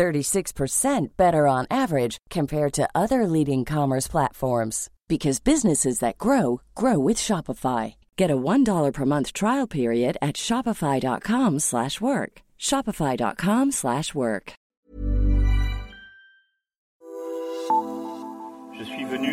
36% 0.00 1.08
better 1.18 1.46
on 1.46 1.66
average 1.70 2.16
compared 2.30 2.72
to 2.72 2.88
other 2.94 3.26
leading 3.26 3.66
commerce 3.66 4.08
platforms 4.08 4.88
because 5.08 5.40
businesses 5.40 5.98
that 5.98 6.16
grow 6.16 6.62
grow 6.74 6.98
with 6.98 7.18
Shopify. 7.18 7.96
Get 8.16 8.30
a 8.30 8.36
$1 8.36 8.92
per 8.94 9.04
month 9.04 9.34
trial 9.34 9.66
period 9.66 10.16
at 10.22 10.36
shopify.com/work. 10.36 12.32
shopify.com/work. 12.58 14.52
Je 18.78 18.84
suis 18.84 19.04
venu 19.04 19.32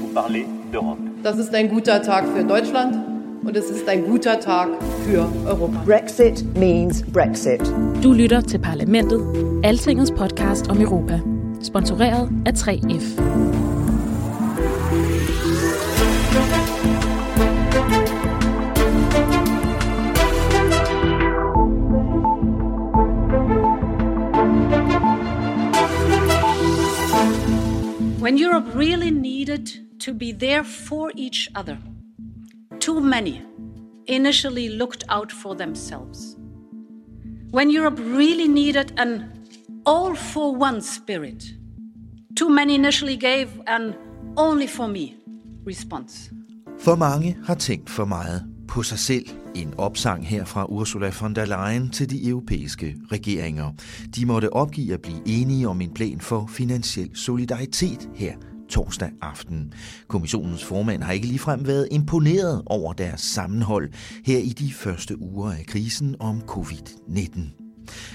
vous 0.00 0.12
parler 0.12 0.46
d'Europe. 0.72 0.98
Das 1.22 1.38
ist 1.38 1.54
ein 1.54 1.68
guter 1.68 2.02
Tag 2.02 2.24
für 2.34 2.42
Deutschland 2.42 3.09
und 3.42 3.56
es 3.56 3.70
ist 3.70 3.88
ein 3.88 4.04
guter 4.04 4.38
Tag 4.40 4.68
für 5.04 5.28
Europa. 5.46 5.82
Brexit 5.84 6.44
means 6.56 7.02
Brexit. 7.02 7.60
Du 8.02 8.12
lytter 8.12 8.42
til 8.42 8.58
Parlamentet, 8.58 9.20
Altingets 9.64 10.10
podcast 10.10 10.68
om 10.68 10.80
Europa. 10.80 11.20
Sponsoreret 11.62 12.30
af 12.46 12.52
3F. 12.52 13.20
When 28.20 28.38
Europe 28.38 28.78
really 28.78 29.10
needed 29.10 29.66
to 29.98 30.12
be 30.14 30.32
there 30.32 30.62
for 30.62 31.10
each 31.16 31.48
other, 31.56 31.76
too 32.90 33.00
many 33.00 33.42
initially 34.06 34.68
looked 34.68 35.04
out 35.08 35.32
for 35.32 35.54
themselves. 35.54 36.36
When 37.52 37.70
Europe 37.70 37.98
really 37.98 38.48
needed 38.48 38.92
an 38.98 39.10
all 39.86 40.14
for 40.16 40.56
one 40.56 40.82
spirit, 40.82 41.44
too 42.36 42.48
many 42.48 42.74
initially 42.74 43.16
gave 43.16 43.48
an 43.66 43.94
only 44.36 44.66
for 44.66 44.88
me 44.88 45.14
response. 45.66 46.32
For 46.78 46.96
mange 46.96 47.36
har 47.44 47.54
tænkt 47.54 47.90
for 47.90 48.04
meget 48.04 48.44
på 48.68 48.82
sig 48.82 48.98
selv. 48.98 49.26
En 49.54 49.74
opsang 49.78 50.26
her 50.26 50.44
fra 50.44 50.64
Ursula 50.64 51.12
von 51.20 51.34
der 51.34 51.44
Leyen 51.44 51.90
til 51.90 52.10
de 52.10 52.28
europæiske 52.28 52.96
regeringer. 53.12 53.72
De 54.16 54.26
måtte 54.26 54.52
opgive 54.52 54.94
at 54.94 55.02
blive 55.02 55.22
enige 55.26 55.68
om 55.68 55.80
en 55.80 55.94
plan 55.94 56.20
for 56.20 56.46
finansiel 56.46 57.10
solidaritet 57.14 58.08
her 58.14 58.32
torsdag 58.70 59.10
aften. 59.20 59.72
Kommissionens 60.08 60.64
formand 60.64 61.02
har 61.02 61.12
ikke 61.12 61.26
ligefrem 61.26 61.66
været 61.66 61.88
imponeret 61.90 62.62
over 62.66 62.92
deres 62.92 63.20
sammenhold 63.20 63.92
her 64.24 64.38
i 64.38 64.48
de 64.48 64.72
første 64.72 65.20
uger 65.20 65.52
af 65.52 65.64
krisen 65.66 66.16
om 66.20 66.42
covid-19. 66.50 67.40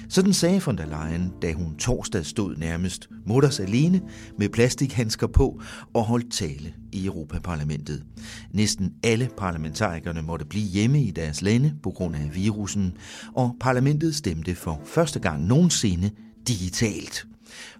Sådan 0.09 0.33
sagde 0.33 0.61
von 0.66 0.78
der 0.78 0.86
Leyen, 0.86 1.31
da 1.42 1.53
hun 1.53 1.76
torsdag 1.76 2.26
stod 2.26 2.56
nærmest 2.56 3.09
mutters 3.26 3.59
alene 3.59 4.02
med 4.39 4.50
plastikhandsker 4.50 5.28
på 5.28 5.61
og 5.94 6.03
holdt 6.03 6.33
tale 6.33 6.73
i 6.92 7.06
Europaparlamentet. 7.06 8.03
Næsten 8.52 8.94
alle 9.03 9.30
parlamentarikerne 9.38 10.22
måtte 10.22 10.45
blive 10.45 10.67
hjemme 10.67 11.02
i 11.02 11.11
deres 11.11 11.42
lande 11.42 11.73
på 11.83 11.89
grund 11.89 12.16
af 12.16 12.36
virusen, 12.36 12.94
og 13.33 13.55
parlamentet 13.60 14.16
stemte 14.16 14.55
for 14.55 14.82
første 14.86 15.20
gang 15.20 15.45
nogensinde 15.45 16.10
digitalt. 16.48 17.27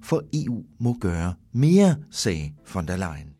For 0.04 0.24
EU 0.34 0.64
må 0.80 0.98
gøre 1.02 1.34
mere, 1.54 1.96
sagde 2.12 2.54
von 2.74 2.88
der 2.88 2.98
Leyen. 2.98 3.36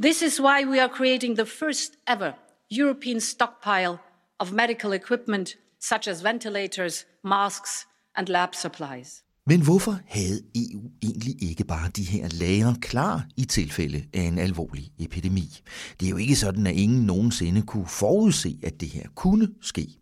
This 0.00 0.22
is 0.22 0.40
why 0.40 0.66
we 0.66 0.82
are 0.82 0.90
creating 0.94 1.36
the 1.36 1.46
first 1.46 1.92
ever 2.08 2.32
European 2.70 3.20
stockpile 3.20 3.98
of 4.38 4.52
medical 4.52 4.92
equipment 4.92 5.48
such 5.80 6.08
as 6.08 6.24
ventilators, 6.24 7.06
masks 7.24 7.86
and 8.16 8.28
lab 8.28 8.54
supplies. 8.54 9.22
Men 9.46 9.62
hvorfor 9.62 9.98
havde 10.06 10.42
EU 10.54 10.80
egentlig 11.02 11.42
ikke 11.42 11.64
bare 11.64 11.90
de 11.96 12.02
her 12.02 12.28
lager 12.28 12.74
klar 12.80 13.26
i 13.36 13.44
tilfælde 13.44 14.04
af 14.14 14.20
en 14.20 14.38
alvorlig 14.38 14.92
epidemi? 14.98 15.60
Det 16.00 16.06
er 16.06 16.10
jo 16.10 16.16
ikke 16.16 16.36
sådan, 16.36 16.66
at 16.66 16.74
ingen 16.74 17.06
nogensinde 17.06 17.62
kunne 17.62 17.86
forudse, 17.86 18.58
at 18.62 18.80
det 18.80 18.88
her 18.88 19.08
kunne 19.14 19.48
ske. 19.60 19.98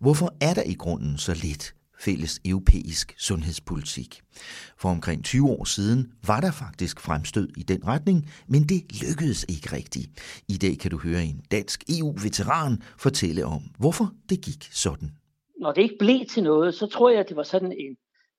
Hvorfor 0.00 0.36
er 0.40 0.54
der 0.54 0.62
i 0.62 0.74
grunden 0.74 1.18
så 1.18 1.34
lidt 1.34 1.74
fælles 2.00 2.40
europæisk 2.44 3.14
sundhedspolitik. 3.18 4.20
For 4.78 4.88
omkring 4.88 5.24
20 5.24 5.50
år 5.50 5.64
siden 5.64 6.12
var 6.26 6.40
der 6.40 6.50
faktisk 6.50 7.00
fremstød 7.00 7.48
i 7.56 7.62
den 7.62 7.86
retning, 7.86 8.30
men 8.48 8.62
det 8.62 9.02
lykkedes 9.02 9.46
ikke 9.48 9.72
rigtigt. 9.72 10.10
I 10.48 10.56
dag 10.56 10.78
kan 10.78 10.90
du 10.90 10.98
høre 10.98 11.24
en 11.24 11.40
dansk 11.50 11.84
EU-veteran 11.98 12.82
fortælle 12.98 13.46
om, 13.46 13.62
hvorfor 13.78 14.12
det 14.28 14.40
gik 14.40 14.68
sådan. 14.72 15.10
Når 15.60 15.72
det 15.72 15.82
ikke 15.82 15.98
blev 15.98 16.26
til 16.30 16.42
noget, 16.42 16.74
så 16.74 16.86
tror 16.86 17.10
jeg, 17.10 17.20
at 17.20 17.28
det 17.28 17.36
var 17.36 17.42
sådan 17.42 17.72
en 17.72 17.96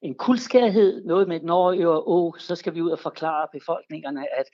en 0.07 0.15
kuldskærhed, 0.15 1.05
noget 1.05 1.27
med, 1.27 1.39
når 1.39 1.73
jo, 1.73 2.03
oh, 2.05 2.33
så 2.39 2.55
skal 2.55 2.75
vi 2.75 2.81
ud 2.81 2.89
og 2.89 2.99
forklare 2.99 3.47
befolkningerne, 3.53 4.39
at, 4.39 4.45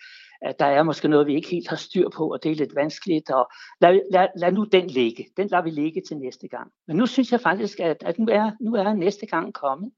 at 0.42 0.60
der 0.60 0.66
er 0.66 0.84
måske 0.84 1.08
noget, 1.08 1.28
vi 1.28 1.36
ikke 1.36 1.50
helt 1.50 1.70
har 1.70 1.76
styr 1.76 2.10
på, 2.10 2.34
og 2.34 2.44
det 2.44 2.52
er 2.52 2.56
lidt 2.56 2.76
vanskeligt, 2.76 3.30
og 3.30 3.52
lad, 3.82 4.00
lad, 4.12 4.28
lad 4.38 4.52
nu 4.52 4.64
den 4.64 4.88
ligge. 4.88 5.26
Den 5.38 5.48
lader 5.48 5.64
vi 5.64 5.70
ligge 5.70 6.02
til 6.08 6.18
næste 6.18 6.48
gang. 6.48 6.72
Men 6.88 6.98
nu 6.98 7.06
synes 7.06 7.32
jeg 7.32 7.42
faktisk, 7.42 7.80
at, 7.80 8.04
at 8.06 8.20
nu, 8.20 8.26
er, 8.32 8.52
nu 8.62 8.76
er 8.76 8.94
næste 8.94 9.26
gang 9.26 9.54
kommet. 9.54 9.92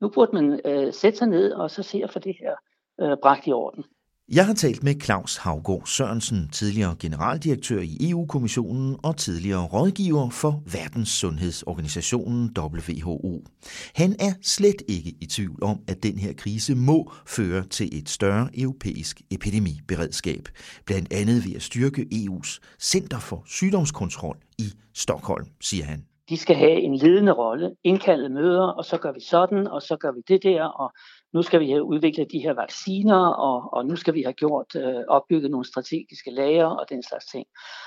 Nu 0.00 0.08
burde 0.08 0.34
man 0.34 0.60
øh, 0.64 0.92
sætte 0.92 1.18
sig 1.18 1.28
ned 1.28 1.52
og 1.52 1.70
så 1.70 1.82
se 1.82 2.00
at 2.04 2.10
få 2.10 2.18
det 2.18 2.36
her 2.40 2.54
øh, 3.00 3.16
bragt 3.22 3.46
i 3.46 3.52
orden. 3.52 3.84
Jeg 4.32 4.46
har 4.46 4.54
talt 4.54 4.82
med 4.82 4.94
Claus 5.00 5.36
Havgård 5.36 5.86
Sørensen, 5.86 6.48
tidligere 6.52 6.96
generaldirektør 7.00 7.80
i 7.80 8.10
EU-kommissionen 8.10 8.96
og 9.02 9.16
tidligere 9.16 9.66
rådgiver 9.66 10.30
for 10.30 10.62
Verdenssundhedsorganisationen 10.72 12.54
WHO. 12.58 13.44
Han 13.94 14.16
er 14.18 14.32
slet 14.42 14.82
ikke 14.88 15.14
i 15.20 15.26
tvivl 15.26 15.62
om, 15.62 15.80
at 15.88 16.02
den 16.02 16.18
her 16.18 16.32
krise 16.32 16.74
må 16.74 17.12
føre 17.26 17.62
til 17.62 17.98
et 17.98 18.08
større 18.08 18.48
europæisk 18.54 19.22
epidemiberedskab, 19.30 20.48
blandt 20.86 21.12
andet 21.12 21.44
ved 21.46 21.56
at 21.56 21.62
styrke 21.62 22.06
EU's 22.14 22.60
Center 22.80 23.18
for 23.18 23.42
Sygdomskontrol 23.46 24.36
i 24.58 24.72
Stockholm, 24.94 25.46
siger 25.60 25.84
han 25.84 26.04
de 26.30 26.36
skal 26.36 26.56
have 26.56 26.80
en 26.80 26.96
ledende 26.96 27.32
rolle, 27.32 27.70
indkalde 27.84 28.28
møder, 28.28 28.66
og 28.66 28.84
så 28.84 28.98
gør 28.98 29.12
vi 29.12 29.20
sådan, 29.20 29.66
og 29.66 29.82
så 29.82 29.96
gør 29.96 30.12
vi 30.12 30.20
det 30.28 30.42
der, 30.42 30.64
og 30.64 30.92
nu 31.34 31.42
skal 31.42 31.60
vi 31.60 31.70
have 31.70 31.84
udviklet 31.84 32.32
de 32.32 32.38
her 32.38 32.54
vacciner, 32.54 33.26
og, 33.26 33.74
og 33.74 33.86
nu 33.86 33.96
skal 33.96 34.14
vi 34.14 34.22
have 34.22 34.32
gjort 34.32 34.66
øh, 34.76 35.04
opbygget 35.08 35.50
nogle 35.50 35.66
strategiske 35.66 36.30
lager 36.30 36.66
og 36.66 36.86
den 36.90 37.02
slags 37.02 37.26
ting. 37.26 37.46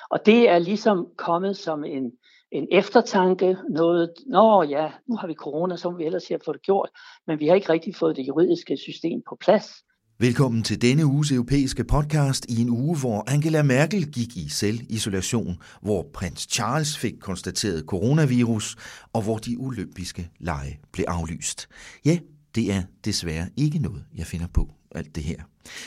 Og 0.09 0.25
det 0.25 0.49
er 0.49 0.59
ligesom 0.59 1.07
kommet 1.17 1.57
som 1.57 1.83
en, 1.83 2.11
en 2.51 2.67
eftertanke, 2.71 3.57
noget, 3.69 4.09
nå 4.27 4.63
ja, 4.63 4.91
nu 5.09 5.15
har 5.15 5.27
vi 5.27 5.33
corona, 5.33 5.77
så 5.77 5.89
må 5.89 5.97
vi 5.97 6.05
ellers 6.05 6.27
have 6.27 6.39
fået 6.45 6.55
det 6.55 6.65
gjort, 6.65 6.89
men 7.27 7.39
vi 7.39 7.47
har 7.47 7.55
ikke 7.55 7.69
rigtig 7.69 7.95
fået 7.95 8.15
det 8.15 8.27
juridiske 8.27 8.77
system 8.77 9.21
på 9.29 9.37
plads. 9.41 9.73
Velkommen 10.19 10.63
til 10.63 10.81
denne 10.81 11.05
uges 11.05 11.31
europæiske 11.31 11.83
podcast 11.83 12.45
i 12.49 12.61
en 12.61 12.69
uge, 12.69 12.99
hvor 12.99 13.31
Angela 13.33 13.63
Merkel 13.63 14.11
gik 14.11 14.37
i 14.37 14.49
selvisolation, 14.49 15.57
hvor 15.81 16.05
prins 16.13 16.47
Charles 16.51 16.97
fik 16.97 17.13
konstateret 17.21 17.85
coronavirus, 17.85 18.75
og 19.13 19.23
hvor 19.23 19.37
de 19.37 19.55
olympiske 19.59 20.29
lege 20.39 20.79
blev 20.91 21.05
aflyst. 21.07 21.67
Ja, 22.05 22.17
det 22.55 22.71
er 22.71 22.83
desværre 23.05 23.49
ikke 23.57 23.79
noget, 23.79 24.05
jeg 24.15 24.25
finder 24.25 24.47
på 24.47 24.69
alt 24.95 25.15
det 25.15 25.23
her. 25.23 25.37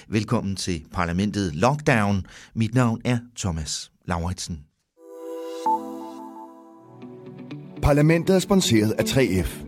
Velkommen 0.08 0.56
til 0.56 0.86
parlamentet 0.92 1.54
Lockdown. 1.54 2.26
Mit 2.54 2.74
navn 2.74 3.00
er 3.04 3.18
Thomas 3.36 3.92
Lauritsen. 4.04 4.60
Parlamentet 7.82 8.36
er 8.36 8.40
sponsoreret 8.40 8.92
af 8.92 9.02
3F, 9.04 9.64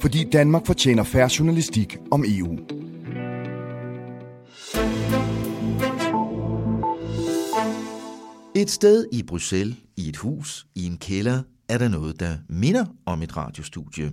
fordi 0.00 0.24
Danmark 0.32 0.66
fortjener 0.66 1.02
færre 1.02 1.30
journalistik 1.38 1.96
om 2.10 2.24
EU. 2.26 2.58
Et 8.56 8.70
sted 8.70 9.06
i 9.12 9.22
Bruxelles, 9.22 9.76
i 9.96 10.08
et 10.08 10.16
hus, 10.16 10.66
i 10.74 10.86
en 10.86 10.98
kælder, 10.98 11.42
er 11.68 11.78
der 11.78 11.88
noget, 11.88 12.20
der 12.20 12.36
minder 12.48 12.84
om 13.06 13.22
et 13.22 13.36
radiostudie. 13.36 14.12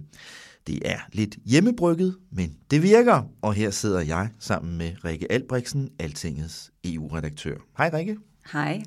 Det 0.67 0.79
er 0.85 0.99
lidt 1.13 1.37
hjemmebrygget, 1.45 2.17
men 2.31 2.57
det 2.71 2.83
virker, 2.83 3.23
og 3.41 3.53
her 3.53 3.69
sidder 3.69 4.01
jeg 4.01 4.29
sammen 4.39 4.77
med 4.77 5.05
Rikke 5.05 5.31
Albrechtsen, 5.31 5.89
Altingets 5.99 6.71
EU-redaktør. 6.83 7.55
Hej 7.77 7.89
Rikke. 7.93 8.17
Hej. 8.51 8.83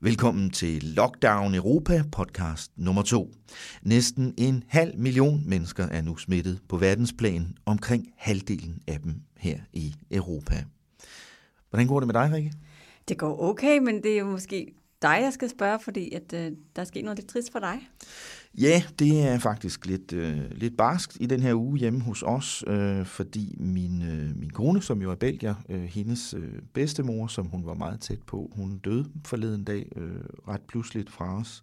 Velkommen 0.00 0.50
til 0.50 0.82
Lockdown 0.84 1.54
Europa 1.54 2.02
podcast 2.12 2.72
nummer 2.76 3.02
to. 3.02 3.32
Næsten 3.82 4.34
en 4.38 4.64
halv 4.68 4.98
million 4.98 5.42
mennesker 5.46 5.84
er 5.88 6.02
nu 6.02 6.16
smittet 6.16 6.60
på 6.68 6.76
verdensplan, 6.76 7.56
omkring 7.66 8.12
halvdelen 8.16 8.82
af 8.88 9.00
dem 9.00 9.14
her 9.36 9.58
i 9.72 9.94
Europa. 10.10 10.64
Hvordan 11.70 11.86
går 11.86 12.00
det 12.00 12.06
med 12.06 12.14
dig, 12.14 12.32
Rikke? 12.32 12.52
Det 13.08 13.18
går 13.18 13.42
okay, 13.42 13.78
men 13.78 14.02
det 14.02 14.12
er 14.12 14.18
jo 14.18 14.30
måske 14.30 14.74
dig, 15.02 15.18
jeg 15.22 15.32
skal 15.32 15.50
spørge, 15.50 15.80
fordi 15.80 16.12
at, 16.12 16.32
øh, 16.32 16.52
der 16.76 16.82
er 16.82 16.86
sket 16.86 17.04
noget 17.04 17.18
lidt 17.18 17.28
trist 17.28 17.52
for 17.52 17.58
dig. 17.58 17.88
Ja, 18.58 18.82
det 18.98 19.22
er 19.22 19.38
faktisk 19.38 19.86
lidt, 19.86 20.12
øh, 20.12 20.50
lidt 20.50 20.76
barskt 20.76 21.16
i 21.20 21.26
den 21.26 21.40
her 21.40 21.54
uge 21.54 21.78
hjemme 21.78 22.00
hos 22.00 22.22
os, 22.22 22.64
øh, 22.66 23.06
fordi 23.06 23.54
min, 23.60 24.02
øh, 24.02 24.36
min 24.36 24.50
kone, 24.50 24.82
som 24.82 25.02
jo 25.02 25.10
er 25.10 25.14
belgier, 25.14 25.54
øh, 25.68 25.82
hendes 25.82 26.34
øh, 26.34 26.52
bedstemor, 26.74 27.26
som 27.26 27.46
hun 27.46 27.66
var 27.66 27.74
meget 27.74 28.00
tæt 28.00 28.22
på, 28.26 28.50
hun 28.56 28.78
døde 28.78 29.04
forleden 29.26 29.64
dag 29.64 29.86
øh, 29.96 30.10
ret 30.48 30.60
pludseligt 30.68 31.10
fra 31.10 31.38
os. 31.40 31.62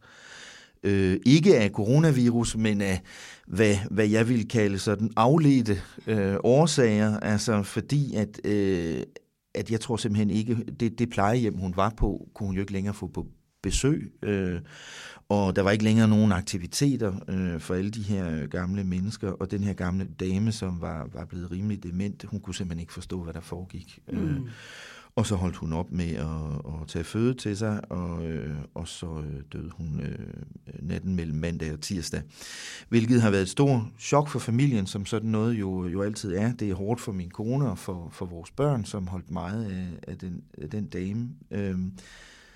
Øh, 0.84 1.20
ikke 1.26 1.58
af 1.58 1.70
coronavirus, 1.70 2.58
men 2.58 2.82
af 2.82 3.02
hvad, 3.48 3.76
hvad 3.92 4.08
jeg 4.08 4.30
vil 4.30 4.48
kalde 4.48 4.80
sådan 4.80 5.12
afledte 5.16 5.82
øh, 6.08 6.36
årsager, 6.44 7.20
altså 7.20 7.64
fordi 7.64 8.16
at, 8.16 8.46
øh, 8.46 9.04
at 9.56 9.72
jeg 9.72 9.80
tror 9.80 9.98
simpelthen 9.98 10.30
ikke, 10.30 10.56
det, 10.80 11.00
det 11.00 11.10
plejehjem, 11.10 11.58
hun 11.58 11.74
var 11.76 11.94
på, 11.98 12.30
kunne 12.34 12.48
hun 12.48 12.56
jo 12.56 12.62
ikke 12.62 12.74
længere 12.74 12.94
få 12.94 13.08
på 13.08 13.28
besøg. 13.62 14.14
Øh, 14.24 14.60
og 15.30 15.56
der 15.56 15.62
var 15.62 15.72
ikke 15.72 15.84
længere 15.84 16.08
nogen 16.08 16.32
aktiviteter 16.32 17.14
øh, 17.28 17.60
for 17.60 17.74
alle 17.74 17.92
de 17.92 18.02
her 18.02 18.48
gamle 18.48 18.84
mennesker, 18.84 19.32
og 19.32 19.52
den 19.52 19.64
her 19.64 19.74
gamle 19.74 20.08
dame, 20.20 20.52
som 20.52 20.82
var, 20.82 21.08
var 21.14 21.26
blevet 21.26 21.52
rimelig 21.52 21.84
dement, 21.84 22.24
hun 22.24 22.40
kunne 22.40 22.56
simpelthen 22.56 22.80
ikke 22.80 22.94
forstå, 22.94 23.24
hvad 23.24 23.34
der 23.34 23.42
foregik. 23.42 24.00
Mm. 24.12 24.18
Øh, 24.18 24.40
og 25.16 25.26
så 25.26 25.36
holdt 25.36 25.56
hun 25.56 25.74
op 25.74 25.92
med 25.92 26.16
at, 26.16 26.82
at 26.82 26.88
tage 26.88 27.04
føde 27.04 27.34
til 27.34 27.58
sig, 27.58 27.92
og, 27.92 28.26
øh, 28.26 28.56
og 28.74 28.88
så 28.88 29.06
øh, 29.06 29.42
døde 29.54 29.70
hun 29.70 30.02
øh, 30.02 30.34
natten 30.80 31.16
mellem 31.16 31.38
mandag 31.38 31.74
og 31.74 31.82
tirsdag. 31.82 32.22
Hvilket 32.90 33.22
har 33.22 33.30
været 33.30 33.42
et 33.42 33.50
stort 33.50 33.82
chok 34.00 34.30
for 34.30 34.40
familien, 34.40 34.88
som 34.88 35.06
sådan 35.06 35.30
noget 35.30 35.54
jo, 35.54 35.88
jo 35.88 36.02
altid 36.02 36.36
er. 36.36 36.54
Det 36.54 36.70
er 36.70 36.76
hårdt 36.76 37.02
for 37.02 37.12
min 37.12 37.30
kone 37.30 37.70
og 37.70 37.78
for, 37.78 38.10
for 38.12 38.26
vores 38.26 38.52
børn, 38.52 38.86
som 38.86 39.08
holdt 39.08 39.32
meget 39.32 39.66
af, 39.66 40.12
af, 40.12 40.18
den, 40.18 40.44
af 40.58 40.70
den 40.70 40.86
dame. 40.86 41.30
Øh, 41.52 41.78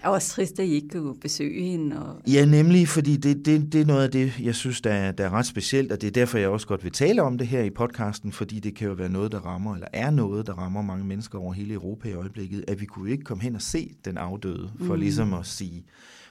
er 0.04 0.08
også 0.10 0.30
trist, 0.30 0.60
at 0.60 0.66
I 0.66 0.74
ikke 0.74 0.88
kunne 0.90 1.16
besøge 1.16 1.64
hende. 1.64 2.06
Og... 2.06 2.22
Ja, 2.28 2.46
nemlig, 2.46 2.88
fordi 2.88 3.18
det, 3.18 3.46
det, 3.46 3.74
det 3.74 3.82
er 3.82 3.86
noget 3.86 4.04
af 4.04 4.12
det, 4.12 4.40
jeg 4.40 4.56
synes, 4.56 4.82
der 4.82 4.94
er, 4.94 5.12
der 5.12 5.26
er 5.26 5.30
ret 5.30 5.46
specielt, 5.46 5.92
og 5.92 6.02
det 6.02 6.08
er 6.08 6.12
derfor, 6.12 6.38
jeg 6.38 6.50
også 6.50 6.68
godt 6.68 6.84
vil 6.84 6.92
tale 6.92 7.22
om 7.22 7.38
det 7.38 7.48
her 7.48 7.62
i 7.62 7.70
podcasten, 7.70 8.32
fordi 8.32 8.60
det 8.60 8.76
kan 8.76 8.88
jo 8.88 8.94
være 8.94 9.10
noget, 9.10 9.32
der 9.32 9.40
rammer, 9.40 9.74
eller 9.74 9.88
er 9.94 10.12
noget, 10.12 10.48
der 10.48 10.54
rammer 10.54 10.82
mange 10.82 11.06
mennesker 11.06 11.40
over 11.40 11.54
hele 11.54 11.74
Europa 11.74 12.10
i 12.10 12.14
øjeblikket, 12.14 12.66
at 12.68 12.82
vi 12.82 12.86
kunne 12.86 13.12
ikke 13.12 13.24
komme 13.24 13.44
hen 13.44 13.56
og 13.56 13.62
se 13.62 13.92
den 14.06 14.18
afdøde, 14.18 14.72
for 14.80 14.94
mm. 14.94 15.00
ligesom 15.00 15.34
at 15.34 15.46
sige, 15.46 15.86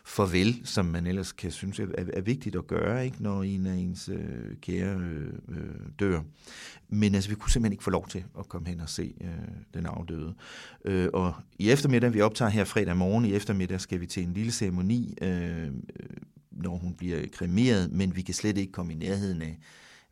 farvel, 0.04 0.60
som 0.64 0.86
man 0.86 1.06
ellers 1.06 1.32
kan 1.32 1.50
synes 1.50 1.78
er, 1.78 1.86
er 2.12 2.20
vigtigt 2.20 2.56
at 2.56 2.66
gøre, 2.66 3.04
ikke, 3.04 3.22
når 3.22 3.42
en 3.42 3.66
af 3.66 3.74
ens 3.74 4.08
øh, 4.08 4.56
kære 4.60 4.96
øh, 4.96 5.32
øh, 5.48 5.56
dør. 6.00 6.20
Men 6.88 7.14
altså, 7.14 7.30
vi 7.30 7.36
kunne 7.36 7.50
simpelthen 7.50 7.72
ikke 7.72 7.84
få 7.84 7.90
lov 7.90 8.08
til 8.08 8.24
at 8.38 8.48
komme 8.48 8.68
hen 8.68 8.80
og 8.80 8.88
se 8.88 9.14
øh, 9.20 9.28
den 9.74 9.86
afdøde. 9.86 10.34
Øh, 10.84 11.08
og 11.12 11.34
i 11.58 11.70
eftermiddag, 11.70 12.14
vi 12.14 12.20
optager 12.20 12.50
her 12.50 12.64
fredag 12.64 12.96
morgen, 12.96 13.24
i 13.24 13.34
eftermiddag 13.34 13.80
skal 13.80 14.00
vi 14.00 14.06
til 14.06 14.22
en 14.22 14.32
lille 14.32 14.52
ceremoni, 14.52 15.14
øh, 15.22 15.68
når 16.50 16.76
hun 16.76 16.94
bliver 16.94 17.20
kremeret, 17.32 17.92
men 17.92 18.16
vi 18.16 18.22
kan 18.22 18.34
slet 18.34 18.58
ikke 18.58 18.72
komme 18.72 18.92
i 18.92 18.96
nærheden 18.96 19.42
af 19.42 19.58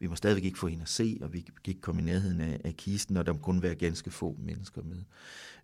vi 0.01 0.07
må 0.07 0.17
stadigvæk 0.17 0.45
ikke 0.45 0.59
få 0.59 0.67
hende 0.67 0.83
at 0.83 0.89
se, 0.89 1.19
og 1.23 1.33
vi 1.33 1.41
kan 1.41 1.55
ikke 1.67 1.81
komme 1.81 2.03
i 2.03 2.05
nærheden 2.05 2.41
af, 2.41 2.61
af 2.65 2.77
kisten, 2.77 3.17
og 3.17 3.27
der 3.27 3.33
må 3.33 3.39
kun 3.39 3.63
være 3.63 3.75
ganske 3.75 4.11
få 4.11 4.37
mennesker 4.39 4.83
med. 4.83 5.03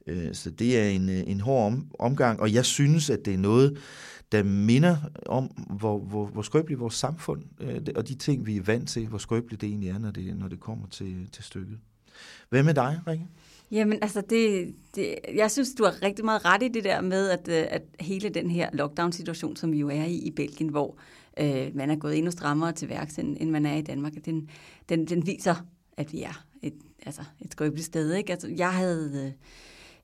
Øh, 0.06 0.34
så 0.34 0.50
det 0.50 0.79
er 0.79 0.88
en, 0.88 1.08
øh, 1.08 1.22
en 1.26 1.40
hård 1.40 1.67
om, 1.67 1.90
omgang, 1.99 2.40
og 2.40 2.52
jeg 2.52 2.64
synes, 2.64 3.11
at 3.11 3.25
det 3.25 3.34
er 3.34 3.38
noget, 3.38 3.79
der 4.32 4.43
minder 4.43 4.96
om, 5.26 5.44
hvor, 5.46 5.99
hvor, 5.99 6.26
hvor 6.26 6.43
skrøbeligt 6.43 6.81
vores 6.81 6.94
samfund, 6.94 7.43
øh, 7.61 7.81
og 7.96 8.08
de 8.08 8.14
ting, 8.14 8.46
vi 8.46 8.56
er 8.56 8.62
vant 8.62 8.88
til, 8.88 9.06
hvor 9.06 9.19
skrøbeligt 9.19 9.61
det 9.61 9.69
egentlig 9.69 9.88
er, 9.88 9.99
når 9.99 10.11
det, 10.11 10.37
når 10.37 10.49
det 10.49 10.61
kommer 10.61 10.87
til, 10.87 11.28
til 11.32 11.44
stykket. 11.44 11.78
Hvad 12.49 12.62
med 12.62 12.75
dig, 12.75 13.00
Rikke? 13.06 13.26
Jamen, 13.70 13.99
altså, 14.02 14.23
det, 14.31 14.75
det, 14.94 15.14
jeg 15.34 15.50
synes, 15.50 15.75
du 15.75 15.84
har 15.84 16.02
rigtig 16.02 16.25
meget 16.25 16.44
ret 16.44 16.62
i 16.62 16.69
det 16.69 16.84
der 16.84 17.00
med, 17.00 17.28
at, 17.28 17.49
øh, 17.49 17.67
at 17.70 17.82
hele 18.00 18.28
den 18.28 18.50
her 18.50 18.70
lockdown-situation, 18.73 19.56
som 19.56 19.73
vi 19.73 19.78
jo 19.78 19.88
er 19.88 20.05
i 20.05 20.17
i 20.17 20.31
Belgien, 20.31 20.70
hvor 20.70 20.99
øh, 21.40 21.70
man 21.75 21.90
er 21.90 21.96
gået 21.96 22.17
endnu 22.17 22.31
strammere 22.31 22.72
til 22.72 22.88
værks, 22.88 23.19
end, 23.19 23.37
end 23.40 23.50
man 23.50 23.67
er 23.67 23.75
i 23.75 23.82
Danmark, 23.82 24.12
den, 24.25 24.49
den, 24.88 25.06
den 25.06 25.26
viser, 25.26 25.55
at 25.96 26.12
vi 26.12 26.22
er 26.22 26.44
et, 26.62 26.75
altså, 27.06 27.22
et 27.40 27.52
skrøbeligt 27.52 27.87
sted. 27.87 28.14
Ikke? 28.14 28.32
Altså, 28.32 28.49
jeg 28.49 28.72
havde... 28.72 29.26
Øh, 29.26 29.32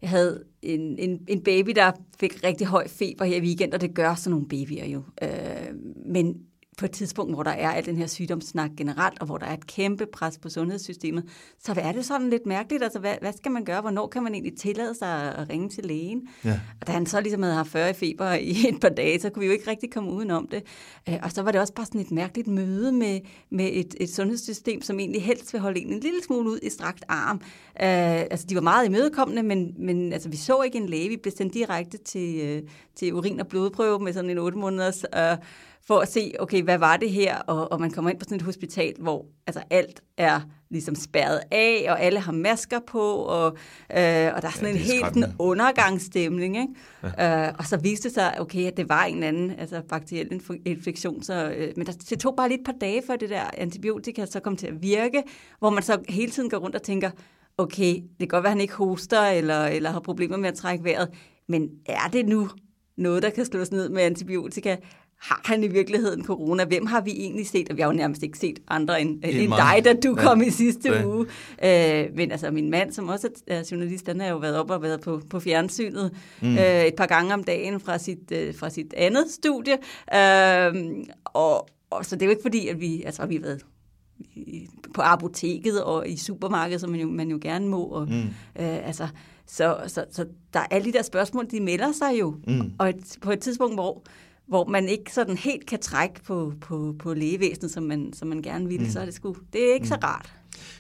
jeg 0.03 0.11
havde 0.11 0.45
en, 0.63 0.99
en, 0.99 1.21
en 1.29 1.43
baby, 1.43 1.71
der 1.71 1.93
fik 2.21 2.45
rigtig 2.45 2.67
høj 2.67 2.89
feber 2.89 3.25
her 3.25 3.37
i 3.37 3.41
weekend, 3.41 3.73
og 3.73 3.81
det 3.81 3.95
gør 3.95 4.15
sådan 4.15 4.31
nogle 4.31 4.49
babyer 4.49 4.87
jo. 4.87 5.03
Øh, 5.23 5.75
men 6.07 6.37
på 6.79 6.85
et 6.85 6.91
tidspunkt, 6.91 7.35
hvor 7.35 7.43
der 7.43 7.51
er 7.51 7.71
al 7.71 7.87
den 7.87 7.97
her 7.97 8.07
sygdomssnak 8.07 8.71
generelt, 8.77 9.19
og 9.21 9.27
hvor 9.27 9.39
der 9.39 9.47
er 9.47 9.55
et 9.55 9.67
kæmpe 9.67 10.07
pres 10.07 10.39
på 10.39 10.49
sundhedssystemet, 10.49 11.25
så 11.59 11.75
er 11.77 11.93
det 11.93 12.05
sådan 12.05 12.31
lidt 12.31 12.47
mærkeligt. 12.47 12.83
Altså, 12.83 12.99
hvad, 12.99 13.15
hvad 13.21 13.33
skal 13.33 13.53
man 13.53 13.65
gøre? 13.65 13.81
Hvornår 13.81 14.07
kan 14.07 14.23
man 14.23 14.35
egentlig 14.35 14.59
tillade 14.59 14.95
sig 14.95 15.35
at 15.37 15.49
ringe 15.51 15.69
til 15.69 15.85
lægen? 15.85 16.29
Ja. 16.45 16.61
Og 16.81 16.87
da 16.87 16.93
han 16.93 17.07
så 17.07 17.21
ligesom 17.21 17.43
havde 17.43 17.55
haft 17.55 17.71
40 17.71 17.91
i 17.91 17.93
feber 17.93 18.33
i 18.33 18.51
et 18.69 18.81
par 18.81 18.89
dage, 18.89 19.21
så 19.21 19.31
kunne 19.31 19.41
vi 19.41 19.47
jo 19.47 19.53
ikke 19.53 19.71
rigtig 19.71 19.93
komme 19.93 20.11
udenom 20.13 20.49
det. 20.51 20.63
Øh, 21.09 21.19
og 21.23 21.33
så 21.33 21.43
var 21.43 21.53
det 21.53 21.61
også 21.61 21.75
bare 21.75 21.87
sådan 21.87 22.01
et 22.01 22.11
mærkeligt 22.11 22.49
møde 22.49 22.93
med, 22.93 23.21
med 23.51 23.71
et, 23.73 23.95
et 24.01 24.15
sundhedssystem, 24.15 24.83
som 24.83 25.01
egentlig 25.01 25.23
helst 25.23 25.53
vil 25.53 25.61
holde 25.61 25.81
en 25.81 25.93
en 25.93 26.01
lille 26.01 26.23
smule 26.23 26.51
ud 26.51 26.59
i 26.63 26.71
strakt 26.71 27.05
arm. 27.09 27.37
Uh, 27.37 28.21
altså, 28.31 28.47
de 28.49 28.55
var 28.55 28.61
meget 28.61 28.87
imødekommende, 28.87 29.43
men, 29.43 29.75
men 29.79 30.13
altså, 30.13 30.29
vi 30.29 30.37
så 30.37 30.63
ikke 30.63 30.79
en 30.79 30.87
læge. 30.87 31.09
Vi 31.09 31.17
blev 31.17 31.33
sendt 31.37 31.55
direkte 31.55 31.99
til, 31.99 32.59
uh, 32.63 32.69
til 32.95 33.13
urin- 33.13 33.41
og 33.41 33.47
blodprøve 33.47 33.99
med 33.99 34.13
sådan 34.13 34.31
en 34.31 34.39
8 34.39 34.59
måneders... 34.59 35.05
Uh, 35.17 35.45
for 35.87 35.99
at 35.99 36.13
se, 36.13 36.33
okay, 36.39 36.63
hvad 36.63 36.79
var 36.79 36.97
det 36.97 37.11
her? 37.11 37.39
Og, 37.39 37.73
og 37.73 37.81
man 37.81 37.91
kommer 37.91 38.11
ind 38.11 38.19
på 38.19 38.25
sådan 38.25 38.37
et 38.37 38.43
hospital, 38.43 38.95
hvor 38.99 39.27
altså, 39.47 39.63
alt 39.71 40.03
er 40.17 40.41
ligesom 40.71 40.95
spærret 40.95 41.41
af, 41.51 41.87
og 41.89 42.01
alle 42.01 42.21
har 42.21 42.33
masker 42.33 42.79
på, 42.87 43.15
og, 43.15 43.47
øh, 43.91 44.31
og 44.35 44.43
der 44.43 44.49
er 44.49 44.51
sådan 44.51 44.69
ja, 44.69 44.71
en 44.71 44.77
helt 44.77 45.17
en 45.17 45.25
undergangsstemning. 45.39 46.57
Ikke? 46.57 46.75
Ja. 47.19 47.49
Øh, 47.49 47.55
og 47.59 47.65
så 47.65 47.77
viste 47.77 48.09
det 48.09 48.15
sig, 48.15 48.41
okay, 48.41 48.67
at 48.67 48.77
det 48.77 48.89
var 48.89 49.05
en 49.05 49.23
anden 49.23 49.51
altså 49.59 49.83
bakteriel 49.89 50.43
infektion. 50.67 51.23
Så, 51.23 51.53
øh, 51.57 51.73
men 51.77 51.87
der, 51.87 51.93
det 51.93 52.21
tog 52.21 52.37
bare 52.37 52.49
lige 52.49 52.61
et 52.61 52.67
par 52.67 52.75
dage, 52.81 53.03
for 53.07 53.17
det 53.17 53.31
der 53.31 53.51
antibiotika 53.59 54.27
så 54.27 54.41
kom 54.41 54.57
til 54.57 54.67
at 54.67 54.83
virke, 54.83 55.23
hvor 55.59 55.71
man 55.71 55.83
så 55.83 55.99
hele 56.09 56.33
tiden 56.33 56.51
går 56.51 56.59
rundt 56.59 56.77
og 56.77 56.83
tænker, 56.83 57.11
okay, 57.59 57.95
det 57.95 58.19
kan 58.19 58.29
godt 58.29 58.43
være, 58.43 58.51
at 58.51 58.57
han 58.57 58.61
ikke 58.61 58.75
hoster, 58.75 59.23
eller, 59.23 59.65
eller 59.65 59.91
har 59.91 60.01
problemer 60.01 60.37
med 60.37 60.49
at 60.49 60.55
trække 60.55 60.85
vejret, 60.85 61.09
men 61.49 61.69
er 61.87 62.09
det 62.13 62.27
nu 62.27 62.49
noget, 62.97 63.23
der 63.23 63.31
kan 63.31 63.45
slås 63.45 63.71
ned 63.71 63.89
med 63.89 64.03
antibiotika? 64.03 64.77
Har 65.23 65.41
han 65.45 65.65
i 65.65 65.69
virkeligheden 65.69 66.25
corona? 66.25 66.65
Hvem 66.65 66.87
har 66.87 67.01
vi 67.01 67.11
egentlig 67.11 67.47
set? 67.47 67.71
Og 67.71 67.77
vi 67.77 67.83
har 67.83 67.89
jo 67.89 67.97
nærmest 67.97 68.23
ikke 68.23 68.39
set 68.39 68.59
andre 68.69 69.01
end, 69.01 69.25
end 69.25 69.53
dig, 69.53 69.85
da 69.85 69.93
du 69.93 70.15
ja. 70.17 70.23
kom 70.23 70.43
i 70.43 70.51
sidste 70.51 70.89
ja. 70.89 71.07
uge. 71.07 71.27
Øh, 71.65 72.17
men 72.17 72.33
altså 72.33 72.51
min 72.51 72.71
mand, 72.71 72.93
som 72.93 73.09
også 73.09 73.29
er 73.47 73.69
journalist, 73.71 74.07
han 74.07 74.21
har 74.21 74.29
jo 74.29 74.37
været 74.37 74.57
op 74.57 74.71
og 74.71 74.83
været 74.83 75.01
på, 75.01 75.21
på 75.31 75.41
fjernsynet 75.41 76.11
mm. 76.43 76.59
øh, 76.59 76.85
et 76.85 76.95
par 76.95 77.07
gange 77.07 77.35
om 77.35 77.45
dagen 77.45 77.81
fra 77.81 77.99
sit, 77.99 78.33
øh, 78.33 78.55
fra 78.55 78.71
sit 78.71 78.95
andet 78.97 79.31
studie. 79.31 79.73
Øh, 80.15 81.07
og, 81.25 81.69
og 81.91 82.07
så 82.07 82.17
det 82.17 82.23
er 82.23 82.27
jo 82.27 82.31
ikke 82.31 82.43
fordi, 82.43 82.69
at 82.69 82.81
vi, 82.81 83.03
altså, 83.03 83.27
vi 83.27 83.35
har 83.35 83.43
været 83.43 83.65
på 84.95 85.03
apoteket 85.03 85.83
og 85.83 86.09
i 86.09 86.17
supermarkedet, 86.17 86.81
som 86.81 86.91
man 86.91 87.01
jo, 87.01 87.09
man 87.09 87.29
jo 87.29 87.39
gerne 87.43 87.69
må. 87.69 87.85
Og, 87.85 88.09
mm. 88.09 88.23
øh, 88.59 88.87
altså, 88.87 89.09
så, 89.47 89.77
så, 89.87 90.05
så 90.11 90.27
der 90.55 90.61
er 90.61 90.67
alle 90.71 90.85
de 90.85 90.93
der 90.93 91.03
spørgsmål, 91.03 91.47
de 91.51 91.61
melder 91.61 91.93
sig 91.93 92.21
jo. 92.21 92.35
Mm. 92.47 92.73
Og 92.79 92.89
et, 92.89 93.17
på 93.21 93.31
et 93.31 93.41
tidspunkt, 93.41 93.77
hvor 93.77 94.03
hvor 94.47 94.65
man 94.65 94.89
ikke 94.89 95.13
sådan 95.13 95.37
helt 95.37 95.67
kan 95.67 95.81
trække 95.81 96.23
på, 96.23 96.53
på, 96.61 96.95
på 96.99 97.15
lægevæsenet, 97.15 97.71
som 97.71 97.83
man, 97.83 98.13
som 98.13 98.29
man 98.29 98.43
gerne 98.43 98.69
ville, 98.69 98.85
mm. 98.85 98.91
så 98.91 99.01
er 99.01 99.05
det, 99.05 99.15
sgu, 99.15 99.37
det 99.53 99.69
er 99.69 99.75
ikke 99.75 99.85
mm. 99.85 99.89
så 99.89 99.99
rart. 100.03 100.33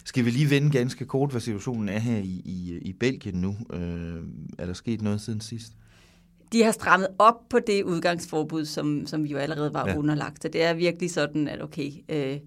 Skal 0.04 0.24
vi 0.24 0.30
lige 0.30 0.50
vende 0.50 0.70
ganske 0.70 1.04
kort, 1.04 1.30
hvad 1.30 1.40
situationen 1.40 1.88
er 1.88 1.98
her 1.98 2.18
i, 2.18 2.42
i, 2.44 2.78
i 2.82 2.92
Belgien 2.92 3.34
nu? 3.34 3.56
Øh, 3.72 4.22
er 4.58 4.66
der 4.66 4.72
sket 4.72 5.02
noget 5.02 5.20
siden 5.20 5.40
sidst? 5.40 5.72
De 6.52 6.62
har 6.62 6.72
strammet 6.72 7.08
op 7.18 7.48
på 7.50 7.58
det 7.66 7.82
udgangsforbud, 7.82 8.64
som, 8.64 9.06
som 9.06 9.24
vi 9.24 9.28
jo 9.28 9.38
allerede 9.38 9.74
var 9.74 9.88
ja. 9.88 9.96
underlagt. 9.96 10.42
Så 10.42 10.48
det 10.48 10.62
er 10.62 10.74
virkelig 10.74 11.10
sådan, 11.10 11.48
at 11.48 11.62
okay, 11.62 11.90
øh, 12.08 12.38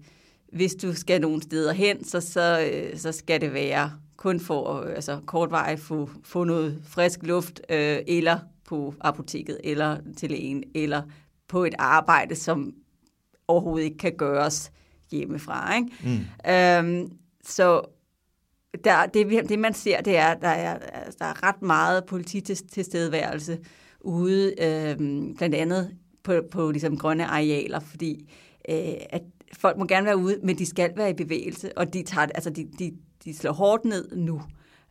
hvis 0.52 0.74
du 0.74 0.94
skal 0.94 1.20
nogen 1.20 1.42
steder 1.42 1.72
hen, 1.72 2.04
så, 2.04 2.20
så, 2.20 2.70
øh, 2.72 2.98
så 2.98 3.12
skal 3.12 3.40
det 3.40 3.52
være 3.52 3.92
kun 4.16 4.40
for 4.40 4.80
altså, 4.80 5.20
kortvarigt 5.26 5.80
få, 5.80 6.10
få 6.24 6.44
noget 6.44 6.82
frisk 6.84 7.22
luft, 7.22 7.60
øh, 7.70 7.98
eller 8.06 8.38
på 8.66 8.94
apoteket 9.00 9.60
eller 9.64 9.98
til 10.16 10.30
lægen, 10.30 10.64
eller 10.74 11.02
på 11.48 11.64
et 11.64 11.74
arbejde, 11.78 12.34
som 12.34 12.72
overhovedet 13.48 13.84
ikke 13.84 13.98
kan 13.98 14.16
gøres 14.16 14.72
hjemmefra. 15.10 15.76
Ikke? 15.76 15.88
Mm. 16.04 16.50
Øhm, 16.52 17.12
så 17.44 17.82
der, 18.84 19.06
det, 19.06 19.48
det, 19.48 19.58
man 19.58 19.74
ser, 19.74 20.00
det 20.00 20.16
er, 20.16 20.34
der 20.34 20.48
er, 20.48 20.78
der 21.18 21.24
er 21.24 21.42
ret 21.42 21.62
meget 21.62 22.04
polititilstedeværelse 22.04 23.58
ude, 24.00 24.54
øhm, 24.62 25.34
blandt 25.36 25.54
andet 25.54 25.96
på, 26.22 26.40
på 26.50 26.70
ligesom 26.70 26.98
grønne 26.98 27.26
arealer, 27.26 27.80
fordi 27.80 28.30
øh, 28.68 28.94
at 29.10 29.22
folk 29.52 29.78
må 29.78 29.84
gerne 29.84 30.06
være 30.06 30.16
ude, 30.16 30.38
men 30.42 30.58
de 30.58 30.66
skal 30.66 30.92
være 30.96 31.10
i 31.10 31.14
bevægelse, 31.14 31.78
og 31.78 31.94
de, 31.94 32.02
tager, 32.02 32.26
altså 32.34 32.50
de, 32.50 32.68
de, 32.78 32.92
de 33.24 33.36
slår 33.36 33.52
hårdt 33.52 33.84
ned 33.84 34.16
nu. 34.16 34.42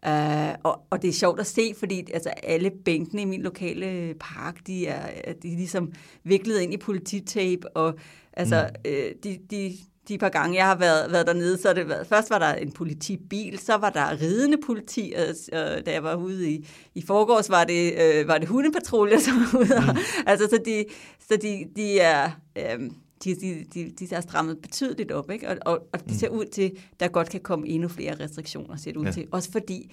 Uh, 0.07 0.55
og, 0.63 0.81
og 0.89 1.01
det 1.01 1.07
er 1.07 1.13
sjovt 1.13 1.39
at 1.39 1.47
se, 1.47 1.73
fordi 1.79 2.11
altså, 2.13 2.29
alle 2.29 2.71
bænkene 2.85 3.21
i 3.21 3.25
min 3.25 3.41
lokale 3.41 4.13
park, 4.19 4.55
de 4.67 4.87
er, 4.87 5.33
de 5.43 5.51
er 5.53 5.57
ligesom 5.57 5.91
viklet 6.23 6.59
ind 6.59 6.73
i 6.73 6.77
polititape, 6.77 7.77
og 7.77 7.93
altså, 8.33 8.69
mm. 8.85 8.91
uh, 8.91 9.23
de, 9.23 9.39
de, 9.51 9.73
de 10.07 10.17
par 10.17 10.29
gange, 10.29 10.55
jeg 10.55 10.65
har 10.65 10.75
været, 10.75 11.11
været 11.11 11.27
dernede, 11.27 11.57
så 11.57 11.73
det, 11.73 12.07
først 12.09 12.29
var 12.29 12.39
der 12.39 12.53
en 12.53 12.71
politibil, 12.71 13.59
så 13.59 13.75
var 13.75 13.89
der 13.89 14.21
ridende 14.21 14.57
politi, 14.65 15.13
og, 15.17 15.59
og 15.59 15.85
da 15.85 15.91
jeg 15.91 16.03
var 16.03 16.15
ude 16.15 16.51
i, 16.51 16.67
i 16.95 17.01
forgårs, 17.01 17.49
var 17.49 17.63
det, 17.63 17.93
øh, 17.93 18.27
var 18.27 18.37
det 18.37 18.47
hundepatruljer, 18.47 19.19
som 19.19 19.35
var 19.35 19.59
ude. 19.59 19.93
Mm. 19.93 19.97
altså, 20.31 20.47
så 20.49 20.59
de, 20.65 20.85
så 21.29 21.37
de, 21.41 21.65
de 21.75 21.99
er... 21.99 22.31
Øh, 22.57 22.89
de, 23.23 23.35
de, 23.35 23.65
de, 23.73 23.91
de 23.91 24.15
er 24.15 24.21
strammet 24.21 24.61
betydeligt 24.61 25.11
op, 25.11 25.31
ikke? 25.31 25.49
Og, 25.49 25.57
og, 25.61 25.87
og 25.93 26.05
det 26.05 26.15
ser 26.15 26.29
ud 26.29 26.45
til, 26.45 26.77
der 26.99 27.07
godt 27.07 27.29
kan 27.29 27.41
komme 27.41 27.67
endnu 27.67 27.87
flere 27.87 28.19
restriktioner, 28.19 28.75
ser 28.75 28.91
det 28.91 28.99
ud 28.99 29.05
ja. 29.05 29.11
til. 29.11 29.27
Også 29.31 29.51
fordi, 29.51 29.91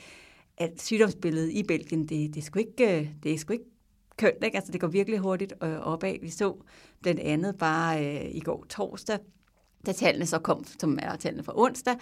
at 0.58 0.82
sygdomsbilledet 0.82 1.50
i 1.50 1.62
Belgien, 1.62 2.00
det, 2.00 2.34
det, 2.34 2.36
er 2.36 2.42
sgu 2.42 2.58
ikke, 2.58 3.00
øh, 3.00 3.08
det 3.22 3.32
er 3.32 3.38
sgu 3.38 3.52
ikke 3.52 3.64
kønt, 4.16 4.44
ikke? 4.44 4.56
Altså, 4.56 4.72
det 4.72 4.80
går 4.80 4.88
virkelig 4.88 5.18
hurtigt 5.18 5.52
øh, 5.62 5.78
opad. 5.78 6.16
Vi 6.20 6.30
så 6.30 6.56
blandt 7.02 7.20
andet 7.20 7.58
bare 7.58 8.06
øh, 8.06 8.34
i 8.34 8.40
går 8.40 8.66
torsdag, 8.68 9.18
da 9.86 9.92
tallene 9.92 10.26
så 10.26 10.38
kom, 10.38 10.64
som 10.80 10.98
er 11.02 11.16
tallene 11.16 11.42
fra 11.42 11.52
onsdag, 11.56 11.94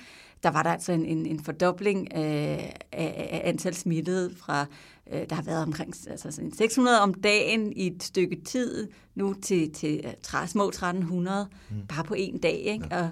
der 0.43 0.51
var 0.51 0.63
der 0.63 0.71
altså 0.71 0.93
en, 0.93 1.05
en, 1.05 1.27
en 1.27 1.45
fordobling 1.45 2.15
af, 2.15 2.77
af, 2.93 3.29
af 3.33 3.43
antal 3.45 3.75
smittede 3.75 4.35
fra, 4.37 4.67
øh, 5.13 5.23
der 5.31 5.35
har 5.35 5.43
været 5.43 5.63
omkring 5.63 5.95
altså 6.11 6.51
600 6.59 7.01
om 7.01 7.15
dagen 7.15 7.73
i 7.73 7.87
et 7.87 8.03
stykke 8.03 8.41
tid, 8.45 8.89
nu 9.15 9.35
til, 9.43 9.73
til 9.73 10.05
uh, 10.35 10.47
små 10.47 10.69
1300, 10.69 11.49
mm. 11.71 11.77
bare 11.89 12.05
på 12.05 12.15
en 12.15 12.39
dag, 12.39 12.59
ikke? 12.59 12.87
Ja. 12.91 13.03
Og, 13.03 13.09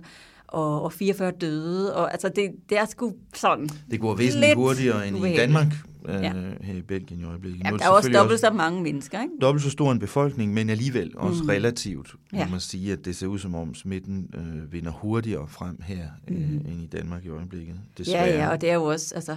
og, 0.48 0.82
og 0.82 0.92
44 0.92 1.30
døde, 1.30 1.96
og 1.96 2.12
altså 2.12 2.28
det, 2.28 2.50
det 2.68 2.78
er 2.78 2.84
sgu 2.86 3.12
sådan 3.34 3.68
Det 3.90 4.00
går 4.00 4.14
væsentligt 4.14 4.54
hurtigere 4.54 5.08
end 5.08 5.26
i 5.26 5.36
Danmark, 5.36 5.66
øh, 6.08 6.22
ja. 6.22 6.32
her 6.60 6.74
i 6.74 6.82
Belgien 6.82 7.20
i 7.20 7.24
øjeblikket. 7.24 7.64
Ja, 7.64 7.70
der 7.70 7.84
er 7.84 7.88
også 7.88 8.10
dobbelt 8.10 8.40
så 8.40 8.50
mange 8.50 8.82
mennesker, 8.82 9.22
ikke? 9.22 9.32
Dobbelt 9.40 9.64
så 9.64 9.70
stor 9.70 9.92
en 9.92 9.98
befolkning, 9.98 10.54
men 10.54 10.70
alligevel 10.70 11.12
også 11.16 11.42
mm. 11.42 11.48
relativt, 11.48 12.14
må 12.32 12.38
ja. 12.38 12.48
man 12.48 12.60
sige, 12.60 12.92
at 12.92 13.04
det 13.04 13.16
ser 13.16 13.26
ud 13.26 13.38
som 13.38 13.54
om 13.54 13.74
smitten 13.74 14.30
øh, 14.34 14.72
vinder 14.72 14.90
hurtigere 14.90 15.48
frem 15.48 15.80
her 15.82 16.08
øh, 16.28 16.36
mm. 16.36 16.66
end 16.66 16.82
i 16.82 16.86
Danmark 16.86 17.24
i 17.24 17.28
øjeblikket. 17.28 17.74
Desværre. 17.98 18.24
Ja, 18.24 18.36
ja, 18.36 18.50
og 18.50 18.60
det 18.60 18.70
er 18.70 18.74
jo 18.74 18.84
også, 18.84 19.14
altså, 19.14 19.36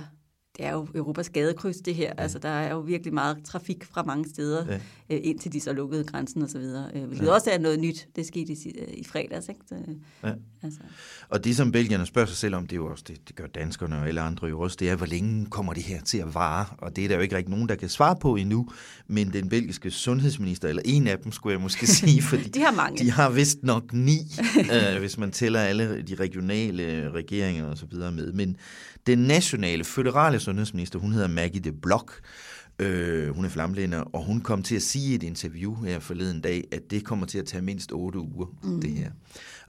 det 0.57 0.65
er 0.65 0.71
jo 0.71 0.87
Europas 0.95 1.29
gadekryds, 1.29 1.77
det 1.77 1.95
her. 1.95 2.07
Ja. 2.17 2.23
Altså, 2.23 2.39
der 2.39 2.49
er 2.49 2.71
jo 2.71 2.79
virkelig 2.79 3.13
meget 3.13 3.37
trafik 3.45 3.85
fra 3.85 4.03
mange 4.03 4.29
steder, 4.29 4.65
ja. 4.67 4.79
øh, 5.09 5.19
indtil 5.23 5.53
de 5.53 5.59
så 5.59 5.73
lukkede 5.73 6.03
grænsen 6.03 6.41
og 6.41 6.49
så 6.49 6.59
videre. 6.59 6.91
Øh, 6.95 7.03
hvilket 7.03 7.25
ja. 7.27 7.31
også 7.31 7.51
er 7.51 7.59
noget 7.59 7.79
nyt. 7.79 8.07
Det 8.15 8.25
skete 8.25 8.53
i, 8.53 8.75
øh, 8.79 8.87
i 8.93 9.03
fredags, 9.03 9.49
ikke? 9.49 9.61
Ja. 10.23 10.33
altså. 10.63 10.79
Og 11.29 11.43
det, 11.43 11.55
som 11.55 11.71
belgierne 11.71 12.05
spørger 12.05 12.27
sig 12.27 12.37
selv 12.37 12.55
om, 12.55 12.67
det 12.67 12.71
er 12.71 12.75
jo 12.75 12.91
også, 12.91 13.03
det, 13.07 13.27
det 13.27 13.35
gør 13.35 13.47
danskerne 13.47 13.97
og 13.97 14.07
alle 14.07 14.21
andre 14.21 14.47
jo 14.47 14.59
også, 14.59 14.77
det 14.79 14.89
er, 14.89 14.95
hvor 14.95 15.05
længe 15.05 15.45
kommer 15.45 15.73
det 15.73 15.83
her 15.83 16.01
til 16.01 16.17
at 16.17 16.33
vare? 16.33 16.65
Og 16.77 16.95
det 16.95 17.03
er 17.03 17.07
der 17.07 17.15
jo 17.15 17.21
ikke 17.21 17.35
rigtig 17.35 17.51
nogen, 17.51 17.69
der 17.69 17.75
kan 17.75 17.89
svare 17.89 18.15
på 18.21 18.35
endnu. 18.35 18.67
Men 19.07 19.33
den 19.33 19.49
belgiske 19.49 19.91
sundhedsminister, 19.91 20.67
eller 20.67 20.81
en 20.85 21.07
af 21.07 21.19
dem, 21.19 21.31
skulle 21.31 21.53
jeg 21.53 21.61
måske 21.61 21.87
sige, 22.01 22.21
fordi 22.21 22.49
de 22.49 22.59
har 22.59 22.71
mange. 22.71 23.05
De 23.05 23.11
har 23.11 23.29
vist 23.29 23.63
nok 23.63 23.93
ni, 23.93 24.17
øh, 24.73 24.99
hvis 24.99 25.17
man 25.17 25.31
tæller 25.31 25.59
alle 25.59 26.01
de 26.01 26.15
regionale 26.15 27.11
regeringer 27.11 27.65
og 27.65 27.77
så 27.77 27.85
videre 27.85 28.11
med. 28.11 28.33
Men 28.33 28.57
den 29.07 29.17
nationale, 29.17 29.83
føderale 29.83 30.39
sundhedsminister, 30.39 30.99
hun 30.99 31.11
hedder 31.11 31.27
Maggie 31.27 31.61
de 31.61 31.71
Block, 31.71 32.21
øh, 32.79 33.35
hun 33.35 33.45
er 33.45 33.49
flamlænder, 33.49 33.99
og 33.99 34.23
hun 34.23 34.41
kom 34.41 34.63
til 34.63 34.75
at 34.75 34.81
sige 34.81 35.11
i 35.11 35.15
et 35.15 35.23
interview 35.23 35.83
her 35.83 35.99
forleden 35.99 36.41
dag, 36.41 36.63
at 36.71 36.81
det 36.91 37.05
kommer 37.05 37.25
til 37.25 37.39
at 37.39 37.45
tage 37.45 37.61
mindst 37.61 37.91
otte 37.91 38.19
uger, 38.19 38.45
mm. 38.63 38.81
det 38.81 38.91
her. 38.91 39.11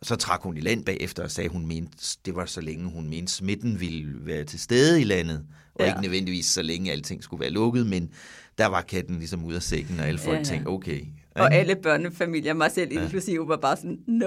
Og 0.01 0.07
så 0.07 0.17
trak 0.17 0.43
hun 0.43 0.57
i 0.57 0.61
land 0.61 0.85
bagefter 0.85 1.23
og 1.23 1.31
sagde, 1.31 1.47
at 1.47 1.53
hun 1.53 1.67
mente, 1.67 2.17
det 2.27 2.37
var 2.37 2.47
så 2.47 2.61
længe 2.61 2.91
hun 2.91 3.11
mente, 3.11 3.33
smitten 3.33 3.81
ville 3.81 4.27
være 4.27 4.45
til 4.45 4.61
stede 4.61 5.01
i 5.01 5.05
landet, 5.05 5.45
og 5.75 5.85
ja. 5.85 5.91
ikke 5.91 6.03
nødvendigvis 6.03 6.47
så 6.47 6.63
længe 6.63 6.93
alting 6.93 7.25
skulle 7.25 7.41
være 7.41 7.51
lukket, 7.51 7.87
men 7.87 8.11
der 8.59 8.67
var 8.67 8.83
katten 8.83 9.19
ligesom 9.19 9.45
ud 9.45 9.55
af 9.55 9.63
sækken, 9.63 10.01
og 10.01 10.07
alle 10.07 10.19
folk 10.19 10.35
ja, 10.35 10.39
ja. 10.39 10.45
tænkte, 10.45 10.69
okay. 10.69 11.01
Og 11.35 11.55
alle 11.55 11.77
børnefamilier, 11.77 12.55
mig 12.55 12.73
selv 12.73 12.93
ja. 12.93 13.03
inklusive, 13.03 13.49
var 13.49 13.57
bare 13.57 13.77
sådan, 13.77 13.99
no! 14.07 14.27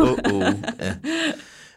Oh, 0.00 0.18
oh. 0.32 0.54
Ja. 0.80 0.94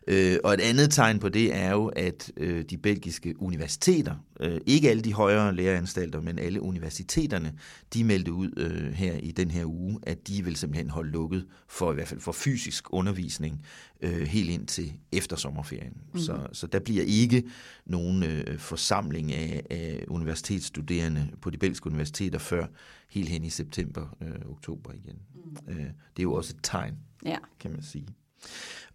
Øh, 0.08 0.38
og 0.44 0.54
et 0.54 0.62
andet 0.62 0.92
tegn 0.92 1.20
på 1.20 1.30
det 1.30 1.56
er 1.56 1.72
jo, 1.72 1.86
at 1.88 2.32
øh, 2.38 2.66
de 2.70 2.78
belgiske 2.78 3.42
universiteter, 3.42 4.16
øh, 4.40 4.62
ikke 4.66 4.90
alle 4.90 5.04
de 5.04 5.14
højere 5.14 5.56
læreanstalter, 5.56 6.22
men 6.22 6.40
alle 6.40 6.62
universiteterne, 6.62 7.54
de 7.94 8.04
meldte 8.04 8.34
ud 8.34 8.52
øh, 8.58 8.94
her 8.94 9.14
i 9.14 9.32
den 9.32 9.52
her 9.52 9.66
uge, 9.66 10.00
at 10.04 10.28
de 10.28 10.46
vil 10.46 10.56
simpelthen 10.56 10.90
holde 10.90 11.12
lukket 11.12 11.46
for 11.68 11.92
i 11.92 11.96
hvert 11.96 12.08
fald 12.08 12.20
for 12.20 12.32
fysisk 12.32 12.94
undervisning 12.94 13.66
øh, 14.02 14.22
helt 14.22 14.50
ind 14.50 14.68
til 14.68 14.94
eftersommerferien. 15.12 15.94
Mm. 16.14 16.20
Så, 16.20 16.48
så 16.54 16.68
der 16.68 16.80
bliver 16.80 17.04
ikke 17.04 17.44
nogen 17.86 18.24
øh, 18.24 18.60
forsamling 18.60 19.34
af, 19.34 19.64
af 19.70 20.06
universitetsstuderende 20.08 21.28
på 21.42 21.50
de 21.50 21.58
belgiske 21.58 21.88
universiteter 21.88 22.40
før 22.40 22.66
helt 23.10 23.30
hen 23.30 23.44
i 23.44 23.50
september, 23.50 24.18
øh, 24.22 24.50
oktober 24.50 24.94
igen. 24.94 25.18
Mm. 25.36 25.74
Øh, 25.74 25.78
det 25.78 26.20
er 26.20 26.24
jo 26.24 26.34
også 26.34 26.54
et 26.58 26.64
tegn, 26.64 26.98
ja. 27.26 27.38
kan 27.60 27.72
man 27.72 27.84
sige. 27.84 28.08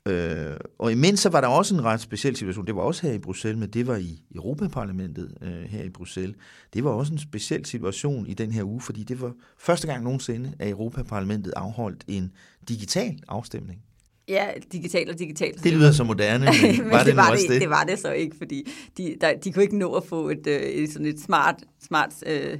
Øh, 0.08 0.56
og 0.78 0.92
imens 0.92 1.20
så 1.20 1.28
var 1.28 1.40
der 1.40 1.48
også 1.48 1.74
en 1.74 1.84
ret 1.84 2.00
speciel 2.00 2.36
situation. 2.36 2.66
Det 2.66 2.76
var 2.76 2.82
også 2.82 3.06
her 3.06 3.14
i 3.14 3.18
Bruxelles, 3.18 3.60
men 3.60 3.68
det 3.68 3.86
var 3.86 3.96
i 3.96 4.22
Europaparlamentet 4.34 5.34
øh, 5.42 5.62
her 5.70 5.82
i 5.82 5.88
Bruxelles. 5.88 6.36
Det 6.74 6.84
var 6.84 6.90
også 6.90 7.12
en 7.12 7.18
speciel 7.18 7.66
situation 7.66 8.26
i 8.26 8.34
den 8.34 8.52
her 8.52 8.64
uge, 8.64 8.80
fordi 8.80 9.02
det 9.02 9.20
var 9.20 9.32
første 9.58 9.86
gang 9.86 10.04
nogensinde, 10.04 10.52
at 10.58 10.68
Europaparlamentet 10.68 11.52
afholdt 11.56 12.04
en 12.08 12.32
digital 12.68 13.18
afstemning. 13.28 13.82
Ja, 14.28 14.46
digital 14.72 15.10
og 15.10 15.18
digital. 15.18 15.54
Det 15.64 15.72
lyder 15.72 15.92
så 15.92 16.04
moderne, 16.04 16.44
men, 16.44 16.76
men 16.82 16.90
var 16.90 16.98
det, 16.98 17.06
det, 17.06 17.16
var 17.16 17.30
det, 17.30 17.48
det? 17.48 17.60
det 17.60 17.70
var 17.70 17.84
det 17.84 17.98
så 17.98 18.12
ikke, 18.12 18.36
fordi 18.36 18.68
de, 18.96 19.16
der, 19.20 19.38
de 19.44 19.52
kunne 19.52 19.62
ikke 19.62 19.78
nå 19.78 19.92
at 19.94 20.04
få 20.04 20.28
et, 20.28 20.46
øh, 20.46 20.60
et 20.60 20.92
sådan 20.92 21.06
et 21.06 21.20
smart, 21.20 21.54
smart 21.82 22.14
øh, 22.26 22.58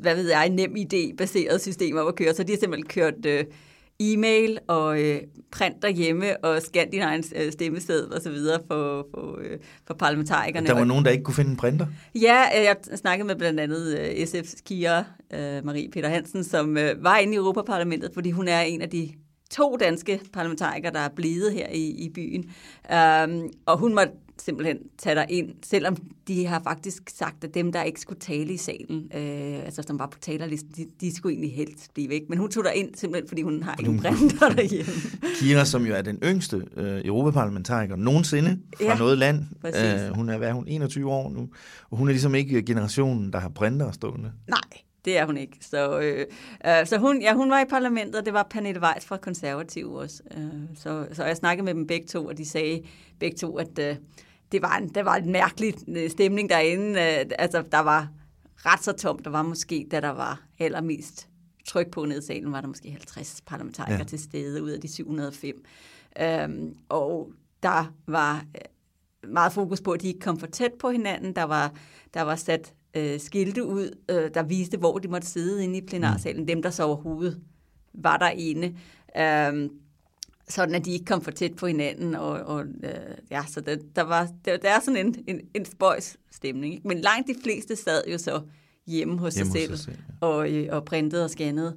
hvad 0.00 0.14
ved 0.14 0.30
jeg, 0.30 0.48
nem 0.48 0.76
idé-baseret 0.76 1.60
system 1.60 1.96
op 1.96 2.08
at 2.08 2.16
køre, 2.16 2.34
så 2.34 2.42
de 2.42 2.52
har 2.52 2.58
simpelthen 2.58 2.86
kørt 2.86 3.26
øh, 3.26 3.44
e-mail 4.00 4.58
og 4.68 5.02
øh, 5.02 5.20
print 5.50 5.82
derhjemme 5.82 6.44
og 6.44 6.62
scan 6.62 6.90
din 6.90 7.02
egen 7.02 7.24
øh, 7.36 7.52
stemmeseddel 7.52 8.14
og 8.14 8.20
så 8.20 8.30
videre 8.30 8.60
for, 8.66 9.06
for, 9.14 9.38
øh, 9.42 9.58
for 9.86 9.94
parlamentarikerne. 9.94 10.66
Der 10.66 10.74
var 10.74 10.84
nogen, 10.84 11.04
der 11.04 11.10
ikke 11.10 11.24
kunne 11.24 11.34
finde 11.34 11.50
en 11.50 11.56
printer? 11.56 11.86
Ja, 12.14 12.42
øh, 12.58 12.64
jeg 12.64 12.76
snakkede 12.94 13.26
med 13.26 13.36
blandt 13.36 13.60
andet 13.60 13.98
øh, 13.98 14.10
SF's 14.10 14.62
Kira, 14.66 15.04
øh, 15.34 15.64
Marie 15.64 15.90
Peter 15.90 16.08
Hansen, 16.08 16.44
som 16.44 16.76
øh, 16.76 17.04
var 17.04 17.18
inde 17.18 17.32
i 17.32 17.36
Europaparlamentet, 17.36 18.10
fordi 18.14 18.30
hun 18.30 18.48
er 18.48 18.60
en 18.60 18.82
af 18.82 18.90
de 18.90 19.10
to 19.50 19.76
danske 19.80 20.20
parlamentarikere, 20.32 20.92
der 20.92 21.00
er 21.00 21.08
blevet 21.16 21.52
her 21.52 21.68
i, 21.68 21.88
i 21.88 22.10
byen. 22.14 22.44
Um, 23.24 23.50
og 23.66 23.78
hun 23.78 23.94
måtte 23.94 24.12
simpelthen 24.38 24.78
tage 24.98 25.14
dig 25.14 25.26
ind, 25.28 25.48
selvom 25.62 25.96
de 26.28 26.46
har 26.46 26.60
faktisk 26.64 27.02
sagt, 27.10 27.44
at 27.44 27.54
dem, 27.54 27.72
der 27.72 27.82
ikke 27.82 28.00
skulle 28.00 28.20
tale 28.20 28.52
i 28.52 28.56
salen, 28.56 29.10
øh, 29.14 29.64
altså 29.64 29.82
som 29.86 29.98
var 29.98 30.06
på 30.06 30.18
talerlisten, 30.18 30.72
de, 30.76 30.86
de 31.00 31.16
skulle 31.16 31.32
egentlig 31.32 31.54
helst 31.54 31.94
blive 31.94 32.08
væk. 32.08 32.22
Men 32.28 32.38
hun 32.38 32.50
tog 32.50 32.64
dig 32.64 32.74
ind 32.74 32.94
simpelthen, 32.94 33.28
fordi 33.28 33.42
hun 33.42 33.62
har 33.62 33.74
en 33.74 34.00
printer 34.00 34.48
derhjemme. 34.48 34.92
Kira, 35.40 35.64
som 35.64 35.86
jo 35.86 35.94
er 35.94 36.02
den 36.02 36.18
yngste 36.24 36.64
øh, 36.76 37.00
europaparlamentariker 37.04 37.96
nogensinde 37.96 38.58
fra 38.76 38.84
ja, 38.84 38.98
noget 38.98 39.18
land. 39.18 39.44
Øh, 39.66 40.16
hun 40.16 40.28
er, 40.28 40.38
hvad 40.38 40.52
hun, 40.52 40.68
21 40.68 41.10
år 41.10 41.30
nu, 41.30 41.48
og 41.90 41.98
hun 41.98 42.08
er 42.08 42.12
ligesom 42.12 42.34
ikke 42.34 42.62
generationen, 42.62 43.32
der 43.32 43.38
har 43.38 43.48
printer 43.48 43.92
stående. 43.92 44.32
Nej, 44.48 44.83
det 45.04 45.18
er 45.18 45.26
hun 45.26 45.36
ikke. 45.36 45.56
Så, 45.60 46.00
øh, 46.00 46.26
øh, 46.66 46.86
så 46.86 46.98
hun, 46.98 47.22
ja, 47.22 47.34
hun 47.34 47.50
var 47.50 47.60
i 47.60 47.64
parlamentet, 47.64 48.14
og 48.14 48.24
det 48.24 48.32
var 48.32 48.42
Pernille 48.42 48.80
Weiss 48.80 49.06
fra 49.06 49.16
Konservativ 49.16 49.92
også. 49.92 50.22
Øh, 50.36 50.76
så, 50.76 51.06
så 51.12 51.24
jeg 51.24 51.36
snakkede 51.36 51.64
med 51.64 51.74
dem 51.74 51.86
begge 51.86 52.06
to, 52.06 52.26
og 52.26 52.38
de 52.38 52.44
sagde 52.44 52.82
begge 53.20 53.36
to, 53.36 53.56
at 53.58 53.78
øh, 53.78 53.96
det, 54.52 54.62
var 54.62 54.76
en, 54.76 54.88
det 54.88 55.04
var 55.04 55.16
en 55.16 55.32
mærkelig 55.32 55.74
øh, 55.88 56.10
stemning 56.10 56.50
derinde. 56.50 56.90
Øh, 56.90 57.30
altså, 57.38 57.64
der 57.72 57.80
var 57.80 58.08
ret 58.56 58.84
så 58.84 58.92
tomt. 58.92 59.24
Der 59.24 59.30
var 59.30 59.42
måske, 59.42 59.86
da 59.90 60.00
der 60.00 60.10
var 60.10 60.42
allermest 60.58 61.28
tryk 61.66 61.90
på 61.90 62.04
ned 62.04 62.22
i 62.22 62.26
salen, 62.26 62.52
var 62.52 62.60
der 62.60 62.68
måske 62.68 62.90
50 62.90 63.42
parlamentarikere 63.46 63.98
ja. 63.98 64.04
til 64.04 64.18
stede 64.18 64.62
ud 64.62 64.70
af 64.70 64.80
de 64.80 64.88
705. 64.88 65.64
Øhm, 66.20 66.76
og 66.88 67.32
der 67.62 67.94
var 68.06 68.44
øh, 68.54 69.30
meget 69.32 69.52
fokus 69.52 69.80
på, 69.80 69.92
at 69.92 70.02
de 70.02 70.08
ikke 70.08 70.20
kom 70.20 70.38
for 70.38 70.46
tæt 70.46 70.72
på 70.72 70.90
hinanden. 70.90 71.36
Der 71.36 71.42
var, 71.42 71.72
der 72.14 72.22
var 72.22 72.36
sat 72.36 72.74
øh, 72.96 73.20
skilte 73.20 73.64
ud, 73.64 73.90
øh, 74.10 74.30
der 74.34 74.42
viste, 74.42 74.76
hvor 74.76 74.98
de 74.98 75.08
måtte 75.08 75.26
sidde 75.26 75.64
inde 75.64 75.78
i 75.78 75.86
plenarsalen, 75.86 76.40
mm. 76.40 76.46
dem 76.46 76.62
der 76.62 76.70
så 76.70 76.82
overhovedet 76.82 77.40
var 77.94 78.16
derinde. 78.16 78.76
Øh, 79.18 79.70
sådan 80.48 80.74
at 80.74 80.84
de 80.84 80.92
ikke 80.92 81.04
kom 81.04 81.22
for 81.22 81.30
tæt 81.30 81.56
på 81.56 81.66
hinanden, 81.66 82.14
og, 82.14 82.30
og 82.30 82.64
øh, 82.82 82.90
ja, 83.30 83.42
så 83.48 83.60
det, 83.60 83.96
der, 83.96 84.02
var, 84.02 84.28
der, 84.44 84.56
der 84.56 84.70
er 84.70 84.80
sådan 84.80 85.06
en, 85.06 85.24
en, 85.26 85.40
en 85.54 85.64
spøjs 85.64 86.16
stemning. 86.32 86.74
Ikke? 86.74 86.88
Men 86.88 87.00
langt 87.00 87.28
de 87.28 87.34
fleste 87.42 87.76
sad 87.76 88.02
jo 88.12 88.18
så 88.18 88.42
hjemme 88.86 89.18
hos 89.18 89.34
hjemme 89.34 89.52
sig 89.52 89.60
selv, 89.60 89.70
hos 89.70 89.80
sig 89.80 89.94
selv 89.94 90.04
ja. 90.22 90.26
og, 90.26 90.52
øh, 90.52 90.68
og 90.70 90.84
printede 90.84 91.24
og 91.24 91.30
scannede. 91.30 91.76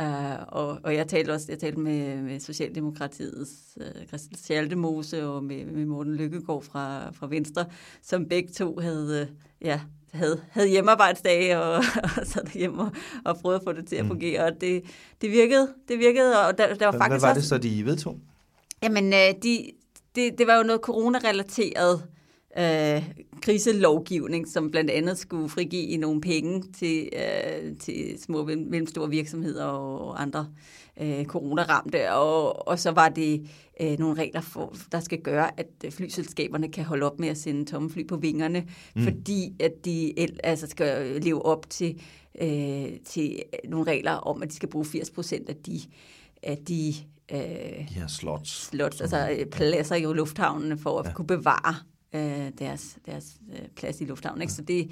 Uh, 0.00 0.42
og, 0.48 0.80
og 0.82 0.94
jeg 0.94 1.08
talte 1.08 1.30
også 1.30 1.46
jeg 1.48 1.58
talte 1.58 1.80
med, 1.80 2.22
med 2.22 2.40
Socialdemokratiets 2.40 3.78
uh, 3.80 4.06
Christel 4.06 4.38
Schaldemose 4.38 5.26
og 5.26 5.44
med, 5.44 5.64
med 5.64 5.86
Morten 5.86 6.14
Lykkegaard 6.14 6.62
fra, 6.62 7.10
fra 7.10 7.26
Venstre, 7.26 7.66
som 8.02 8.28
begge 8.28 8.52
to 8.52 8.78
havde, 8.78 9.28
uh, 9.30 9.36
ja, 9.66 9.80
havde, 10.12 10.40
havde 10.50 10.68
hjemmearbejdsdage 10.68 11.60
og, 11.60 11.74
og 12.20 12.26
sad 12.26 12.46
hjemme 12.54 12.82
og, 12.82 12.92
og 13.24 13.38
prøvede 13.38 13.56
at 13.56 13.64
få 13.64 13.72
det 13.72 13.88
til 13.88 13.96
at 13.96 14.04
mm. 14.04 14.08
fungere. 14.08 14.44
Og 14.44 14.52
det, 14.60 14.82
det 15.20 15.30
virkede, 15.30 15.68
det 15.88 15.98
virkede, 15.98 16.46
og 16.46 16.58
der, 16.58 16.74
der 16.74 16.86
var 16.86 16.92
faktisk 16.92 17.10
Hvad 17.10 17.20
var 17.20 17.34
det 17.34 17.44
så, 17.44 17.58
de 17.58 17.84
vedtog? 17.84 18.18
Jamen, 18.82 19.12
øh, 19.12 19.34
de, 19.42 19.70
det, 20.14 20.38
det 20.38 20.46
var 20.46 20.56
jo 20.56 20.62
noget 20.62 20.80
corona-relateret 20.80 22.02
øh, 22.58 23.10
kriselovgivning, 23.42 24.48
som 24.48 24.70
blandt 24.70 24.90
andet 24.90 25.18
skulle 25.18 25.48
frigive 25.48 25.96
nogle 25.96 26.20
penge 26.20 26.62
til, 26.72 27.08
øh, 27.12 27.76
til 27.76 28.22
små 28.22 28.44
mellemstore 28.44 29.10
virksomheder 29.10 29.64
og 29.64 30.22
andre 30.22 30.46
øh, 31.00 31.24
coronaramte, 31.24 32.12
og, 32.12 32.68
og 32.68 32.78
så 32.78 32.90
var 32.90 33.08
det 33.08 33.48
øh, 33.80 33.98
nogle 33.98 34.22
regler, 34.22 34.40
for, 34.40 34.74
der 34.92 35.00
skal 35.00 35.20
gøre, 35.20 35.60
at 35.60 35.92
flyselskaberne 35.92 36.68
kan 36.68 36.84
holde 36.84 37.06
op 37.06 37.18
med 37.18 37.28
at 37.28 37.38
sende 37.38 37.64
tomme 37.64 37.90
fly 37.90 38.06
på 38.06 38.16
vingerne, 38.16 38.66
mm. 38.96 39.02
fordi 39.02 39.52
at 39.60 39.72
de 39.84 40.14
altså 40.44 40.66
skal 40.66 41.22
leve 41.22 41.44
op 41.44 41.70
til, 41.70 42.00
øh, 42.40 42.86
til 43.04 43.42
nogle 43.64 43.90
regler 43.90 44.12
om, 44.12 44.42
at 44.42 44.48
de 44.48 44.54
skal 44.54 44.68
bruge 44.68 44.84
80 44.84 45.10
procent 45.10 45.48
af 45.48 45.56
de, 45.56 45.80
af 46.42 46.58
de 46.68 46.94
øh, 47.32 47.38
de 47.88 47.94
her 47.94 48.06
slots, 48.06 48.66
slots 48.66 49.00
altså 49.00 49.30
øh, 49.38 49.46
pladser 49.46 49.94
i 49.94 50.02
lufthavnene 50.02 50.78
for 50.78 50.98
at 50.98 51.06
ja. 51.06 51.12
kunne 51.12 51.26
bevare 51.26 51.74
øh, 52.12 52.50
deres, 52.58 52.98
deres 53.06 53.40
øh, 53.52 53.68
plads 53.76 54.00
i 54.00 54.04
lufthavnen. 54.04 54.42
Ikke? 54.42 54.52
Så 54.52 54.62
det, 54.62 54.90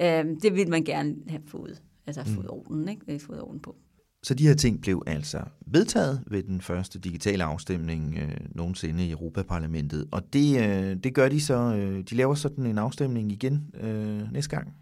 øh, 0.00 0.24
det 0.42 0.54
vil 0.54 0.70
man 0.70 0.84
gerne 0.84 1.16
have 1.28 1.42
fået, 1.46 1.82
altså 2.06 2.22
mm. 2.26 2.34
fået 2.34 2.48
orden, 2.48 2.88
ikke? 2.88 3.18
fået 3.18 3.42
orden 3.42 3.60
på. 3.60 3.76
Så 4.22 4.34
de 4.34 4.46
her 4.46 4.54
ting 4.54 4.80
blev 4.80 5.02
altså 5.06 5.40
vedtaget 5.66 6.22
ved 6.26 6.42
den 6.42 6.60
første 6.60 6.98
digitale 6.98 7.44
afstemning 7.44 8.18
øh, 8.18 8.36
nogensinde 8.54 9.06
i 9.06 9.10
Europaparlamentet. 9.10 10.08
Og 10.12 10.32
det, 10.32 10.60
øh, 10.60 10.96
det 10.96 11.14
gør 11.14 11.28
de 11.28 11.40
så, 11.40 11.54
øh, 11.54 12.04
de 12.10 12.14
laver 12.14 12.34
sådan 12.34 12.66
en 12.66 12.78
afstemning 12.78 13.32
igen 13.32 13.70
øh, 13.80 14.32
næste 14.32 14.56
gang. 14.56 14.74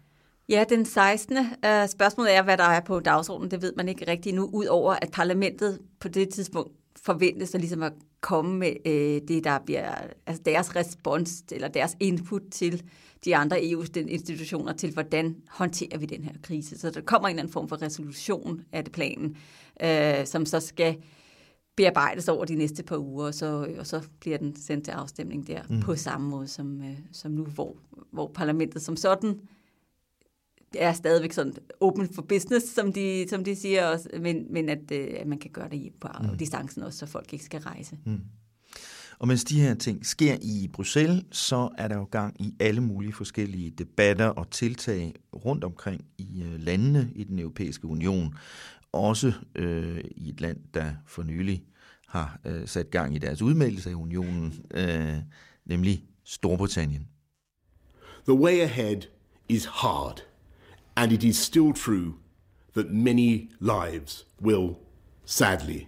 Ja, 0.49 0.65
den 0.69 0.85
16. 0.85 1.37
Uh, 1.37 1.43
spørgsmålet 1.87 2.35
er, 2.35 2.43
hvad 2.43 2.57
der 2.57 2.63
er 2.63 2.79
på 2.79 2.99
dagsordenen. 2.99 3.51
Det 3.51 3.61
ved 3.61 3.73
man 3.77 3.89
ikke 3.89 4.11
rigtig 4.11 4.33
nu, 4.33 4.49
udover 4.53 4.95
at 5.01 5.09
parlamentet 5.13 5.79
på 5.99 6.07
det 6.07 6.29
tidspunkt 6.29 6.71
forventes 7.01 7.55
at, 7.55 7.61
ligesom 7.61 7.83
at 7.83 7.93
komme 8.23 8.57
med 8.57 8.73
øh, 8.85 9.21
det, 9.27 9.43
der 9.43 9.59
bliver 9.65 9.95
altså 10.25 10.43
deres 10.45 10.75
respons 10.75 11.43
eller 11.51 11.67
deres 11.67 11.97
input 11.99 12.41
til 12.51 12.83
de 13.25 13.35
andre 13.35 13.69
EU-institutioner 13.71 14.73
til, 14.73 14.93
hvordan 14.93 15.35
håndterer 15.49 15.97
vi 15.97 16.05
den 16.05 16.23
her 16.23 16.33
krise. 16.43 16.79
Så 16.79 16.89
der 16.89 17.01
kommer 17.01 17.27
en 17.27 17.31
eller 17.31 17.41
anden 17.41 17.53
form 17.53 17.69
for 17.69 17.81
resolution 17.81 18.61
af 18.71 18.83
det 18.83 18.93
planen, 18.93 19.37
øh, 19.83 20.25
som 20.25 20.45
så 20.45 20.59
skal 20.59 20.97
bearbejdes 21.75 22.27
over 22.27 22.45
de 22.45 22.55
næste 22.55 22.83
par 22.83 22.97
uger, 22.97 23.25
og 23.25 23.33
så, 23.33 23.75
og 23.79 23.87
så 23.87 24.01
bliver 24.19 24.37
den 24.37 24.55
sendt 24.55 24.85
til 24.85 24.91
afstemning 24.91 25.47
der 25.47 25.61
mm. 25.69 25.81
på 25.81 25.95
samme 25.95 26.29
måde 26.29 26.47
som, 26.47 26.81
øh, 26.81 26.97
som 27.11 27.31
nu, 27.31 27.43
hvor, 27.43 27.77
hvor 28.11 28.31
parlamentet 28.35 28.81
som 28.81 28.95
sådan 28.95 29.39
er 30.77 30.93
stadigvæk 30.93 31.33
sådan 31.33 31.53
open 31.79 32.13
for 32.13 32.21
business, 32.21 32.73
som 32.73 32.93
de, 32.93 33.25
som 33.29 33.43
de 33.43 33.55
siger, 33.55 33.85
også, 33.85 34.09
men, 34.21 34.53
men 34.53 34.69
at, 34.69 34.91
øh, 34.91 35.07
at 35.19 35.27
man 35.27 35.37
kan 35.37 35.51
gøre 35.51 35.69
det 35.69 35.91
på 36.01 36.07
mm. 36.21 36.37
distancen 36.37 36.83
også, 36.83 36.99
så 36.99 37.05
folk 37.05 37.33
ikke 37.33 37.45
skal 37.45 37.59
rejse. 37.59 37.97
Mm. 38.05 38.21
Og 39.19 39.27
mens 39.27 39.43
de 39.43 39.61
her 39.61 39.73
ting 39.73 40.05
sker 40.05 40.37
i 40.41 40.69
Bruxelles, 40.73 41.23
så 41.31 41.69
er 41.77 41.87
der 41.87 41.95
jo 41.95 42.07
gang 42.11 42.41
i 42.41 42.55
alle 42.59 42.81
mulige 42.81 43.13
forskellige 43.13 43.69
debatter 43.69 44.25
og 44.25 44.51
tiltag 44.51 45.13
rundt 45.45 45.63
omkring 45.63 46.05
i 46.17 46.43
øh, 46.43 46.59
landene 46.59 47.11
i 47.15 47.23
den 47.23 47.39
europæiske 47.39 47.87
union. 47.87 48.35
Også 48.91 49.33
øh, 49.55 50.03
i 50.15 50.29
et 50.29 50.41
land, 50.41 50.57
der 50.73 50.91
for 51.07 51.23
nylig 51.23 51.63
har 52.07 52.39
øh, 52.45 52.67
sat 52.67 52.91
gang 52.91 53.15
i 53.15 53.17
deres 53.17 53.41
udmeldelse 53.41 53.89
af 53.89 53.95
unionen, 53.95 54.53
øh, 54.73 55.15
nemlig 55.65 56.05
Storbritannien. 56.23 57.07
The 58.27 58.33
way 58.33 58.59
ahead 58.59 59.01
is 59.49 59.65
hard, 59.65 60.23
and 60.95 61.11
it 61.11 61.23
is 61.23 61.37
still 61.37 61.73
true 61.73 62.13
that 62.73 62.91
many 62.91 63.49
lives 63.59 64.27
will 64.41 64.69
sadly 65.25 65.87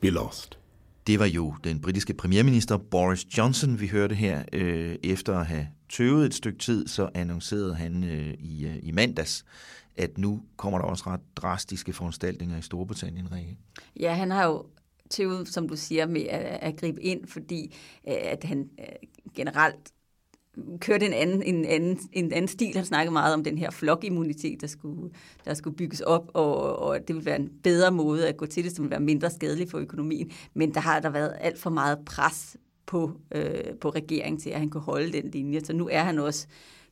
be 0.00 0.10
lost. 0.10 0.58
Det 1.06 1.18
var 1.18 1.26
jo 1.26 1.54
den 1.64 1.80
britiske 1.80 2.14
premierminister 2.14 2.76
Boris 2.76 3.38
Johnson, 3.38 3.80
vi 3.80 3.86
hørte 3.86 4.14
her. 4.14 4.42
Øh, 4.52 4.96
efter 5.02 5.38
at 5.38 5.46
have 5.46 5.68
tøvet 5.88 6.26
et 6.26 6.34
stykke 6.34 6.58
tid, 6.58 6.86
så 6.86 7.08
annoncerede 7.14 7.74
han 7.74 8.04
øh, 8.04 8.34
i, 8.38 8.66
øh, 8.66 8.76
i 8.82 8.92
mandags, 8.92 9.44
at 9.96 10.18
nu 10.18 10.42
kommer 10.56 10.78
der 10.78 10.86
også 10.86 11.04
ret 11.06 11.20
drastiske 11.36 11.92
foranstaltninger 11.92 12.58
i 12.58 12.62
Storbritannien, 12.62 13.32
Rikke. 13.32 13.58
Ja, 14.00 14.14
han 14.14 14.30
har 14.30 14.46
jo 14.46 14.66
tøvet, 15.10 15.48
som 15.48 15.68
du 15.68 15.76
siger, 15.76 16.06
med 16.06 16.22
at, 16.22 16.58
at 16.62 16.76
gribe 16.76 17.02
ind, 17.02 17.26
fordi 17.26 17.74
øh, 18.08 18.14
at 18.20 18.44
han 18.44 18.68
øh, 18.78 18.86
generelt 19.34 19.92
kørte 20.80 21.06
en 21.06 21.12
anden, 21.12 21.42
en, 21.42 21.64
anden, 21.64 21.98
en 22.12 22.32
anden 22.32 22.48
stil. 22.48 22.76
Han 22.76 22.84
snakkede 22.84 23.12
meget 23.12 23.34
om 23.34 23.44
den 23.44 23.58
her 23.58 23.70
flokimmunitet, 23.70 24.60
der 24.60 24.66
skulle, 24.66 25.10
der 25.44 25.54
skulle 25.54 25.76
bygges 25.76 26.00
op, 26.00 26.30
og, 26.34 26.78
og 26.78 26.98
det 27.08 27.16
ville 27.16 27.26
være 27.26 27.36
en 27.36 27.50
bedre 27.62 27.92
måde 27.92 28.28
at 28.28 28.36
gå 28.36 28.46
til 28.46 28.64
det, 28.64 28.76
som 28.76 28.82
ville 28.82 28.90
være 28.90 29.00
mindre 29.00 29.30
skadelig 29.30 29.70
for 29.70 29.78
økonomien. 29.78 30.30
Men 30.54 30.74
der 30.74 30.80
har 30.80 31.00
der 31.00 31.10
været 31.10 31.36
alt 31.40 31.58
for 31.58 31.70
meget 31.70 31.98
pres 32.06 32.56
på, 32.86 33.10
øh, 33.34 33.74
på 33.80 33.90
regeringen 33.90 34.40
til, 34.40 34.50
at 34.50 34.58
han 34.58 34.70
kunne 34.70 34.82
holde 34.82 35.12
den 35.12 35.30
linje. 35.30 35.60
Så 35.64 35.72
nu 35.72 35.88
er 35.92 36.02
han 36.02 36.18
også 36.18 36.46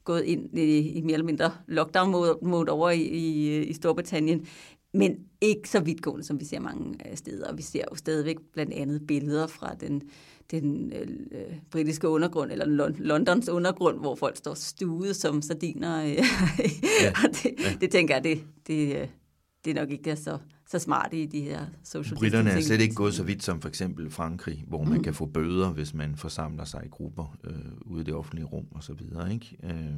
gået 0.05 0.25
ind 0.25 0.59
i, 0.59 0.79
i 0.79 1.01
mere 1.01 1.13
eller 1.13 1.27
mindre 1.27 1.53
lockdown-mode 1.67 2.71
over 2.71 2.91
i, 2.91 3.03
i, 3.03 3.63
i 3.63 3.73
Storbritannien, 3.73 4.47
men 4.95 5.17
ikke 5.41 5.69
så 5.69 5.81
vidtgående, 5.81 6.25
som 6.25 6.41
vi 6.41 6.45
ser 6.45 6.61
mange 6.61 6.99
steder. 7.15 7.55
Vi 7.55 7.63
ser 7.63 7.85
jo 7.91 7.97
stadigvæk 7.97 8.37
blandt 8.53 8.73
andet 8.73 9.07
billeder 9.07 9.47
fra 9.47 9.75
den 9.81 10.03
den 10.51 10.93
øh, 10.93 11.57
britiske 11.71 12.09
undergrund, 12.09 12.53
eller 12.53 12.89
Londons 12.99 13.49
undergrund, 13.49 13.99
hvor 13.99 14.15
folk 14.15 14.37
står 14.37 14.55
stuet 14.55 15.17
som 15.17 15.43
sardiner. 15.43 16.01
ja. 16.03 16.17
det, 17.33 17.55
ja. 17.59 17.77
det 17.81 17.91
tænker 17.91 18.15
jeg, 18.15 18.25
det, 18.25 18.45
det, 18.67 18.97
øh, 18.97 19.09
det 19.65 19.71
er 19.71 19.75
nok 19.75 19.91
ikke 19.91 20.17
så, 20.17 20.39
så 20.69 20.79
smart 20.79 21.13
i 21.13 21.27
de 21.27 21.41
her 21.41 21.67
social 21.85 22.19
Britterne 22.19 22.51
er 22.51 22.61
slet 22.61 22.81
ikke 22.81 22.95
gået 22.95 23.15
så 23.15 23.23
vidt 23.23 23.43
som 23.43 23.61
for 23.61 23.69
eksempel 23.69 24.11
Frankrig, 24.11 24.65
hvor 24.67 24.85
man 24.85 24.99
mm. 24.99 25.05
kan 25.05 25.15
få 25.15 25.27
bøder, 25.27 25.73
hvis 25.73 25.95
man 25.95 26.17
forsamler 26.17 26.65
sig 26.65 26.83
i 26.85 26.89
grupper 26.89 27.37
øh, 27.45 27.55
ude 27.81 28.01
i 28.01 28.05
det 28.05 28.15
offentlige 28.15 28.47
rum 28.47 28.67
og 28.71 28.83
videre. 28.93 29.33
Ikke? 29.33 29.57
Øh, 29.63 29.93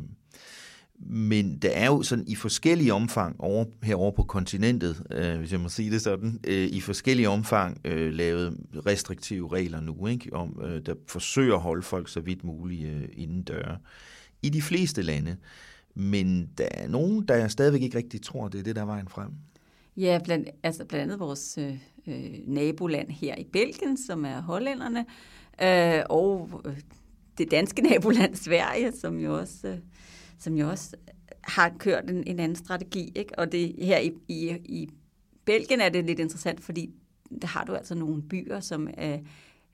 men 0.99 1.59
der 1.59 1.71
er 1.71 1.87
jo 1.87 2.03
sådan 2.03 2.25
i 2.29 2.35
forskellige 2.35 2.95
omfang 2.95 3.41
over, 3.41 3.65
herover 3.83 4.11
på 4.11 4.23
kontinentet, 4.23 5.03
øh, 5.11 5.39
hvis 5.39 5.53
jeg 5.53 5.61
må 5.61 5.69
sige 5.69 5.91
det 5.91 6.03
sådan, 6.03 6.41
øh, 6.47 6.67
i 6.67 6.81
forskellige 6.81 7.29
omfang 7.29 7.81
øh, 7.85 8.13
lavet 8.13 8.57
restriktive 8.87 9.53
regler 9.53 9.81
nu, 9.81 10.07
ikke? 10.07 10.33
Om, 10.33 10.61
øh, 10.65 10.87
der 10.87 10.95
forsøger 11.09 11.55
at 11.55 11.61
holde 11.61 11.83
folk 11.83 12.09
så 12.09 12.21
vidt 12.21 12.45
muligt 12.45 12.89
øh, 12.89 13.09
inden 13.13 13.43
døre. 13.43 13.79
I 14.43 14.49
de 14.49 14.63
fleste 14.63 15.03
lande. 15.03 15.37
Men 15.95 16.51
der 16.59 16.69
er 16.71 16.89
nogen, 16.89 17.29
der 17.29 17.49
stadigvæk 17.49 17.83
ikke 17.83 17.99
rigtig 17.99 18.23
tror, 18.23 18.49
det 18.49 18.59
er 18.59 18.65
det, 18.65 18.77
der 18.77 18.83
er 18.83 18.87
vejen 18.87 19.09
frem. 19.09 19.31
Ja, 19.97 20.21
blandt, 20.25 20.49
altså 20.63 20.85
blandt 20.85 21.03
andet 21.03 21.21
vores 21.21 21.59
øh, 21.59 21.79
øh, 22.07 22.35
naboland 22.47 23.11
her 23.11 23.35
i 23.37 23.45
Belgien, 23.45 23.97
som 23.97 24.25
er 24.25 24.43
hollænderne, 24.43 25.07
øh, 25.63 26.05
og 26.11 26.63
øh, 26.65 26.77
det 27.39 27.51
danske 27.51 27.83
naboland 27.83 28.35
Sverige, 28.35 28.93
som 28.93 29.19
jo 29.19 29.39
også... 29.39 29.69
Øh, 29.69 29.79
som 30.39 30.55
jo 30.55 30.71
også 30.71 30.97
har 31.45 31.73
kørt 31.79 32.11
en, 32.11 32.25
en 32.27 32.39
anden 32.39 32.57
strategi. 32.57 33.13
Ikke? 33.15 33.39
Og 33.39 33.53
det 33.53 33.75
her 33.79 33.99
i, 33.99 34.13
i, 34.29 34.51
i 34.65 34.91
Belgien 35.45 35.81
er 35.81 35.89
det 35.89 36.05
lidt 36.05 36.19
interessant, 36.19 36.61
fordi 36.61 36.91
der 37.43 37.47
har 37.47 37.65
du 37.65 37.75
altså 37.75 37.95
nogle 37.95 38.23
byer, 38.23 38.61
som 38.61 38.89
øh, 38.99 39.19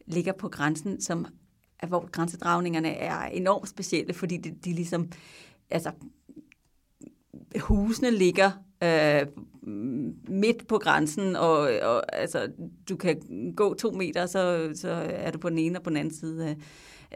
ligger 0.06 0.32
på 0.32 0.48
grænsen, 0.48 1.00
som 1.00 1.26
hvor 1.88 2.10
grænsedragningerne 2.10 2.88
er 2.88 3.24
enormt 3.24 3.68
specielle, 3.68 4.14
fordi 4.14 4.36
de, 4.36 4.50
de 4.50 4.72
ligesom, 4.72 5.08
altså 5.70 5.90
husene 7.60 8.10
ligger 8.10 8.50
øh, 8.82 9.26
midt 10.28 10.66
på 10.66 10.78
grænsen, 10.78 11.36
og, 11.36 11.58
og 11.82 12.16
altså, 12.16 12.48
du 12.88 12.96
kan 12.96 13.20
gå 13.56 13.74
to 13.74 13.90
meter, 13.90 14.26
så, 14.26 14.70
så 14.74 14.90
er 15.08 15.30
du 15.30 15.38
på 15.38 15.50
den 15.50 15.58
ene 15.58 15.78
og 15.78 15.82
på 15.82 15.90
den 15.90 15.96
anden 15.96 16.14
side 16.14 16.56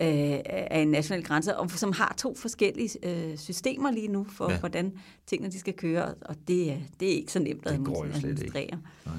øh, 0.01 0.41
af 0.47 0.79
en 0.79 0.89
national 0.89 1.25
grænse, 1.25 1.57
og 1.57 1.71
som 1.71 1.93
har 1.93 2.15
to 2.19 2.35
forskellige 2.35 2.91
øh, 3.03 3.37
systemer 3.37 3.91
lige 3.91 4.09
nu 4.09 4.25
for, 4.25 4.51
ja. 4.51 4.59
hvordan 4.59 4.93
tingene 5.27 5.53
de 5.53 5.59
skal 5.59 5.75
køre, 5.75 6.15
og 6.15 6.37
det, 6.49 6.83
det 7.01 7.09
er 7.09 7.13
ikke 7.13 7.33
så 7.33 7.39
nemt 7.39 7.67
at 7.67 7.73
administrere. 7.73 8.79
Nej. 9.07 9.15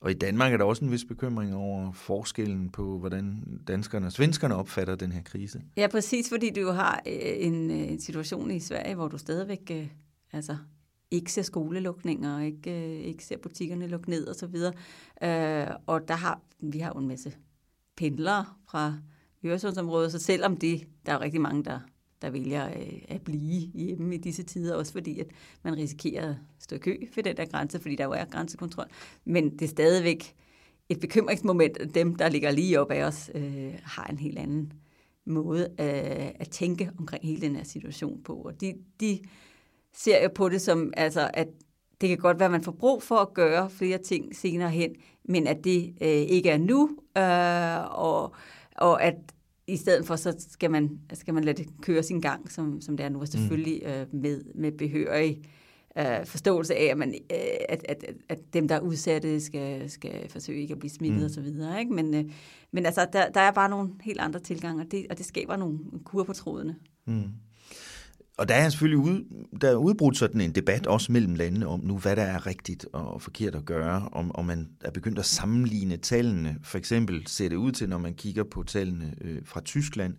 Og 0.00 0.10
i 0.10 0.14
Danmark 0.14 0.52
er 0.52 0.56
der 0.56 0.64
også 0.64 0.84
en 0.84 0.90
vis 0.90 1.04
bekymring 1.04 1.54
over 1.54 1.92
forskellen 1.92 2.70
på, 2.70 2.98
hvordan 2.98 3.44
danskerne 3.68 4.06
og 4.06 4.12
svenskerne 4.12 4.54
opfatter 4.54 4.94
den 4.94 5.12
her 5.12 5.22
krise. 5.22 5.62
Ja, 5.76 5.86
præcis, 5.86 6.28
fordi 6.28 6.50
du 6.50 6.70
har 6.70 7.02
øh, 7.06 7.12
en, 7.22 7.70
øh, 7.70 7.76
en 7.76 8.00
situation 8.00 8.50
i 8.50 8.60
Sverige, 8.60 8.94
hvor 8.94 9.08
du 9.08 9.18
stadigvæk 9.18 9.70
øh, 9.70 9.86
altså, 10.32 10.56
ikke 11.10 11.32
ser 11.32 11.42
skolelukninger, 11.42 12.40
ikke, 12.40 12.70
øh, 12.70 13.00
ikke 13.00 13.24
ser 13.24 13.36
butikkerne 13.36 13.86
lukke 13.86 14.10
ned 14.10 14.28
osv. 14.28 14.54
Øh, 15.22 15.66
og 15.86 16.08
der 16.08 16.14
har 16.14 16.40
vi 16.60 16.78
har 16.78 16.92
jo 16.94 17.00
en 17.00 17.08
masse 17.08 17.32
pendlere 17.98 18.44
fra 18.70 18.94
Øresundsområdet, 19.44 20.12
så 20.12 20.18
selvom 20.18 20.56
det, 20.56 20.86
der 21.06 21.12
er 21.12 21.20
rigtig 21.20 21.40
mange, 21.40 21.64
der, 21.64 21.80
der 22.22 22.30
vælger 22.30 22.68
øh, 22.68 23.02
at 23.08 23.22
blive 23.22 23.66
hjemme 23.74 24.14
i 24.14 24.18
disse 24.18 24.42
tider, 24.42 24.74
også 24.74 24.92
fordi 24.92 25.20
at 25.20 25.26
man 25.62 25.76
risikerer 25.76 26.30
at 26.30 26.36
stå 26.58 26.76
i 26.76 26.78
kø 26.78 26.96
for 27.12 27.20
den 27.20 27.36
der 27.36 27.44
grænse, 27.44 27.80
fordi 27.80 27.96
der 27.96 28.04
jo 28.04 28.12
er 28.12 28.24
grænsekontrol. 28.24 28.86
Men 29.24 29.50
det 29.50 29.62
er 29.62 29.68
stadigvæk 29.68 30.34
et 30.88 31.00
bekymringsmoment, 31.00 31.76
at 31.76 31.94
dem, 31.94 32.16
der 32.16 32.28
ligger 32.28 32.50
lige 32.50 32.80
op 32.80 32.90
af 32.90 33.04
os, 33.04 33.30
øh, 33.34 33.74
har 33.82 34.04
en 34.04 34.18
helt 34.18 34.38
anden 34.38 34.72
måde 35.24 35.62
øh, 35.62 36.30
at 36.40 36.48
tænke 36.50 36.90
omkring 36.98 37.26
hele 37.26 37.40
den 37.40 37.56
her 37.56 37.64
situation 37.64 38.22
på. 38.22 38.34
Og 38.34 38.60
de, 38.60 38.74
de 39.00 39.18
ser 39.94 40.22
jo 40.22 40.28
på 40.34 40.48
det 40.48 40.60
som, 40.60 40.92
altså, 40.96 41.30
at 41.34 41.48
det 42.00 42.08
kan 42.08 42.18
godt 42.18 42.38
være, 42.38 42.46
at 42.46 42.52
man 42.52 42.62
får 42.62 42.72
brug 42.72 43.02
for 43.02 43.16
at 43.16 43.34
gøre 43.34 43.70
flere 43.70 43.98
ting 43.98 44.36
senere 44.36 44.70
hen, 44.70 44.94
men 45.24 45.46
at 45.46 45.64
det 45.64 45.94
øh, 46.00 46.08
ikke 46.08 46.50
er 46.50 46.58
nu, 46.58 46.90
øh, 47.18 47.98
og, 47.98 48.34
og 48.76 49.02
at 49.02 49.14
i 49.66 49.76
stedet 49.76 50.06
for, 50.06 50.16
så 50.16 50.46
skal 50.50 50.70
man, 50.70 51.00
skal 51.12 51.34
man 51.34 51.44
lade 51.44 51.62
det 51.62 51.68
køre 51.82 52.02
sin 52.02 52.20
gang, 52.20 52.52
som, 52.52 52.80
som 52.80 52.96
det 52.96 53.06
er 53.06 53.08
nu, 53.08 53.20
og 53.20 53.28
selvfølgelig 53.28 53.82
mm. 53.84 53.90
øh, 53.90 54.06
med, 54.12 54.44
med 54.54 54.72
behørig 54.72 55.42
øh, 55.98 56.26
forståelse 56.26 56.74
af, 56.74 56.84
at, 56.84 56.98
man, 56.98 57.14
øh, 57.32 57.38
at, 57.68 57.84
at, 57.88 58.04
at 58.28 58.38
dem, 58.52 58.68
der 58.68 58.74
er 58.74 58.80
udsatte, 58.80 59.40
skal, 59.40 59.90
skal 59.90 60.28
forsøge 60.28 60.60
ikke 60.60 60.72
at 60.72 60.78
blive 60.78 60.90
smittet 60.90 61.20
mm. 61.20 61.24
osv. 61.24 61.78
Ikke? 61.80 61.92
Men, 61.92 62.14
øh, 62.14 62.24
men 62.72 62.86
altså, 62.86 63.06
der, 63.12 63.30
der 63.30 63.40
er 63.40 63.50
bare 63.50 63.68
nogle 63.68 63.90
helt 64.00 64.20
andre 64.20 64.40
tilgange, 64.40 64.82
og 64.82 64.90
det, 64.90 65.06
og 65.10 65.18
det 65.18 65.26
skaber 65.26 65.56
nogle 65.56 65.78
kur 66.04 66.24
på 66.24 66.32
trådene. 66.32 66.76
Mm. 67.06 67.22
Og 68.38 68.48
der 68.48 68.54
er 68.54 68.68
selvfølgelig 68.68 68.98
ud, 68.98 69.24
der 69.60 69.70
er 69.70 69.74
udbrudt 69.74 70.16
sådan 70.16 70.40
en 70.40 70.52
debat 70.52 70.86
også 70.86 71.12
mellem 71.12 71.34
landene 71.34 71.66
om 71.66 71.80
nu, 71.84 71.98
hvad 71.98 72.16
der 72.16 72.22
er 72.22 72.46
rigtigt 72.46 72.86
og 72.92 73.22
forkert 73.22 73.54
at 73.54 73.64
gøre, 73.64 74.08
om, 74.12 74.30
om 74.34 74.44
man 74.44 74.68
er 74.80 74.90
begyndt 74.90 75.18
at 75.18 75.24
sammenligne 75.24 75.96
tallene. 75.96 76.56
For 76.62 76.78
eksempel 76.78 77.26
ser 77.26 77.48
det 77.48 77.56
ud 77.56 77.72
til, 77.72 77.88
når 77.88 77.98
man 77.98 78.14
kigger 78.14 78.44
på 78.44 78.62
tallene 78.62 79.14
øh, 79.20 79.38
fra 79.44 79.60
Tyskland, 79.60 80.14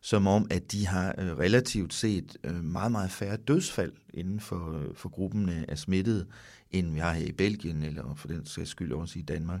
som 0.00 0.26
om, 0.26 0.46
at 0.50 0.72
de 0.72 0.86
har 0.86 1.14
øh, 1.18 1.38
relativt 1.38 1.94
set 1.94 2.36
øh, 2.44 2.64
meget, 2.64 2.92
meget 2.92 3.10
færre 3.10 3.36
dødsfald 3.36 3.92
inden 4.14 4.40
for, 4.40 4.78
øh, 4.78 4.94
for 4.94 5.08
gruppen 5.08 5.48
af 5.68 5.78
smittede, 5.78 6.26
end 6.70 6.92
vi 6.92 6.98
har 6.98 7.12
her 7.12 7.26
i 7.26 7.32
Belgien, 7.32 7.82
eller 7.82 8.14
for 8.16 8.28
den 8.28 8.46
sags 8.46 8.70
skyld 8.70 8.92
også 8.92 9.18
i 9.18 9.22
Danmark. 9.22 9.60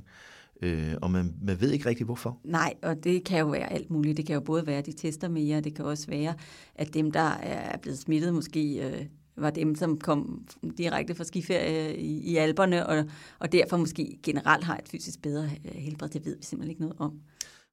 Øh, 0.62 0.94
og 1.02 1.10
man, 1.10 1.34
man 1.42 1.60
ved 1.60 1.72
ikke 1.72 1.88
rigtig, 1.88 2.04
hvorfor. 2.04 2.40
Nej, 2.44 2.74
og 2.82 3.04
det 3.04 3.24
kan 3.24 3.38
jo 3.38 3.46
være 3.46 3.72
alt 3.72 3.90
muligt. 3.90 4.16
Det 4.16 4.26
kan 4.26 4.34
jo 4.34 4.40
både 4.40 4.66
være, 4.66 4.78
at 4.78 4.86
de 4.86 4.92
tester 4.92 5.28
mere, 5.28 5.60
det 5.60 5.74
kan 5.74 5.84
også 5.84 6.06
være, 6.06 6.34
at 6.74 6.94
dem, 6.94 7.10
der 7.10 7.30
er 7.30 7.76
blevet 7.76 7.98
smittet, 7.98 8.34
måske 8.34 8.88
øh, 8.88 9.06
var 9.36 9.50
dem, 9.50 9.74
som 9.74 9.98
kom 9.98 10.46
direkte 10.78 11.14
fra 11.14 11.24
skiferie 11.24 11.96
i, 11.96 12.18
i 12.18 12.36
Alperne, 12.36 12.86
og, 12.86 13.04
og 13.38 13.52
derfor 13.52 13.76
måske 13.76 14.18
generelt 14.22 14.64
har 14.64 14.76
et 14.76 14.88
fysisk 14.88 15.22
bedre 15.22 15.50
øh, 15.64 15.74
helbred. 15.74 16.08
Det 16.08 16.24
ved 16.24 16.36
vi 16.36 16.44
simpelthen 16.44 16.70
ikke 16.70 16.82
noget 16.82 16.96
om. 16.98 17.20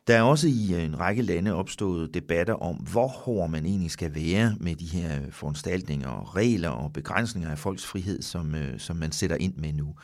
Der 0.08 0.16
er 0.18 0.22
også 0.22 0.48
i 0.48 0.84
en 0.86 1.00
række 1.00 1.22
lande 1.22 1.54
opstået 1.54 2.14
debatter 2.14 2.54
om, 2.54 2.76
hvor 2.76 3.08
hård 3.08 3.50
man 3.50 3.66
egentlig 3.66 3.92
skal 3.92 4.16
være 4.16 4.56
med 4.60 4.76
de 4.76 4.86
her 4.86 5.20
foranstaltninger, 5.32 6.36
regler 6.36 6.70
og 6.70 6.94
begrænsninger 6.94 7.50
af 7.50 7.58
folks 7.58 7.86
frihed, 7.86 8.22
som, 8.22 8.56
øh, 8.56 8.80
som 8.80 8.96
man 8.96 9.12
sætter 9.12 9.36
ind 9.36 9.56
med 9.56 9.74
nu. 9.74 9.96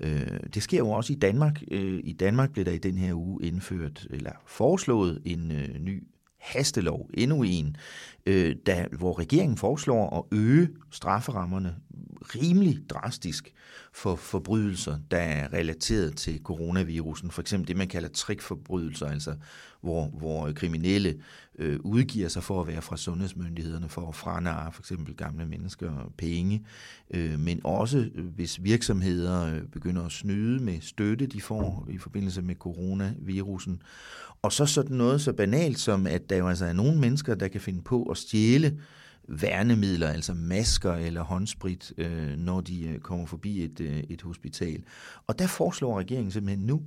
Øh, 0.00 0.40
det 0.54 0.62
sker 0.62 0.78
jo 0.78 0.90
også 0.90 1.12
i 1.12 1.16
Danmark. 1.16 1.62
Øh, 1.70 2.00
I 2.04 2.12
Danmark 2.12 2.52
blev 2.52 2.64
der 2.64 2.72
i 2.72 2.78
den 2.78 2.98
her 2.98 3.14
uge 3.14 3.44
indført, 3.44 4.06
eller 4.10 4.32
foreslået 4.46 5.22
en 5.24 5.50
øh, 5.50 5.78
ny 5.80 6.06
hastelov, 6.38 7.10
endnu 7.14 7.42
en, 7.42 7.76
øh, 8.28 8.56
da, 8.66 8.86
hvor 8.98 9.18
regeringen 9.18 9.58
foreslår 9.58 10.18
at 10.18 10.38
øge 10.38 10.68
strafferammerne 10.90 11.74
rimelig 12.34 12.78
drastisk 12.90 13.54
for 13.92 14.16
forbrydelser, 14.16 14.98
der 15.10 15.18
er 15.18 15.52
relateret 15.52 16.16
til 16.16 16.40
coronavirusen. 16.44 17.30
For 17.30 17.40
eksempel 17.40 17.68
det, 17.68 17.76
man 17.76 17.88
kalder 17.88 18.08
trikforbrydelser, 18.08 19.06
altså 19.06 19.34
hvor, 19.80 20.06
hvor 20.06 20.52
kriminelle 20.52 21.20
øh, 21.58 21.78
udgiver 21.80 22.28
sig 22.28 22.42
for 22.42 22.60
at 22.60 22.66
være 22.66 22.82
fra 22.82 22.96
sundhedsmyndighederne 22.96 23.88
for 23.88 24.08
at 24.08 24.14
franare 24.14 24.72
for 24.72 24.82
eksempel 24.82 25.14
gamle 25.16 25.46
mennesker 25.46 26.12
penge, 26.18 26.64
øh, 27.10 27.38
men 27.38 27.60
også 27.64 27.98
øh, 28.14 28.24
hvis 28.24 28.62
virksomheder 28.62 29.54
øh, 29.54 29.62
begynder 29.62 30.04
at 30.04 30.12
snyde 30.12 30.64
med 30.64 30.80
støtte, 30.80 31.26
de 31.26 31.40
får 31.40 31.86
i 31.90 31.98
forbindelse 31.98 32.42
med 32.42 32.54
coronavirusen. 32.54 33.82
Og 34.42 34.52
så 34.52 34.66
sådan 34.66 34.96
noget 34.96 35.20
så 35.20 35.32
banalt 35.32 35.78
som, 35.78 36.06
at 36.06 36.30
der 36.30 36.36
jo 36.36 36.48
altså 36.48 36.64
er 36.64 36.72
nogle 36.72 37.00
mennesker, 37.00 37.34
der 37.34 37.48
kan 37.48 37.60
finde 37.60 37.82
på 37.82 38.02
at 38.02 38.16
stjæle 38.18 38.80
værnemidler, 39.28 40.08
altså 40.08 40.34
masker 40.34 40.92
eller 40.92 41.22
håndsprit, 41.22 41.92
øh, 41.98 42.36
når 42.38 42.60
de 42.60 42.88
øh, 42.88 42.98
kommer 42.98 43.26
forbi 43.26 43.64
et, 43.64 43.80
øh, 43.80 43.98
et 43.98 44.22
hospital. 44.22 44.82
Og 45.26 45.38
der 45.38 45.46
foreslår 45.46 45.98
regeringen 45.98 46.30
simpelthen 46.30 46.66
nu, 46.66 46.82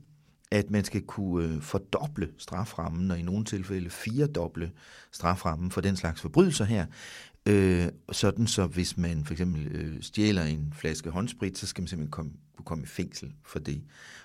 at 0.52 0.72
man 0.72 0.84
skal 0.84 1.02
kunne 1.02 1.46
øh, 1.46 1.62
fordoble 1.62 2.30
straframmen, 2.38 3.12
og 3.12 3.20
i 3.20 3.22
nogle 3.22 3.46
tilfælde 3.46 3.90
firedoble 3.90 4.72
straframmen 5.12 5.72
for 5.72 5.82
den 5.82 5.96
slags 5.96 6.22
forbrydelser 6.22 6.66
her. 6.66 6.86
Øh, 7.46 7.88
sådan 8.12 8.48
så 8.48 8.68
hvis 8.68 8.98
man 8.98 9.26
for 9.26 9.34
eksempel 9.34 9.68
øh, 9.68 10.02
stjæler 10.02 10.44
en 10.44 10.74
flaske 10.78 11.10
håndsprit, 11.10 11.58
så 11.58 11.68
skal 11.68 11.82
man 11.82 11.88
simpelthen 11.88 12.12
komme, 12.12 12.32
kunne 12.56 12.66
komme 12.66 12.84
i 12.84 12.88
fængsel 12.88 13.32
for 13.46 13.60
det. 13.60 13.82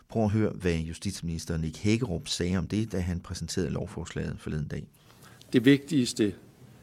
Prøv 0.09 0.25
at 0.25 0.31
høre, 0.31 0.51
hvad 0.51 0.79
justitsminister 0.79 1.57
Nick 1.57 1.77
Hækkerup 1.77 2.29
sagde 2.29 2.57
om 2.57 2.67
det, 2.69 2.93
da 2.93 3.01
han 3.01 3.21
præsenterede 3.21 3.71
lovforslaget 3.71 4.37
forleden 4.39 4.69
dag. 4.69 4.89
Det 5.53 5.65
vigtigste 5.65 6.35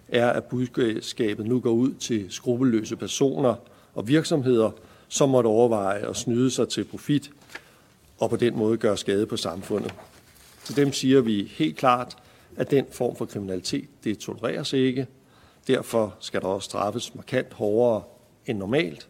er, 0.08 0.30
at 0.30 0.44
budskabet 0.44 1.46
nu 1.46 1.60
går 1.60 1.72
ud 1.72 1.94
til 1.94 2.26
skrupelløse 2.30 2.96
personer 2.96 3.56
og 3.96 4.08
virksomheder, 4.08 4.72
som 5.08 5.30
måtte 5.30 5.48
overveje 5.48 6.10
at 6.10 6.16
snyde 6.16 6.52
sig 6.52 6.70
til 6.70 6.84
profit 6.84 7.32
og 8.20 8.30
på 8.30 8.36
den 8.36 8.58
måde 8.58 8.78
gøre 8.78 8.98
skade 8.98 9.26
på 9.26 9.38
samfundet. 9.38 9.94
Til 10.64 10.76
dem 10.76 10.94
siger 10.94 11.22
vi 11.22 11.52
helt 11.56 11.78
klart, 11.78 12.18
at 12.56 12.72
den 12.72 12.86
form 12.92 13.16
for 13.16 13.26
kriminalitet, 13.26 13.90
det 14.04 14.20
tolereres 14.20 14.74
ikke. 14.74 15.08
Derfor 15.68 16.16
skal 16.20 16.42
der 16.42 16.48
også 16.48 16.66
straffes 16.66 17.16
markant 17.16 17.54
hårdere 17.54 18.04
end 18.46 18.58
normalt, 18.58 19.10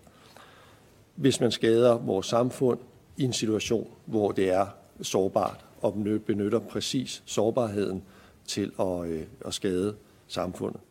hvis 1.15 1.39
man 1.39 1.51
skader 1.51 1.97
vores 1.97 2.25
samfund 2.25 2.79
i 3.17 3.23
en 3.23 3.34
situation, 3.34 3.88
hvor 4.06 4.32
det 4.32 4.49
er 4.49 4.65
sårbart 5.01 5.65
og 5.82 5.93
benytter 6.25 6.60
præcis 6.60 7.23
sårbarheden 7.25 8.03
til 8.47 8.71
at, 8.79 9.06
øh, 9.06 9.23
at 9.45 9.53
skade 9.53 9.95
samfundet. 10.34 10.82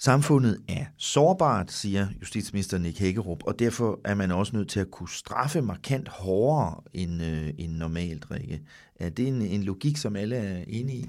Samfundet 0.00 0.62
er 0.68 0.84
sårbart, 0.96 1.72
siger 1.72 2.06
justitsminister 2.20 2.78
Nick 2.78 2.98
Hækkerup, 2.98 3.42
og 3.46 3.58
derfor 3.58 4.00
er 4.04 4.14
man 4.14 4.30
også 4.30 4.56
nødt 4.56 4.68
til 4.68 4.80
at 4.80 4.90
kunne 4.90 5.08
straffe 5.08 5.62
markant 5.62 6.08
hårdere 6.08 6.80
end, 6.92 7.22
øh, 7.22 7.50
end 7.58 7.72
normalt, 7.72 8.30
Rikke. 8.30 8.60
Er 8.96 9.08
det 9.08 9.28
en, 9.28 9.42
en 9.42 9.62
logik, 9.62 9.96
som 9.96 10.16
alle 10.16 10.36
er 10.36 10.64
enige 10.68 10.98
i? 10.98 11.06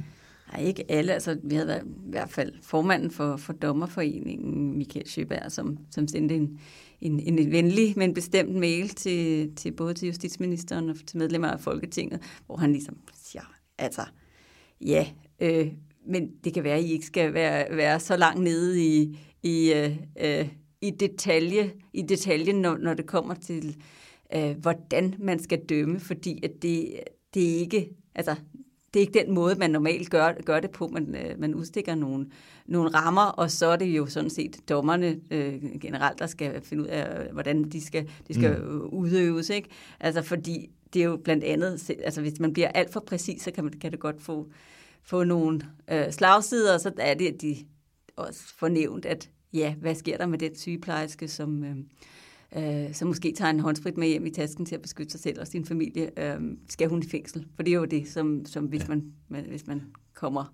Nej, 0.54 0.62
ikke 0.62 0.92
alle. 0.92 1.14
Altså, 1.14 1.40
vi 1.44 1.56
havde 1.56 1.68
været, 1.68 1.84
i 1.86 2.10
hvert 2.10 2.30
fald 2.30 2.54
formanden 2.62 3.12
for, 3.12 3.38
for 3.38 3.54
Dommerforeningen, 3.54 4.78
Michael 4.78 5.10
Sjøberg, 5.10 5.52
som, 5.52 5.78
som 5.92 6.08
sendte 6.08 6.36
en, 6.36 6.60
en, 7.02 7.20
en 7.20 7.52
venlig, 7.52 7.94
men 7.98 8.14
bestemt 8.14 8.56
mail 8.56 8.90
til, 8.90 9.52
til 9.56 9.72
både 9.72 9.94
til 9.94 10.08
justitsministeren 10.08 10.90
og 10.90 10.96
til 11.08 11.18
medlemmer 11.18 11.48
af 11.48 11.60
Folketinget, 11.60 12.22
hvor 12.46 12.58
han 12.58 12.72
ligesom 12.72 12.98
siger, 13.14 13.54
altså, 13.78 14.02
ja, 14.82 15.08
øh, 15.40 15.68
men 16.08 16.32
det 16.44 16.54
kan 16.54 16.64
være, 16.64 16.78
at 16.78 16.84
I 16.84 16.92
ikke 16.92 17.06
skal 17.06 17.34
være, 17.34 17.78
være 17.78 18.00
så 18.00 18.18
langt 18.18 18.44
nede 18.44 18.86
i, 18.86 19.20
i, 19.44 19.74
øh, 19.74 19.98
øh, 20.22 20.48
i 20.82 20.90
detalje, 20.90 21.72
i 21.94 22.02
detaljen, 22.02 22.56
når, 22.56 22.78
når 22.78 22.94
det 22.94 23.06
kommer 23.06 23.34
til, 23.34 23.76
øh, 24.36 24.58
hvordan 24.58 25.16
man 25.20 25.44
skal 25.44 25.60
dømme, 25.70 26.00
fordi 26.00 26.40
at 26.44 26.52
det, 26.62 27.00
det 27.34 27.56
er 27.56 27.60
ikke, 27.60 27.90
altså, 28.16 28.36
det 28.94 29.00
er 29.00 29.02
ikke 29.02 29.20
den 29.20 29.34
måde, 29.34 29.56
man 29.56 29.70
normalt 29.70 30.10
gør, 30.10 30.34
gør 30.46 30.60
det 30.60 30.72
på. 30.72 30.88
Man, 30.88 31.16
øh, 31.16 31.40
man 31.40 31.56
udstikker 31.56 31.96
nogle, 31.96 32.28
nogle 32.66 32.90
rammer, 32.90 33.26
og 33.26 33.52
så 33.52 33.66
er 33.66 33.76
det 33.76 33.86
jo 33.86 34.06
sådan 34.06 34.30
set 34.30 34.70
dommerne 34.70 35.20
øh, 35.32 35.80
generelt, 35.82 36.20
der 36.20 36.28
skal 36.28 36.62
finde 36.62 36.84
ud 36.84 36.88
af, 36.88 37.32
hvordan 37.34 37.64
de 37.64 37.82
skal, 37.82 38.10
de 38.28 38.34
skal 38.34 38.62
mm. 38.62 38.82
udøves. 38.82 39.50
Ikke? 39.50 39.70
Altså, 40.00 40.22
fordi 40.22 40.70
det 40.94 41.02
er 41.02 41.06
jo 41.06 41.18
blandt 41.18 41.44
andet, 41.44 41.92
altså 42.04 42.22
hvis 42.22 42.40
man 42.40 42.54
bliver 42.54 42.68
alt 42.68 42.94
for 42.94 43.00
præcis, 43.00 43.42
så 43.42 43.52
kan, 43.52 43.64
man, 43.64 43.74
kan 43.74 43.92
det 43.92 44.00
godt 44.00 44.22
få 44.22 44.48
få 45.04 45.24
nogle 45.24 45.62
øh, 45.92 46.12
slagsider, 46.12 46.78
så 46.78 46.92
er 46.98 47.14
det, 47.14 47.28
at 47.28 47.42
de 47.42 47.56
også 48.16 48.40
fornævnt, 48.58 49.06
at 49.06 49.30
ja, 49.54 49.76
hvad 49.82 49.96
sker 49.96 50.18
der 50.18 50.26
med 50.26 50.40
den 50.40 50.56
sygeplejerske, 50.56 51.28
som, 51.28 51.64
øh, 51.64 51.76
øh, 52.86 52.94
som 52.94 53.08
måske 53.08 53.34
tager 53.38 53.50
en 53.50 53.60
håndsprit 53.60 53.98
med 53.98 54.08
hjem 54.08 54.26
i 54.26 54.30
tasken 54.30 54.66
til 54.66 54.76
at 54.76 54.82
beskytte 54.82 55.12
sig 55.12 55.20
selv 55.20 55.40
og 55.40 55.48
sin 55.48 55.66
familie, 55.66 56.20
øh, 56.24 56.42
skal 56.70 56.90
hun 56.90 57.04
i 57.04 57.10
fængsel? 57.10 57.46
For 57.56 57.64
det 57.64 57.72
er 57.72 57.78
jo 57.78 57.86
det, 57.86 58.08
som, 58.08 58.46
som 58.46 58.66
hvis, 58.66 58.82
ja. 58.82 58.88
man, 58.88 59.46
hvis 59.48 59.68
man 59.68 59.82
kommer 60.14 60.52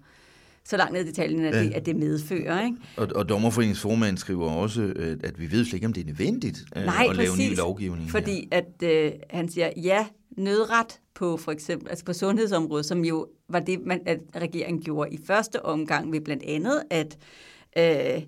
så 0.65 0.77
langt 0.77 0.93
ned 0.93 1.01
i 1.01 1.07
detaljen, 1.07 1.45
at, 1.45 1.55
ja. 1.55 1.63
det, 1.63 1.71
at 1.71 1.85
det 1.85 1.95
medfører. 1.95 2.65
Ikke? 2.65 2.77
Og, 2.97 3.07
og 3.15 3.29
Dommerforeningens 3.29 3.81
formand 3.81 4.17
skriver 4.17 4.49
også, 4.49 4.81
øh, 4.81 5.17
at 5.23 5.39
vi 5.39 5.51
ved 5.51 5.65
slet 5.65 5.73
ikke, 5.73 5.87
om 5.87 5.93
det 5.93 6.01
er 6.01 6.05
nødvendigt 6.05 6.65
øh, 6.75 6.83
Nej, 6.85 7.07
at 7.09 7.15
lave 7.15 7.29
præcis, 7.29 7.51
ny 7.51 7.57
lovgivning. 7.57 8.09
fordi 8.09 8.49
her. 8.51 8.61
at 8.61 8.83
øh, 8.83 9.11
han 9.29 9.49
siger, 9.49 9.69
ja, 9.77 10.07
nødret 10.37 10.99
på 11.13 11.37
for 11.37 11.51
eksempel 11.51 11.89
altså 11.89 12.05
på 12.05 12.13
sundhedsområdet, 12.13 12.85
som 12.85 13.05
jo 13.05 13.27
var 13.49 13.59
det, 13.59 13.85
man, 13.85 14.01
at 14.05 14.19
regeringen 14.35 14.83
gjorde 14.83 15.13
i 15.13 15.19
første 15.25 15.65
omgang 15.65 16.11
ved 16.11 16.21
blandt 16.21 16.43
andet 16.43 16.83
at 16.89 17.17
øh, 17.77 18.23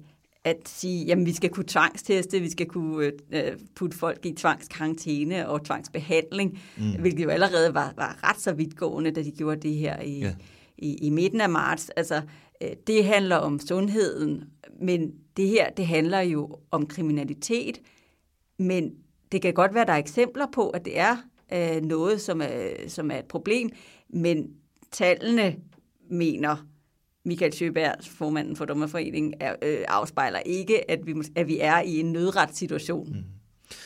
at 0.48 0.70
sige, 0.70 1.06
jamen 1.06 1.26
vi 1.26 1.34
skal 1.34 1.50
kunne 1.50 1.66
tvangsteste, 1.68 2.40
vi 2.40 2.50
skal 2.50 2.66
kunne 2.66 3.12
øh, 3.32 3.58
putte 3.76 3.98
folk 3.98 4.26
i 4.26 4.34
tvangskarantæne 4.34 5.50
og 5.50 5.66
tvangsbehandling, 5.66 6.60
mm. 6.78 6.92
hvilket 7.00 7.24
jo 7.24 7.30
allerede 7.30 7.74
var, 7.74 7.94
var 7.96 8.20
ret 8.24 8.42
så 8.42 8.54
vidtgående, 8.54 9.12
da 9.12 9.24
de 9.24 9.32
gjorde 9.32 9.62
det 9.62 9.76
her 9.76 10.02
i, 10.02 10.20
ja. 10.20 10.36
i, 10.78 10.96
i 10.96 11.10
midten 11.10 11.42
af 11.42 11.50
marts. 11.50 11.90
Altså, 11.90 12.22
øh, 12.62 12.70
det 12.88 13.06
handler 13.06 13.36
om 13.36 13.60
sundheden, 13.60 14.44
men 14.82 15.12
det 15.38 15.48
her, 15.48 15.70
det 15.70 15.88
handler 15.88 16.20
jo 16.20 16.60
om 16.72 16.88
kriminalitet, 16.88 17.82
men 18.60 18.92
det 19.32 19.42
kan 19.42 19.54
godt 19.54 19.74
være, 19.74 19.86
der 19.86 19.94
er 19.94 19.98
eksempler 19.98 20.46
på, 20.54 20.70
at 20.70 20.86
det 20.86 21.00
er 21.00 21.18
øh, 21.54 21.82
noget, 21.82 22.22
som 22.22 22.42
er, 22.42 22.70
som 22.88 23.12
er 23.12 23.18
et 23.18 23.26
problem, 23.26 23.70
men 24.10 24.48
tallene 24.92 25.56
mener 26.10 26.68
Michael 27.26 27.54
Sjøberg, 27.54 27.96
formanden 28.02 28.56
for 28.56 28.66
Dommerforeningen, 28.66 29.34
er, 29.40 29.56
øh, 29.62 29.80
afspejler 29.88 30.40
ikke, 30.40 30.92
at 30.92 31.00
vi, 31.06 31.14
at 31.36 31.48
vi 31.48 31.60
er 31.60 31.82
i 31.82 32.00
en 32.00 32.12
nødretssituation, 32.12 33.10
mm. 33.10 33.24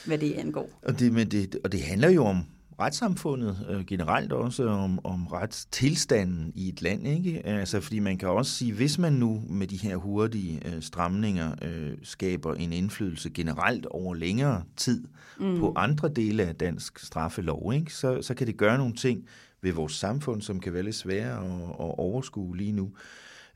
hvad 0.06 0.18
det 0.18 0.34
angår. 0.34 0.70
Og 0.82 1.00
det, 1.00 1.14
men 1.14 1.32
det, 1.32 1.56
og 1.64 1.72
det 1.72 1.82
handler 1.82 2.10
jo 2.10 2.26
om 2.26 2.46
retssamfundet 2.82 3.66
øh, 3.70 3.86
generelt 3.86 4.32
også, 4.34 4.68
om, 4.68 5.06
om 5.06 5.28
retstilstanden 5.28 6.52
i 6.56 6.70
et 6.70 6.82
land. 6.82 7.08
Ikke? 7.08 7.46
Altså, 7.46 7.82
fordi 7.82 8.00
man 8.00 8.18
kan 8.18 8.30
også 8.30 8.52
sige, 8.52 8.74
hvis 8.74 9.00
man 9.00 9.14
nu 9.14 9.44
med 9.50 9.68
de 9.68 9.78
her 9.78 9.96
hurtige 9.96 10.62
øh, 10.66 10.82
stramninger 10.82 11.56
øh, 11.62 11.92
skaber 12.04 12.54
en 12.54 12.74
indflydelse 12.74 13.30
generelt 13.30 13.86
over 13.86 14.14
længere 14.14 14.64
tid 14.78 15.04
mm. 15.40 15.60
på 15.60 15.74
andre 15.76 16.10
dele 16.10 16.44
af 16.44 16.56
dansk 16.56 17.00
straffelov, 17.00 17.74
ikke? 17.74 17.94
Så, 17.94 18.22
så 18.22 18.34
kan 18.34 18.48
det 18.48 18.58
gøre 18.58 18.78
nogle 18.78 18.94
ting 18.94 19.28
ved 19.62 19.72
vores 19.72 19.94
samfund, 19.94 20.42
som 20.42 20.60
kan 20.60 20.74
være 20.74 20.84
lidt 20.84 20.96
svære 20.96 21.38
at, 21.38 21.70
at 21.70 22.00
overskue 22.00 22.58
lige 22.58 22.72
nu. 22.72 22.92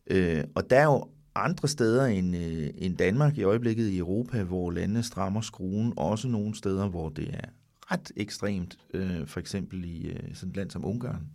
Øh, 0.07 0.43
og 0.55 0.69
der 0.69 0.79
er 0.79 0.83
jo 0.83 1.07
andre 1.35 1.67
steder 1.67 2.05
end, 2.05 2.35
øh, 2.35 2.69
end 2.77 2.97
Danmark 2.97 3.38
i 3.38 3.43
øjeblikket 3.43 3.88
i 3.88 3.97
Europa, 3.97 4.43
hvor 4.43 4.71
landene 4.71 5.03
strammer 5.03 5.41
skruen, 5.41 5.93
også 5.97 6.27
nogle 6.27 6.55
steder, 6.55 6.88
hvor 6.88 7.09
det 7.09 7.29
er 7.33 7.49
ret 7.91 8.11
ekstremt, 8.15 8.77
øh, 8.93 9.27
for 9.27 9.39
eksempel 9.39 9.85
i 9.85 10.07
øh, 10.07 10.35
sådan 10.35 10.49
et 10.49 10.55
land 10.55 10.71
som 10.71 10.85
Ungarn. 10.85 11.27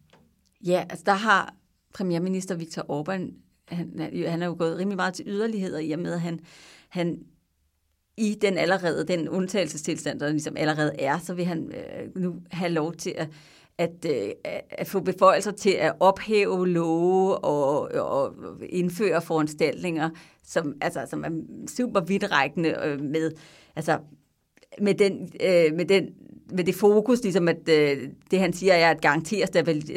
Ja, 0.67 0.85
altså 0.91 1.03
der 1.07 1.13
har 1.13 1.55
premierminister 1.95 2.55
Viktor 2.55 2.83
Orbán, 2.83 3.33
han, 3.69 4.11
han 4.29 4.43
er 4.43 4.47
jo 4.47 4.57
gået 4.59 4.79
rimelig 4.79 4.97
meget 4.97 5.15
til 5.15 5.25
yderligheder 5.29 5.79
i 5.79 5.91
og 5.91 5.99
med, 5.99 6.13
at 6.13 6.21
han, 6.21 6.41
han 6.89 7.23
i 8.17 8.37
den 8.41 8.59
allerede, 8.59 9.07
den 9.07 9.29
undtagelsestilstand, 9.29 10.21
der 10.21 10.31
ligesom 10.31 10.57
allerede 10.57 10.93
er, 10.99 11.19
så 11.19 11.35
vil 11.35 11.45
han 11.45 11.73
øh, 11.75 12.23
nu 12.23 12.43
have 12.51 12.73
lov 12.73 12.95
til 12.95 13.15
at 13.17 13.29
at, 13.81 14.07
øh, 14.09 14.31
at 14.71 14.87
få 14.87 15.01
beføjelser 15.01 15.51
til 15.51 15.71
at 15.71 15.93
ophæve 16.01 16.69
love 16.69 17.39
og, 17.39 17.81
og 17.95 18.35
indføre 18.69 19.23
foranstaltninger, 19.23 20.11
som, 20.45 20.75
altså, 20.81 21.07
som 21.11 21.25
er 21.25 21.31
super 21.69 22.01
vidtrækkende 22.01 22.75
øh, 22.85 23.01
med, 23.01 23.33
altså, 23.77 23.99
med, 24.81 24.95
den, 24.95 25.23
øh, 25.23 25.77
med, 25.77 25.85
den, 25.85 26.15
med 26.53 26.65
det 26.65 26.75
fokus, 26.75 27.23
ligesom 27.23 27.49
at 27.49 27.69
øh, 27.69 28.09
det 28.31 28.41
han 28.41 28.53
siger 28.53 28.73
er 28.73 28.91
at 28.91 29.01
garantere 29.01 29.47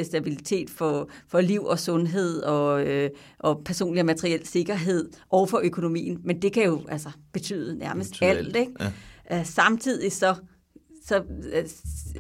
stabilitet 0.04 0.70
for, 0.70 1.10
for 1.28 1.42
liv 1.42 1.64
og 1.64 1.80
sundhed 1.80 2.42
og, 2.42 2.86
øh, 2.86 3.10
og 3.40 3.62
personlig 3.66 4.02
og 4.02 4.06
materiel 4.06 4.48
sikkerhed 4.48 5.10
og 5.30 5.50
for 5.50 5.62
økonomien. 5.64 6.20
Men 6.24 6.42
det 6.42 6.54
kan 6.54 6.64
jo 6.64 6.82
altså 6.90 7.10
betyde 7.34 7.78
nærmest 7.78 8.12
betyder 8.12 8.30
alt. 8.30 8.56
Ikke? 8.56 8.72
Ja. 9.30 9.40
Uh, 9.40 9.46
samtidig 9.46 10.12
så 10.12 10.36
så 11.06 11.24
øh, 11.54 11.64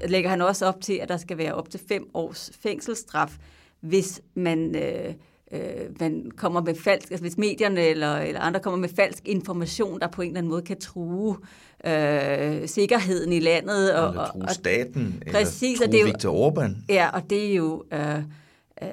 lægger 0.09 0.29
han 0.29 0.41
også 0.41 0.65
op 0.65 0.81
til, 0.81 0.93
at 0.93 1.09
der 1.09 1.17
skal 1.17 1.37
være 1.37 1.53
op 1.55 1.69
til 1.69 1.79
fem 1.87 2.09
års 2.13 2.51
fængselsstraf, 2.61 3.37
hvis 3.79 4.21
man, 4.35 4.75
øh, 4.75 5.13
øh, 5.51 5.99
man 5.99 6.31
kommer 6.37 6.61
med 6.61 6.75
falsk, 6.75 7.11
altså 7.11 7.23
hvis 7.23 7.37
medierne 7.37 7.81
eller, 7.81 8.15
eller 8.15 8.41
andre 8.41 8.59
kommer 8.59 8.79
med 8.79 8.89
falsk 8.89 9.27
information, 9.27 9.99
der 9.99 10.07
på 10.07 10.21
en 10.21 10.27
eller 10.27 10.37
anden 10.37 10.49
måde 10.49 10.61
kan 10.61 10.79
true 10.79 11.37
øh, 11.85 12.67
sikkerheden 12.67 13.33
i 13.33 13.39
landet. 13.39 13.95
Og, 13.95 14.09
eller 14.09 14.31
true 14.31 14.49
staten, 14.49 15.23
præcis, 15.31 15.81
eller 15.81 15.99
true 15.99 16.11
Viktor 16.11 16.51
Orbán. 16.51 16.71
Ja, 16.89 17.09
og 17.09 17.29
det 17.29 17.51
er 17.51 17.55
jo... 17.55 17.83
Øh, 17.93 18.23
øh, 18.81 18.89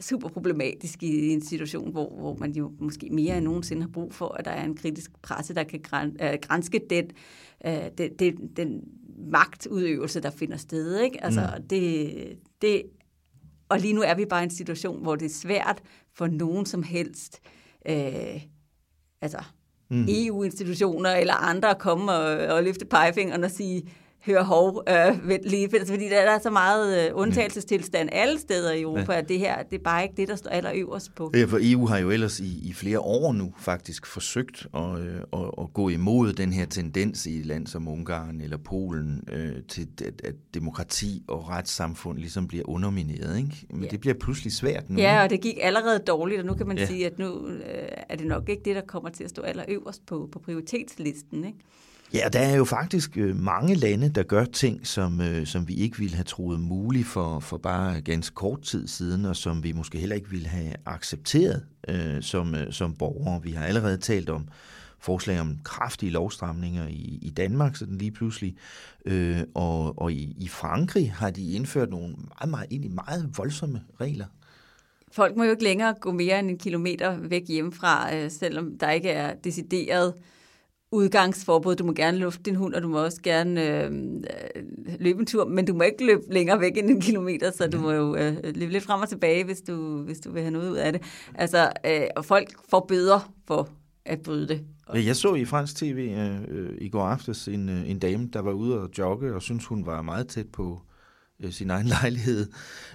super 0.00 0.28
problematisk 0.28 1.02
i 1.02 1.28
en 1.28 1.44
situation, 1.44 1.92
hvor, 1.92 2.08
hvor 2.18 2.36
man 2.36 2.52
jo 2.52 2.72
måske 2.78 3.08
mere 3.10 3.36
end 3.36 3.44
nogensinde 3.44 3.82
har 3.82 3.88
brug 3.88 4.14
for, 4.14 4.28
at 4.28 4.44
der 4.44 4.50
er 4.50 4.64
en 4.64 4.76
kritisk 4.76 5.10
presse, 5.22 5.54
der 5.54 5.62
kan 5.62 5.80
græn, 5.82 6.16
øh, 6.22 6.38
grænske 6.42 6.80
den, 6.90 7.10
øh, 7.66 7.84
den, 7.98 8.10
den, 8.18 8.36
den 8.56 8.80
magtudøvelse, 9.30 10.20
der 10.20 10.30
finder 10.30 10.56
sted. 10.56 11.00
Ikke? 11.00 11.24
Altså, 11.24 11.40
mm. 11.58 11.68
det, 11.68 12.38
det, 12.62 12.82
og 13.68 13.78
lige 13.78 13.92
nu 13.92 14.02
er 14.02 14.14
vi 14.14 14.24
bare 14.24 14.42
i 14.42 14.44
en 14.44 14.50
situation, 14.50 15.02
hvor 15.02 15.16
det 15.16 15.26
er 15.26 15.34
svært 15.34 15.82
for 16.14 16.26
nogen 16.26 16.66
som 16.66 16.82
helst, 16.82 17.40
øh, 17.88 18.42
altså 19.20 19.38
mm. 19.92 20.06
EU-institutioner 20.08 21.10
eller 21.10 21.34
andre 21.34 21.70
at 21.70 21.78
komme 21.78 22.12
og, 22.12 22.56
og 22.56 22.62
løfte 22.62 22.84
pegefingeren 22.84 23.44
og 23.44 23.50
sige, 23.50 23.82
høre 24.26 24.44
hov, 24.44 24.82
øh, 24.88 25.30
lige, 25.44 25.68
fordi 25.86 26.08
der 26.08 26.20
er 26.20 26.38
så 26.38 26.50
meget 26.50 27.06
øh, 27.06 27.10
undtagelsestilstand 27.14 28.08
alle 28.12 28.38
steder 28.38 28.72
i 28.72 28.80
Europa, 28.80 29.12
ja. 29.12 29.18
at 29.18 29.28
det 29.28 29.38
her, 29.38 29.62
det 29.62 29.78
er 29.78 29.82
bare 29.82 30.02
ikke 30.02 30.14
det, 30.16 30.28
der 30.28 30.36
står 30.36 30.50
allerøverst 30.50 31.14
på. 31.14 31.30
Ja, 31.34 31.44
for 31.44 31.58
EU 31.62 31.86
har 31.86 31.98
jo 31.98 32.10
ellers 32.10 32.40
i, 32.40 32.68
i 32.68 32.72
flere 32.72 33.00
år 33.00 33.32
nu 33.32 33.54
faktisk 33.58 34.06
forsøgt 34.06 34.66
at, 34.74 35.00
øh, 35.00 35.16
at, 35.32 35.50
at 35.58 35.72
gå 35.74 35.88
imod 35.88 36.32
den 36.32 36.52
her 36.52 36.66
tendens 36.66 37.26
i 37.26 37.38
et 37.38 37.46
land 37.46 37.66
som 37.66 37.88
Ungarn 37.88 38.40
eller 38.40 38.56
Polen 38.56 39.24
øh, 39.32 39.62
til, 39.68 39.88
at, 40.04 40.20
at 40.24 40.34
demokrati 40.54 41.22
og 41.28 41.48
retssamfund 41.48 42.18
ligesom 42.18 42.48
bliver 42.48 42.68
undermineret. 42.68 43.36
Ikke? 43.36 43.66
Men 43.70 43.82
ja. 43.82 43.88
det 43.88 44.00
bliver 44.00 44.14
pludselig 44.14 44.52
svært 44.52 44.90
nu. 44.90 44.98
Ja, 44.98 45.22
og 45.22 45.30
det 45.30 45.40
gik 45.40 45.58
allerede 45.60 45.98
dårligt, 45.98 46.40
og 46.40 46.46
nu 46.46 46.54
kan 46.54 46.66
man 46.66 46.78
ja. 46.78 46.86
sige, 46.86 47.06
at 47.06 47.18
nu 47.18 47.46
øh, 47.48 47.62
er 48.08 48.16
det 48.16 48.26
nok 48.26 48.48
ikke 48.48 48.62
det, 48.64 48.76
der 48.76 48.82
kommer 48.86 49.10
til 49.10 49.24
at 49.24 49.30
stå 49.30 49.42
allerøverst 49.42 50.06
på, 50.06 50.28
på 50.32 50.38
prioritetslisten. 50.38 51.44
Ikke? 51.44 51.58
Ja, 52.14 52.28
der 52.32 52.38
er 52.38 52.56
jo 52.56 52.64
faktisk 52.64 53.16
øh, 53.16 53.36
mange 53.36 53.74
lande, 53.74 54.08
der 54.08 54.22
gør 54.22 54.44
ting, 54.44 54.86
som, 54.86 55.20
øh, 55.20 55.46
som 55.46 55.68
vi 55.68 55.74
ikke 55.74 55.98
ville 55.98 56.14
have 56.14 56.24
troet 56.24 56.60
muligt 56.60 57.06
for, 57.06 57.40
for 57.40 57.56
bare 57.56 58.00
ganske 58.00 58.34
kort 58.34 58.62
tid 58.62 58.88
siden, 58.88 59.24
og 59.24 59.36
som 59.36 59.64
vi 59.64 59.72
måske 59.72 59.98
heller 59.98 60.16
ikke 60.16 60.30
ville 60.30 60.48
have 60.48 60.74
accepteret 60.86 61.64
øh, 61.88 62.22
som, 62.22 62.54
øh, 62.54 62.72
som 62.72 62.94
borgere. 62.94 63.42
Vi 63.42 63.50
har 63.50 63.66
allerede 63.66 63.96
talt 63.96 64.30
om 64.30 64.48
forslag 64.98 65.40
om 65.40 65.58
kraftige 65.64 66.12
lovstramninger 66.12 66.88
i, 66.88 67.18
i 67.22 67.30
Danmark, 67.30 67.76
sådan 67.76 67.98
lige 67.98 68.12
pludselig. 68.12 68.56
Øh, 69.04 69.40
og 69.54 69.98
og 69.98 70.12
i, 70.12 70.36
i 70.38 70.48
Frankrig 70.48 71.12
har 71.12 71.30
de 71.30 71.52
indført 71.52 71.90
nogle 71.90 72.08
meget, 72.08 72.50
meget, 72.50 72.66
egentlig 72.70 72.92
meget 72.92 73.30
voldsomme 73.36 73.80
regler. 74.00 74.26
Folk 75.12 75.36
må 75.36 75.44
jo 75.44 75.50
ikke 75.50 75.64
længere 75.64 75.94
gå 76.00 76.12
mere 76.12 76.38
end 76.38 76.50
en 76.50 76.58
kilometer 76.58 77.16
væk 77.18 77.48
hjemmefra, 77.48 78.16
øh, 78.16 78.30
selvom 78.30 78.78
der 78.78 78.90
ikke 78.90 79.10
er 79.10 79.34
decideret 79.34 80.14
øh, 80.16 80.22
udgangsforbud. 80.92 81.76
Du 81.76 81.84
må 81.84 81.92
gerne 81.92 82.18
lufte 82.18 82.42
din 82.42 82.56
hund, 82.56 82.74
og 82.74 82.82
du 82.82 82.88
må 82.88 83.04
også 83.04 83.22
gerne 83.22 83.84
øh, 83.84 83.92
løbe 85.00 85.20
en 85.20 85.26
tur, 85.26 85.44
men 85.44 85.64
du 85.64 85.74
må 85.74 85.82
ikke 85.82 86.06
løbe 86.06 86.22
længere 86.30 86.60
væk 86.60 86.76
end 86.76 86.90
en 86.90 87.00
kilometer, 87.00 87.50
så 87.50 87.66
du 87.66 87.78
må 87.78 87.92
jo 87.92 88.16
øh, 88.16 88.36
løbe 88.44 88.72
lidt 88.72 88.84
frem 88.84 89.00
og 89.00 89.08
tilbage, 89.08 89.44
hvis 89.44 89.60
du, 89.60 90.02
hvis 90.02 90.20
du 90.20 90.32
vil 90.32 90.42
have 90.42 90.52
noget 90.52 90.70
ud 90.70 90.76
af 90.76 90.92
det. 90.92 91.02
Altså, 91.34 91.72
øh, 91.86 92.06
og 92.16 92.24
folk 92.24 92.48
får 92.70 92.84
bøder 92.88 93.32
for 93.46 93.68
at 94.04 94.22
bryde 94.22 94.48
det. 94.48 94.60
Jeg 94.94 95.16
så 95.16 95.34
i 95.34 95.44
fransk 95.44 95.76
tv 95.76 96.14
øh, 96.48 96.70
i 96.78 96.88
går 96.88 97.02
aftes 97.02 97.48
en, 97.48 97.68
øh, 97.68 97.90
en 97.90 97.98
dame, 97.98 98.28
der 98.32 98.40
var 98.40 98.52
ude 98.52 98.80
og 98.80 98.90
jogge, 98.98 99.34
og 99.34 99.42
synes 99.42 99.66
hun 99.66 99.86
var 99.86 100.02
meget 100.02 100.28
tæt 100.28 100.46
på 100.52 100.82
øh, 101.42 101.52
sin 101.52 101.70
egen 101.70 101.86
lejlighed 102.02 102.46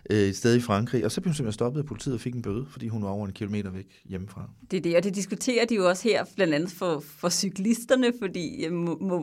øh, 0.09 0.17
et 0.17 0.37
sted 0.37 0.55
i 0.55 0.59
Frankrig, 0.59 1.05
og 1.05 1.11
så 1.11 1.21
blev 1.21 1.29
hun 1.29 1.35
simpelthen 1.35 1.53
stoppet 1.53 1.79
af 1.79 1.85
politiet 1.85 2.15
og 2.15 2.21
fik 2.21 2.35
en 2.35 2.41
bøde, 2.41 2.65
fordi 2.69 2.87
hun 2.87 3.03
var 3.03 3.09
over 3.09 3.27
en 3.27 3.33
kilometer 3.33 3.69
væk 3.69 4.01
hjemmefra. 4.05 4.49
Det 4.71 4.77
er 4.77 4.81
det, 4.81 4.97
og 4.97 5.03
det 5.03 5.15
diskuterer 5.15 5.65
de 5.65 5.75
jo 5.75 5.89
også 5.89 6.03
her, 6.03 6.25
blandt 6.35 6.53
andet 6.53 6.71
for, 6.71 6.99
for 6.99 7.29
cyklisterne, 7.29 8.13
fordi 8.19 8.65
øh, 8.65 8.73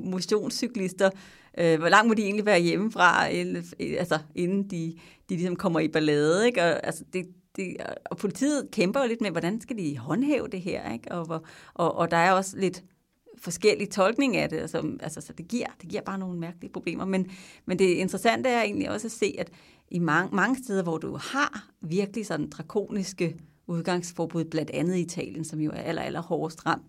motionscyklister, 0.05 1.11
øh, 1.59 1.79
hvor 1.79 1.89
langt 1.89 2.09
må 2.09 2.15
de 2.15 2.23
egentlig 2.23 2.47
være 2.47 2.61
hjemmefra, 2.61 3.35
øh, 3.35 3.57
øh, 3.81 3.97
altså, 3.99 4.19
inden 4.35 4.71
de, 4.71 4.95
de 5.29 5.35
ligesom 5.35 5.57
kommer 5.57 5.81
i 5.81 5.89
ballade, 5.89 6.47
ikke? 6.47 6.63
Og, 6.63 6.87
altså, 6.87 7.05
det, 7.13 7.27
det, 7.57 7.77
og 8.05 8.17
politiet 8.17 8.69
kæmper 8.73 9.01
jo 9.01 9.09
lidt 9.09 9.21
med, 9.21 9.31
hvordan 9.31 9.61
skal 9.61 9.79
de 9.79 9.99
håndhæve 9.99 10.49
det 10.53 10.61
her, 10.61 10.93
ikke? 10.93 11.13
Og, 11.13 11.45
og, 11.75 11.97
og 11.97 12.11
der 12.11 12.17
er 12.17 12.33
også 12.33 12.57
lidt 12.57 12.83
forskellige 13.39 13.89
tolkning 13.89 14.37
af 14.37 14.49
det. 14.49 14.57
Altså, 14.57 14.97
altså, 15.01 15.21
så 15.21 15.33
det 15.33 15.49
giver, 15.49 15.67
det 15.81 15.89
giver 15.89 16.03
bare 16.03 16.19
nogle 16.19 16.39
mærkelige 16.39 16.73
problemer. 16.73 17.05
Men, 17.05 17.31
men 17.67 17.79
det 17.79 17.85
interessante 17.85 18.49
er 18.49 18.63
egentlig 18.63 18.91
også 18.91 19.07
at 19.07 19.13
se, 19.13 19.35
at 19.39 19.51
i 19.91 19.99
mange, 19.99 20.37
mange 20.37 20.65
steder, 20.65 20.83
hvor 20.83 20.99
du 20.99 21.17
har 21.17 21.69
virkelig 21.81 22.27
sådan 22.27 22.51
drakoniske 22.51 23.37
udgangsforbud, 23.67 24.45
blandt 24.45 24.71
andet 24.71 24.97
i 24.97 25.01
Italien, 25.01 25.45
som 25.45 25.61
jo 25.61 25.71
er 25.71 25.81
aller, 25.81 26.03
aller 26.03 26.23
hårdest 26.23 26.67
ramt, 26.67 26.85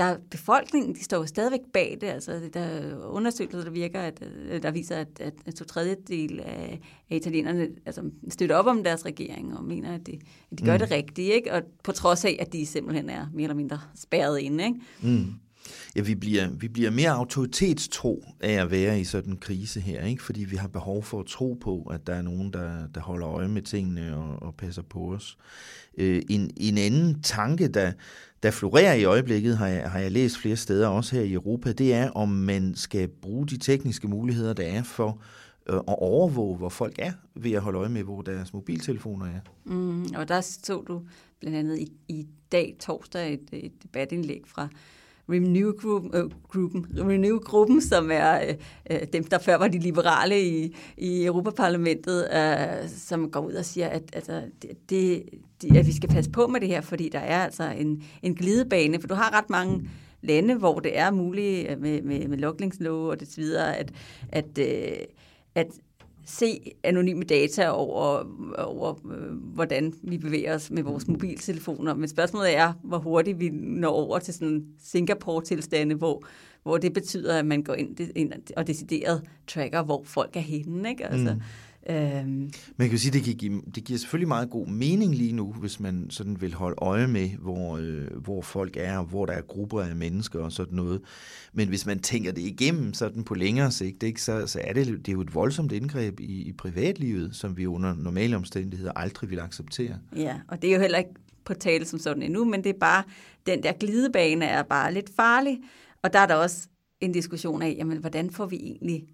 der 0.00 0.16
befolkningen, 0.30 0.94
de 0.94 1.04
står 1.04 1.16
jo 1.16 1.26
stadigvæk 1.26 1.60
bag 1.72 1.98
det. 2.00 2.06
Altså, 2.06 2.40
der 2.54 2.60
er 2.60 3.06
undersøgelser, 3.06 3.64
der 3.64 3.70
virker, 3.70 4.00
at, 4.00 4.20
der 4.62 4.70
viser, 4.70 4.96
at, 4.96 5.20
at 5.46 5.54
to 5.54 5.64
tredjedel 5.64 6.40
af, 6.40 6.80
af 7.10 7.16
italienerne 7.16 7.68
altså, 7.86 8.10
støtter 8.28 8.56
op 8.56 8.66
om 8.66 8.84
deres 8.84 9.06
regering 9.06 9.58
og 9.58 9.64
mener, 9.64 9.94
at 9.94 10.06
de, 10.06 10.18
at 10.50 10.58
de 10.58 10.64
gør 10.64 10.72
mm. 10.72 10.78
det 10.78 10.90
rigtigt. 10.90 11.34
Ikke? 11.34 11.52
Og 11.52 11.62
på 11.84 11.92
trods 11.92 12.24
af, 12.24 12.36
at 12.40 12.52
de 12.52 12.66
simpelthen 12.66 13.10
er 13.10 13.26
mere 13.32 13.44
eller 13.44 13.54
mindre 13.54 13.80
spærret 13.94 14.38
inde. 14.38 14.64
Ikke? 14.64 14.80
Mm. 15.02 15.34
Ja, 15.96 16.00
vi 16.00 16.14
bliver, 16.14 16.48
vi 16.50 16.68
bliver 16.68 16.90
mere 16.90 17.10
autoritetstro 17.10 18.24
af 18.40 18.52
at 18.52 18.70
være 18.70 19.00
i 19.00 19.04
sådan 19.04 19.32
en 19.32 19.38
krise 19.38 19.80
her, 19.80 20.04
ikke? 20.04 20.22
fordi 20.22 20.44
vi 20.44 20.56
har 20.56 20.68
behov 20.68 21.02
for 21.02 21.20
at 21.20 21.26
tro 21.26 21.58
på, 21.60 21.82
at 21.92 22.06
der 22.06 22.14
er 22.14 22.22
nogen, 22.22 22.52
der, 22.52 22.86
der 22.94 23.00
holder 23.00 23.28
øje 23.28 23.48
med 23.48 23.62
tingene 23.62 24.16
og, 24.16 24.42
og 24.42 24.54
passer 24.54 24.82
på 24.82 25.12
os. 25.12 25.38
Øh, 25.98 26.22
en, 26.30 26.50
en 26.56 26.78
anden 26.78 27.22
tanke, 27.22 27.68
der, 27.68 27.92
der 28.42 28.50
florerer 28.50 28.94
i 28.94 29.04
øjeblikket, 29.04 29.58
har 29.58 29.66
jeg, 29.66 29.90
har 29.90 29.98
jeg 29.98 30.12
læst 30.12 30.38
flere 30.38 30.56
steder, 30.56 30.88
også 30.88 31.16
her 31.16 31.22
i 31.22 31.32
Europa, 31.32 31.72
det 31.72 31.94
er, 31.94 32.10
om 32.10 32.28
man 32.28 32.74
skal 32.74 33.08
bruge 33.08 33.46
de 33.46 33.58
tekniske 33.58 34.08
muligheder, 34.08 34.52
der 34.52 34.64
er 34.66 34.82
for 34.82 35.22
øh, 35.68 35.76
at 35.76 35.98
overvåge, 35.98 36.56
hvor 36.56 36.68
folk 36.68 36.94
er, 36.98 37.12
ved 37.34 37.52
at 37.52 37.62
holde 37.62 37.78
øje 37.78 37.88
med, 37.88 38.02
hvor 38.02 38.22
deres 38.22 38.52
mobiltelefoner 38.52 39.26
er. 39.26 39.40
Mm, 39.64 40.06
og 40.16 40.28
der 40.28 40.40
så 40.40 40.82
du 40.88 41.02
blandt 41.40 41.58
andet 41.58 41.78
i, 41.78 41.92
i 42.08 42.26
dag, 42.52 42.76
torsdag, 42.80 43.34
et, 43.34 43.48
et 43.52 43.72
debatindlæg 43.82 44.42
fra 44.46 44.68
Renew-gruppen, 45.30 46.10
øh, 46.14 46.30
gruppen, 46.48 46.86
Renew-gruppen 46.98 47.80
som 47.80 48.10
er 48.12 48.40
øh, 48.48 48.54
øh, 48.90 49.00
dem, 49.12 49.24
der 49.24 49.38
før 49.38 49.56
var 49.56 49.68
de 49.68 49.78
liberale 49.78 50.42
i, 50.42 50.76
i 50.96 51.24
Europaparlamentet, 51.24 52.28
øh, 52.34 52.88
som 52.88 53.30
går 53.30 53.40
ud 53.40 53.52
og 53.52 53.64
siger, 53.64 53.88
at, 53.88 54.02
altså, 54.12 54.42
det, 54.90 55.22
det, 55.62 55.76
at 55.76 55.86
vi 55.86 55.92
skal 55.92 56.08
passe 56.08 56.30
på 56.30 56.46
med 56.46 56.60
det 56.60 56.68
her, 56.68 56.80
fordi 56.80 57.08
der 57.08 57.18
er 57.18 57.44
altså 57.44 57.62
en, 57.78 58.02
en 58.22 58.34
glidebane, 58.34 59.00
for 59.00 59.08
du 59.08 59.14
har 59.14 59.38
ret 59.38 59.50
mange 59.50 59.88
lande, 60.22 60.54
hvor 60.54 60.80
det 60.80 60.98
er 60.98 61.10
muligt 61.10 61.70
øh, 61.70 61.80
med, 61.80 62.02
med, 62.02 62.28
med 62.28 62.38
lokningslove 62.38 63.10
og 63.10 63.20
det 63.20 63.34
videre, 63.36 63.76
at, 63.76 63.92
at, 64.28 64.58
øh, 64.58 65.04
at 65.54 65.66
se 66.30 66.72
anonyme 66.84 67.24
data 67.24 67.68
over, 67.68 68.24
over 68.58 68.94
øh, 69.12 69.32
hvordan 69.32 69.94
vi 70.02 70.18
bevæger 70.18 70.54
os 70.54 70.70
med 70.70 70.82
vores 70.82 71.08
mobiltelefoner. 71.08 71.94
Men 71.94 72.08
spørgsmålet 72.08 72.56
er, 72.56 72.72
hvor 72.82 72.98
hurtigt 72.98 73.40
vi 73.40 73.48
når 73.52 73.90
over 73.90 74.18
til 74.18 74.34
sådan 74.34 74.64
Singapore-tilstande, 74.84 75.94
hvor, 75.94 76.22
hvor 76.62 76.78
det 76.78 76.92
betyder, 76.92 77.38
at 77.38 77.46
man 77.46 77.62
går 77.62 77.74
ind, 77.74 78.00
ind 78.16 78.32
og 78.56 78.66
decideret 78.66 79.22
tracker, 79.46 79.82
hvor 79.82 80.02
folk 80.04 80.36
er 80.36 80.40
henne. 80.40 80.88
Ikke? 80.90 81.06
Altså, 81.06 81.34
mm. 81.34 81.40
Øhm. 81.88 82.50
Man 82.76 82.88
kan 82.88 82.90
jo 82.90 82.98
sige, 82.98 83.18
at 83.18 83.26
det, 83.26 83.38
giver, 83.38 83.60
det 83.74 83.84
giver 83.84 83.98
selvfølgelig 83.98 84.28
meget 84.28 84.50
god 84.50 84.66
mening 84.66 85.14
lige 85.14 85.32
nu, 85.32 85.52
hvis 85.52 85.80
man 85.80 86.06
sådan 86.10 86.40
vil 86.40 86.54
holde 86.54 86.76
øje 86.78 87.06
med, 87.06 87.28
hvor, 87.28 87.76
øh, 87.76 88.16
hvor 88.22 88.42
folk 88.42 88.76
er, 88.76 89.02
hvor 89.02 89.26
der 89.26 89.32
er 89.32 89.40
grupper 89.40 89.80
af 89.80 89.96
mennesker 89.96 90.38
og 90.38 90.52
sådan 90.52 90.76
noget. 90.76 91.00
Men 91.52 91.68
hvis 91.68 91.86
man 91.86 91.98
tænker 91.98 92.32
det 92.32 92.42
igennem 92.42 92.94
sådan 92.94 93.24
på 93.24 93.34
længere 93.34 93.70
sigt, 93.70 94.02
ikke, 94.02 94.22
så, 94.22 94.46
så 94.46 94.60
er 94.64 94.72
det, 94.72 94.86
det 94.86 95.08
er 95.08 95.12
jo 95.12 95.20
et 95.20 95.34
voldsomt 95.34 95.72
indgreb 95.72 96.20
i, 96.20 96.42
i 96.42 96.52
privatlivet, 96.52 97.36
som 97.36 97.56
vi 97.56 97.66
under 97.66 97.94
normale 97.94 98.36
omstændigheder 98.36 98.92
aldrig 98.96 99.30
vil 99.30 99.40
acceptere. 99.40 99.98
Ja, 100.16 100.36
og 100.48 100.62
det 100.62 100.70
er 100.70 100.74
jo 100.74 100.80
heller 100.80 100.98
ikke 100.98 101.14
på 101.44 101.54
tale 101.54 101.84
som 101.84 101.98
sådan 101.98 102.22
endnu, 102.22 102.44
men 102.44 102.64
det 102.64 102.70
er 102.70 102.78
bare, 102.80 103.02
den 103.46 103.62
der 103.62 103.72
glidebane 103.72 104.44
er 104.44 104.62
bare 104.62 104.94
lidt 104.94 105.10
farlig. 105.16 105.58
Og 106.02 106.12
der 106.12 106.18
er 106.18 106.26
der 106.26 106.34
også 106.34 106.68
en 107.00 107.12
diskussion 107.12 107.62
af, 107.62 107.76
jamen, 107.78 107.98
hvordan 107.98 108.30
får 108.30 108.46
vi 108.46 108.56
egentlig 108.56 109.04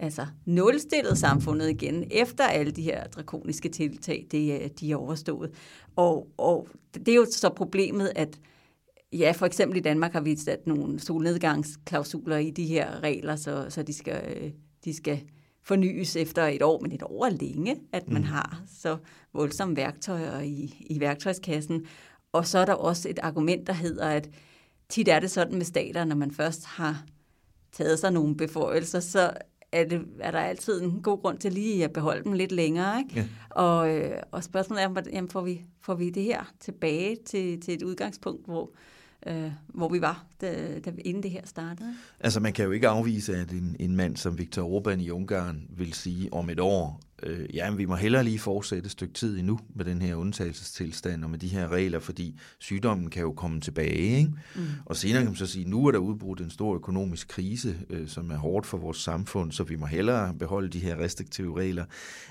altså 0.00 0.26
nulstillet 0.44 1.18
samfundet 1.18 1.70
igen, 1.70 2.04
efter 2.10 2.44
alle 2.44 2.72
de 2.72 2.82
her 2.82 3.04
drakoniske 3.04 3.68
tiltag, 3.68 4.26
det, 4.30 4.80
de 4.80 4.92
er 4.92 4.96
overstået. 4.96 5.50
Og, 5.96 6.28
og 6.36 6.68
det 6.94 7.08
er 7.08 7.16
jo 7.16 7.26
så 7.32 7.48
problemet, 7.48 8.12
at 8.16 8.40
ja, 9.12 9.32
for 9.36 9.46
eksempel 9.46 9.78
i 9.78 9.80
Danmark 9.80 10.12
har 10.12 10.20
vi 10.20 10.36
sat 10.36 10.66
nogle 10.66 11.00
solnedgangsklausuler 11.00 12.36
i 12.36 12.50
de 12.50 12.66
her 12.66 13.00
regler, 13.02 13.36
så, 13.36 13.66
så 13.68 13.82
de, 13.82 13.92
skal, 13.92 14.52
de 14.84 14.94
skal 14.94 15.20
fornyes 15.62 16.16
efter 16.16 16.46
et 16.46 16.62
år, 16.62 16.80
men 16.80 16.92
et 16.92 17.02
år 17.02 17.26
er 17.26 17.30
længe, 17.30 17.76
at 17.92 18.08
man 18.08 18.22
mm. 18.22 18.28
har 18.28 18.62
så 18.80 18.96
voldsomme 19.32 19.76
værktøjer 19.76 20.40
i, 20.40 20.86
i 20.90 21.00
værktøjskassen. 21.00 21.86
Og 22.32 22.46
så 22.46 22.58
er 22.58 22.64
der 22.64 22.74
også 22.74 23.08
et 23.08 23.18
argument, 23.22 23.66
der 23.66 23.72
hedder, 23.72 24.08
at 24.08 24.30
tit 24.88 25.08
er 25.08 25.20
det 25.20 25.30
sådan 25.30 25.58
med 25.58 25.64
stater, 25.64 26.04
når 26.04 26.16
man 26.16 26.30
først 26.30 26.64
har 26.64 27.04
taget 27.72 27.98
sig 27.98 28.12
nogle 28.12 28.36
beføjelser, 28.36 29.00
så 29.00 29.32
er, 29.72 29.84
det, 29.84 30.06
er 30.20 30.30
der 30.30 30.38
altid 30.38 30.82
en 30.82 31.02
god 31.02 31.20
grund 31.20 31.38
til 31.38 31.52
lige 31.52 31.84
at 31.84 31.92
beholde 31.92 32.24
dem 32.24 32.32
lidt 32.32 32.52
længere. 32.52 32.98
Ikke? 32.98 33.14
Ja. 33.14 33.26
Og, 33.50 33.96
øh, 33.96 34.22
og 34.30 34.44
spørgsmålet 34.44 34.84
er, 34.84 35.02
jamen, 35.12 35.30
får, 35.30 35.40
vi, 35.42 35.64
får 35.80 35.94
vi 35.94 36.10
det 36.10 36.22
her 36.22 36.52
tilbage 36.60 37.16
til, 37.26 37.60
til 37.60 37.74
et 37.74 37.82
udgangspunkt, 37.82 38.46
hvor, 38.46 38.70
øh, 39.26 39.50
hvor 39.68 39.88
vi 39.88 40.00
var, 40.00 40.26
da, 40.40 40.78
da, 40.84 40.92
inden 41.04 41.22
det 41.22 41.30
her 41.30 41.42
startede? 41.44 41.94
Altså 42.20 42.40
man 42.40 42.52
kan 42.52 42.64
jo 42.64 42.70
ikke 42.70 42.88
afvise, 42.88 43.36
at 43.36 43.50
en, 43.50 43.76
en 43.80 43.96
mand 43.96 44.16
som 44.16 44.38
Viktor 44.38 44.80
Orbán 44.80 45.00
i 45.00 45.10
Ungarn 45.10 45.62
vil 45.70 45.92
sige 45.92 46.32
om 46.32 46.50
et 46.50 46.60
år, 46.60 47.00
øh, 47.22 47.54
ja, 47.54 47.74
vi 47.74 47.84
må 47.84 47.94
hellere 47.94 48.24
lige 48.24 48.38
fortsætte 48.38 48.86
et 48.86 48.90
stykke 48.90 49.14
tid 49.14 49.38
endnu 49.38 49.58
med 49.74 49.84
den 49.84 50.02
her 50.02 50.14
undtagelsestilstand 50.14 51.24
og 51.24 51.30
med 51.30 51.38
de 51.38 51.48
her 51.48 51.68
regler, 51.68 51.98
fordi 51.98 52.38
sygdommen 52.58 53.10
kan 53.10 53.22
jo 53.22 53.32
komme 53.32 53.60
tilbage. 53.60 54.18
Ikke? 54.18 54.30
Mm. 54.56 54.62
Og 54.84 54.96
senere 54.96 55.22
kan 55.22 55.30
man 55.30 55.36
så 55.36 55.46
sige, 55.46 55.68
nu 55.68 55.86
er 55.86 55.90
der 55.90 55.98
udbrudt 55.98 56.40
en 56.40 56.50
stor 56.50 56.74
økonomisk 56.74 57.28
krise, 57.28 57.78
øh, 57.90 58.08
som 58.08 58.30
er 58.30 58.36
hårdt 58.36 58.66
for 58.66 58.78
vores 58.78 58.96
samfund, 58.96 59.52
så 59.52 59.64
vi 59.64 59.76
må 59.76 59.86
hellere 59.86 60.34
beholde 60.34 60.68
de 60.68 60.78
her 60.78 60.96
restriktive 60.96 61.60
regler. 61.60 61.84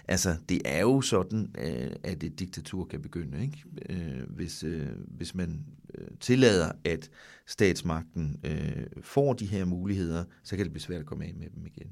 Altså, 0.08 0.36
det 0.50 0.62
er 0.66 0.82
jo 0.82 1.02
sådan, 1.02 1.56
øh, 1.58 1.92
at 2.04 2.24
et 2.24 2.40
diktatur 2.40 2.86
kan 2.86 3.02
begynde, 3.02 3.42
ikke? 3.42 3.64
Øh, 3.90 4.30
hvis, 4.30 4.64
øh, 4.64 4.88
hvis 5.08 5.36
man 5.36 5.66
øh, 5.98 6.08
tillader, 6.20 6.72
at 6.84 7.10
statsmagten 7.48 8.40
øh, 8.44 8.86
får 9.02 9.34
de 9.34 9.46
her 9.46 9.66
muligheder, 9.66 10.24
så 10.44 10.56
kan 10.56 10.66
det 10.66 10.74
blive 10.74 10.82
svært 10.82 11.00
at 11.00 11.06
komme 11.06 11.26
af 11.26 11.34
med 11.34 11.48
dem 11.56 11.66
igen. 11.66 11.92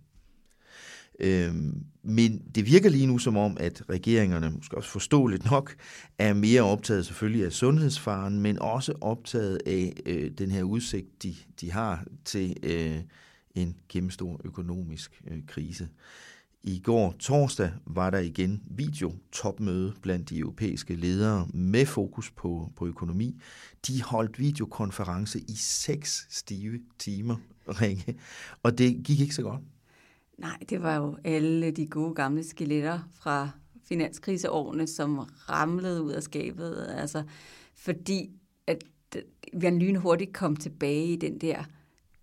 Øhm, 1.20 1.86
men 2.04 2.42
det 2.56 2.66
virker 2.66 2.90
lige 2.90 3.08
nu 3.08 3.18
som 3.18 3.38
om, 3.38 3.58
at 3.60 3.84
regeringerne, 3.90 4.52
måske 4.52 4.78
også 4.78 4.90
forståeligt 4.90 5.52
nok, 5.52 5.76
er 6.18 6.34
mere 6.34 6.62
optaget 6.62 7.06
selvfølgelig 7.06 7.46
af 7.46 7.52
sundhedsfaren, 7.52 8.40
men 8.40 8.60
også 8.60 8.94
optaget 9.02 9.60
af 9.66 9.94
øh, 10.06 10.32
den 10.38 10.52
her 10.52 10.64
udsigt, 10.64 11.24
de, 11.24 11.36
de 11.62 11.72
har 11.72 12.06
til 12.26 12.56
øh, 12.64 13.00
en 13.56 13.76
kæmpestor 13.88 14.42
økonomisk 14.46 15.22
øh, 15.32 15.40
krise. 15.48 15.90
I 16.64 16.80
går 16.80 17.16
torsdag 17.20 17.72
var 17.86 18.10
der 18.10 18.20
igen 18.20 18.64
videotopmøde 18.66 19.94
blandt 20.02 20.30
de 20.30 20.38
europæiske 20.38 20.96
ledere 20.96 21.48
med 21.54 21.86
fokus 21.86 22.32
på, 22.32 22.72
på 22.76 22.88
økonomi. 22.88 23.42
De 23.88 24.04
holdt 24.04 24.40
videokonference 24.40 25.40
i 25.40 25.56
seks 25.56 26.28
stive 26.30 26.80
timer, 27.00 27.36
Rikke, 27.68 28.16
og 28.64 28.78
det 28.78 29.04
gik 29.04 29.20
ikke 29.20 29.36
så 29.36 29.42
godt. 29.42 29.62
Nej, 30.38 30.58
det 30.70 30.84
var 30.84 30.96
jo 30.96 31.18
alle 31.24 31.72
de 31.72 31.88
gode 31.88 32.14
gamle 32.14 32.44
skeletter 32.44 33.00
fra 33.14 33.50
finanskriseårene, 33.84 34.88
som 34.88 35.18
ramlede 35.50 36.04
ud 36.04 36.12
af 36.12 36.24
skabet. 36.24 36.96
Altså, 36.98 37.24
fordi 37.76 38.32
at 38.68 38.84
øh, 39.16 39.22
vi 39.54 39.70
lynhurtigt 39.70 40.34
kom 40.34 40.56
tilbage 40.56 41.06
i 41.06 41.16
den 41.16 41.38
der 41.38 41.64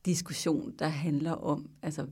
diskussion, 0.06 0.72
der 0.78 0.88
handler 0.88 1.32
om, 1.32 1.68
altså, 1.82 2.06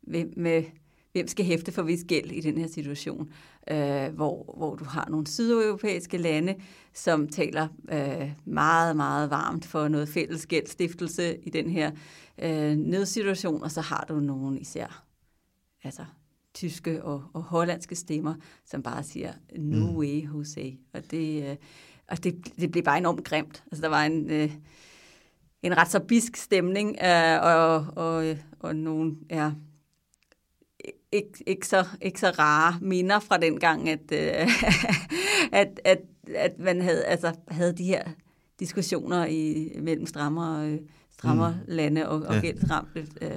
hvem, 0.00 0.32
med, 0.36 0.64
hvem 1.12 1.28
skal 1.28 1.44
hæfte 1.44 1.72
for 1.72 1.82
vis 1.82 2.04
gæld 2.08 2.32
i 2.32 2.40
den 2.40 2.58
her 2.58 2.68
situation, 2.68 3.32
øh, 3.70 4.14
hvor, 4.14 4.54
hvor 4.56 4.76
du 4.76 4.84
har 4.84 5.08
nogle 5.10 5.26
sydeuropæiske 5.26 6.18
lande, 6.18 6.54
som 6.94 7.28
taler 7.28 7.68
øh, 7.92 8.32
meget, 8.44 8.96
meget 8.96 9.30
varmt 9.30 9.64
for 9.64 9.88
noget 9.88 10.08
fælles 10.08 10.46
gældstiftelse 10.46 11.38
i 11.38 11.50
den 11.50 11.70
her 11.70 11.90
øh, 12.42 12.76
nødsituation, 12.76 13.62
og 13.62 13.70
så 13.70 13.80
har 13.80 14.04
du 14.08 14.20
nogle 14.20 14.60
især 14.60 15.11
altså 15.84 16.04
tyske 16.54 17.04
og, 17.04 17.24
og 17.32 17.42
hollandske 17.42 17.94
stemmer, 17.94 18.34
som 18.64 18.82
bare 18.82 19.02
siger, 19.02 19.32
no 19.58 19.98
way, 19.98 20.28
Jose. 20.28 20.78
Og 20.92 21.10
det, 21.10 21.50
øh, 21.50 21.56
og 22.08 22.24
det, 22.24 22.52
det 22.60 22.70
blev 22.70 22.84
bare 22.84 22.98
enormt 22.98 23.24
grimt. 23.24 23.64
Altså, 23.66 23.82
der 23.82 23.88
var 23.88 24.04
en, 24.04 24.30
øh, 24.30 24.52
en 25.62 25.76
ret 25.76 25.90
så 25.90 26.00
bisk 26.00 26.36
stemning, 26.36 26.96
øh, 27.04 27.42
og, 27.42 27.86
og, 27.96 28.36
og 28.60 28.76
nogle 28.76 29.16
ja, 29.30 29.52
ikke, 31.12 31.44
ikke, 31.46 31.66
så, 31.66 31.86
ikke 32.00 32.20
så 32.20 32.30
rare 32.30 32.78
minder 32.80 33.18
fra 33.18 33.36
den 33.36 33.60
gang, 33.60 33.88
at, 33.88 34.12
øh, 34.12 34.48
at, 35.60 35.80
at, 35.84 35.98
at 36.34 36.58
man 36.58 36.80
havde, 36.80 37.04
altså, 37.04 37.34
havde 37.48 37.72
de 37.72 37.84
her 37.84 38.04
diskussioner 38.60 39.26
i, 39.26 39.72
mellem 39.80 40.06
strammer 40.06 40.56
og 40.56 40.78
strammer 41.22 41.50
mm. 41.50 41.56
lande 41.68 42.08
og, 42.08 42.22
og 42.22 42.34
ja. 42.34 42.40
gældsramte 42.40 43.06
øh, 43.22 43.30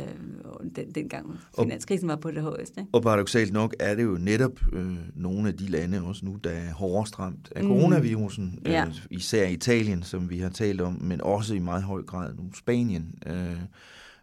den, 0.75 0.91
dengang 0.91 1.39
finanskrisen 1.59 2.07
var 2.07 2.15
på 2.15 2.31
det 2.31 2.41
højeste. 2.41 2.81
Ikke? 2.81 2.89
Og 2.93 3.01
paradoxalt 3.01 3.53
nok 3.53 3.75
er 3.79 3.95
det 3.95 4.03
jo 4.03 4.17
netop 4.19 4.59
øh, 4.73 4.97
nogle 5.15 5.47
af 5.47 5.57
de 5.57 5.67
lande 5.67 6.01
også 6.01 6.25
nu, 6.25 6.35
der 6.43 6.49
er 6.49 6.73
hårdest 6.73 7.19
ramt 7.19 7.53
af 7.55 7.63
mm. 7.63 7.69
coronavirusen. 7.69 8.59
Øh, 8.65 8.71
ja. 8.71 8.85
især 9.09 9.47
Italien, 9.47 10.03
som 10.03 10.29
vi 10.29 10.39
har 10.39 10.49
talt 10.49 10.81
om, 10.81 10.97
men 11.01 11.21
også 11.21 11.53
i 11.53 11.59
meget 11.59 11.83
høj 11.83 12.01
grad 12.01 12.35
nu 12.35 12.53
Spanien. 12.53 13.15
Øh, 13.25 13.59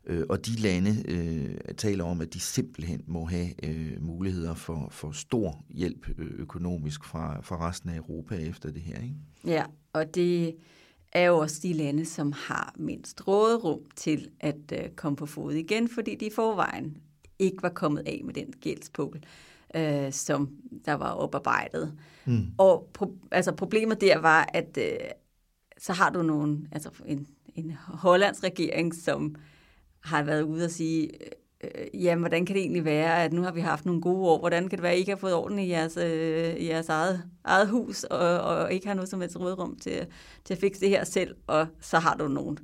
øh, 0.06 0.24
og 0.28 0.46
de 0.46 0.50
lande 0.50 0.94
øh, 1.08 1.74
taler 1.76 2.04
om, 2.04 2.20
at 2.20 2.34
de 2.34 2.40
simpelthen 2.40 3.02
må 3.06 3.24
have 3.24 3.48
øh, 3.62 4.02
muligheder 4.02 4.54
for, 4.54 4.88
for 4.90 5.12
stor 5.12 5.64
hjælp 5.70 6.08
øh, 6.18 6.30
økonomisk 6.38 7.04
fra, 7.04 7.40
fra 7.42 7.68
resten 7.68 7.90
af 7.90 7.96
Europa 7.96 8.34
efter 8.34 8.70
det 8.70 8.82
her. 8.82 9.02
Ikke? 9.02 9.14
Ja, 9.44 9.64
og 9.92 10.14
det 10.14 10.54
er 11.12 11.24
jo 11.24 11.38
også 11.38 11.60
de 11.62 11.72
lande, 11.72 12.04
som 12.04 12.32
har 12.32 12.74
mindst 12.76 13.28
råderum 13.28 13.80
til 13.96 14.28
at 14.40 14.72
øh, 14.72 14.90
komme 14.96 15.16
på 15.16 15.26
fod 15.26 15.52
igen, 15.52 15.88
fordi 15.88 16.14
de 16.14 16.26
i 16.26 16.30
forvejen 16.30 16.96
ikke 17.38 17.62
var 17.62 17.68
kommet 17.68 18.02
af 18.06 18.20
med 18.24 18.34
den 18.34 18.52
gældspukkel, 18.60 19.24
øh, 19.76 20.12
som 20.12 20.50
der 20.84 20.94
var 20.94 21.10
oparbejdet. 21.10 21.98
Mm. 22.24 22.46
Og 22.58 22.90
pro- 22.98 23.28
altså 23.30 23.52
problemet 23.52 24.00
der 24.00 24.18
var, 24.18 24.50
at 24.54 24.78
øh, 24.78 24.98
så 25.78 25.92
har 25.92 26.10
du 26.10 26.22
nogen, 26.22 26.68
altså 26.72 26.90
en, 27.06 27.26
en 27.54 27.72
hollands 27.72 28.44
regering, 28.44 28.94
som 28.94 29.34
har 30.00 30.22
været 30.22 30.42
ude 30.42 30.64
og 30.64 30.70
sige, 30.70 31.10
øh, 31.62 32.04
jamen, 32.04 32.22
hvordan 32.22 32.46
kan 32.46 32.56
det 32.56 32.60
egentlig 32.60 32.84
være, 32.84 33.24
at 33.24 33.32
nu 33.32 33.42
har 33.42 33.52
vi 33.52 33.60
haft 33.60 33.86
nogle 33.86 34.00
gode 34.00 34.28
år, 34.28 34.38
hvordan 34.38 34.68
kan 34.68 34.78
det 34.78 34.82
være, 34.82 34.92
at 34.92 34.96
I 34.96 35.00
ikke 35.00 35.12
har 35.12 35.16
fået 35.16 35.34
orden 35.34 35.58
i 35.58 35.68
jeres, 35.68 35.96
øh, 35.96 36.66
jeres 36.66 36.88
eget, 36.88 37.22
eget 37.44 37.68
hus, 37.68 38.04
og, 38.04 38.40
og 38.40 38.72
ikke 38.72 38.86
har 38.86 38.94
noget 38.94 39.08
som 39.08 39.20
helst 39.20 39.40
rådrum 39.40 39.76
til, 39.76 40.06
til 40.44 40.54
at 40.54 40.60
fikse 40.60 40.80
det 40.80 40.88
her 40.88 41.04
selv, 41.04 41.34
og 41.46 41.66
så 41.80 41.98
har 41.98 42.14
du 42.14 42.28
nogen 42.28 42.58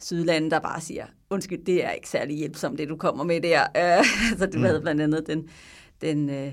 sydlande, 0.00 0.50
der 0.50 0.58
bare 0.58 0.80
siger, 0.80 1.06
undskyld, 1.30 1.64
det 1.64 1.84
er 1.84 1.90
ikke 1.90 2.08
særlig 2.08 2.36
hjælpsomt, 2.36 2.78
det 2.78 2.88
du 2.88 2.96
kommer 2.96 3.24
med 3.24 3.40
der. 3.40 3.62
Øh, 3.76 4.04
så 4.38 4.46
du 4.46 4.58
mm. 4.58 4.64
havde 4.64 4.80
blandt 4.80 5.00
andet 5.00 5.26
den, 5.26 5.48
den 6.00 6.30
øh, 6.30 6.52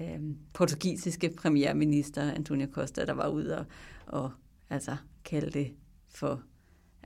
øh, 0.00 0.20
portugisiske 0.54 1.30
premierminister, 1.36 2.32
Antonio 2.32 2.66
Costa, 2.72 3.04
der 3.04 3.12
var 3.12 3.28
ude 3.28 3.58
og, 3.58 3.64
og 4.06 4.30
altså, 4.70 4.96
kalde 5.24 5.50
det 5.50 5.72
for 6.08 6.42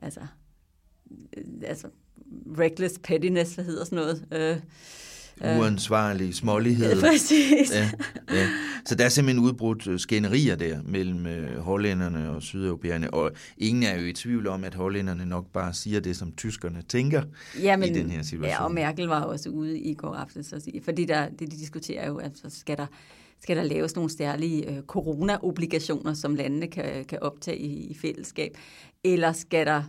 altså, 0.03 0.21
øh, 1.37 1.45
altså 1.63 1.89
reckless 2.59 2.99
pettiness, 3.03 3.55
hvad 3.55 3.65
hedder 3.65 3.85
sådan 3.85 3.97
noget? 3.97 4.25
Øh, 4.33 4.57
uansvarlig 5.41 6.35
smålighed. 6.35 7.01
Præcis. 7.11 7.71
Ja, 7.73 7.91
ja. 8.31 8.49
Så 8.85 8.95
der 8.95 9.05
er 9.05 9.09
simpelthen 9.09 9.45
udbrudt 9.45 9.87
øh, 9.87 9.99
skænderier 9.99 10.57
der 10.57 10.79
mellem 10.85 11.27
øh, 11.27 11.59
hollænderne 11.59 12.31
og 12.31 12.43
sydeuropæerne, 12.43 13.15
og 13.15 13.31
ingen 13.59 13.83
er 13.83 14.01
jo 14.01 14.07
i 14.07 14.13
tvivl 14.13 14.47
om, 14.47 14.65
at 14.65 14.75
hollænderne 14.75 15.27
nok 15.27 15.47
bare 15.53 15.75
siger 15.75 16.01
det, 16.01 16.17
som 16.17 16.33
tyskerne 16.37 16.83
tænker 16.89 17.23
ja, 17.63 17.77
men, 17.77 17.89
i 17.89 17.99
den 17.99 18.11
her 18.11 18.23
situation. 18.23 18.51
Ja, 18.51 18.65
og 18.65 18.73
Merkel 18.73 19.07
var 19.07 19.23
også 19.23 19.49
ude 19.49 19.79
i 19.79 19.95
går 19.95 20.15
aftes 20.15 20.53
at 20.53 20.63
sige, 20.63 20.83
fordi 20.85 21.05
der, 21.05 21.29
det, 21.29 21.41
de 21.41 21.47
diskuterer 21.47 22.07
jo, 22.07 22.19
altså 22.19 22.43
skal 22.49 22.77
der, 22.77 22.87
skal 23.43 23.57
der 23.57 23.63
laves 23.63 23.95
nogle 23.95 24.11
særlige 24.11 24.71
øh, 24.71 24.83
corona-obligationer, 24.83 26.15
som 26.15 26.35
landene 26.35 26.67
kan, 26.67 27.05
kan 27.05 27.19
optage 27.23 27.59
i, 27.59 27.87
i 27.87 27.95
fællesskab, 27.95 28.57
eller 29.05 29.33
skal 29.33 29.67
der 29.67 29.83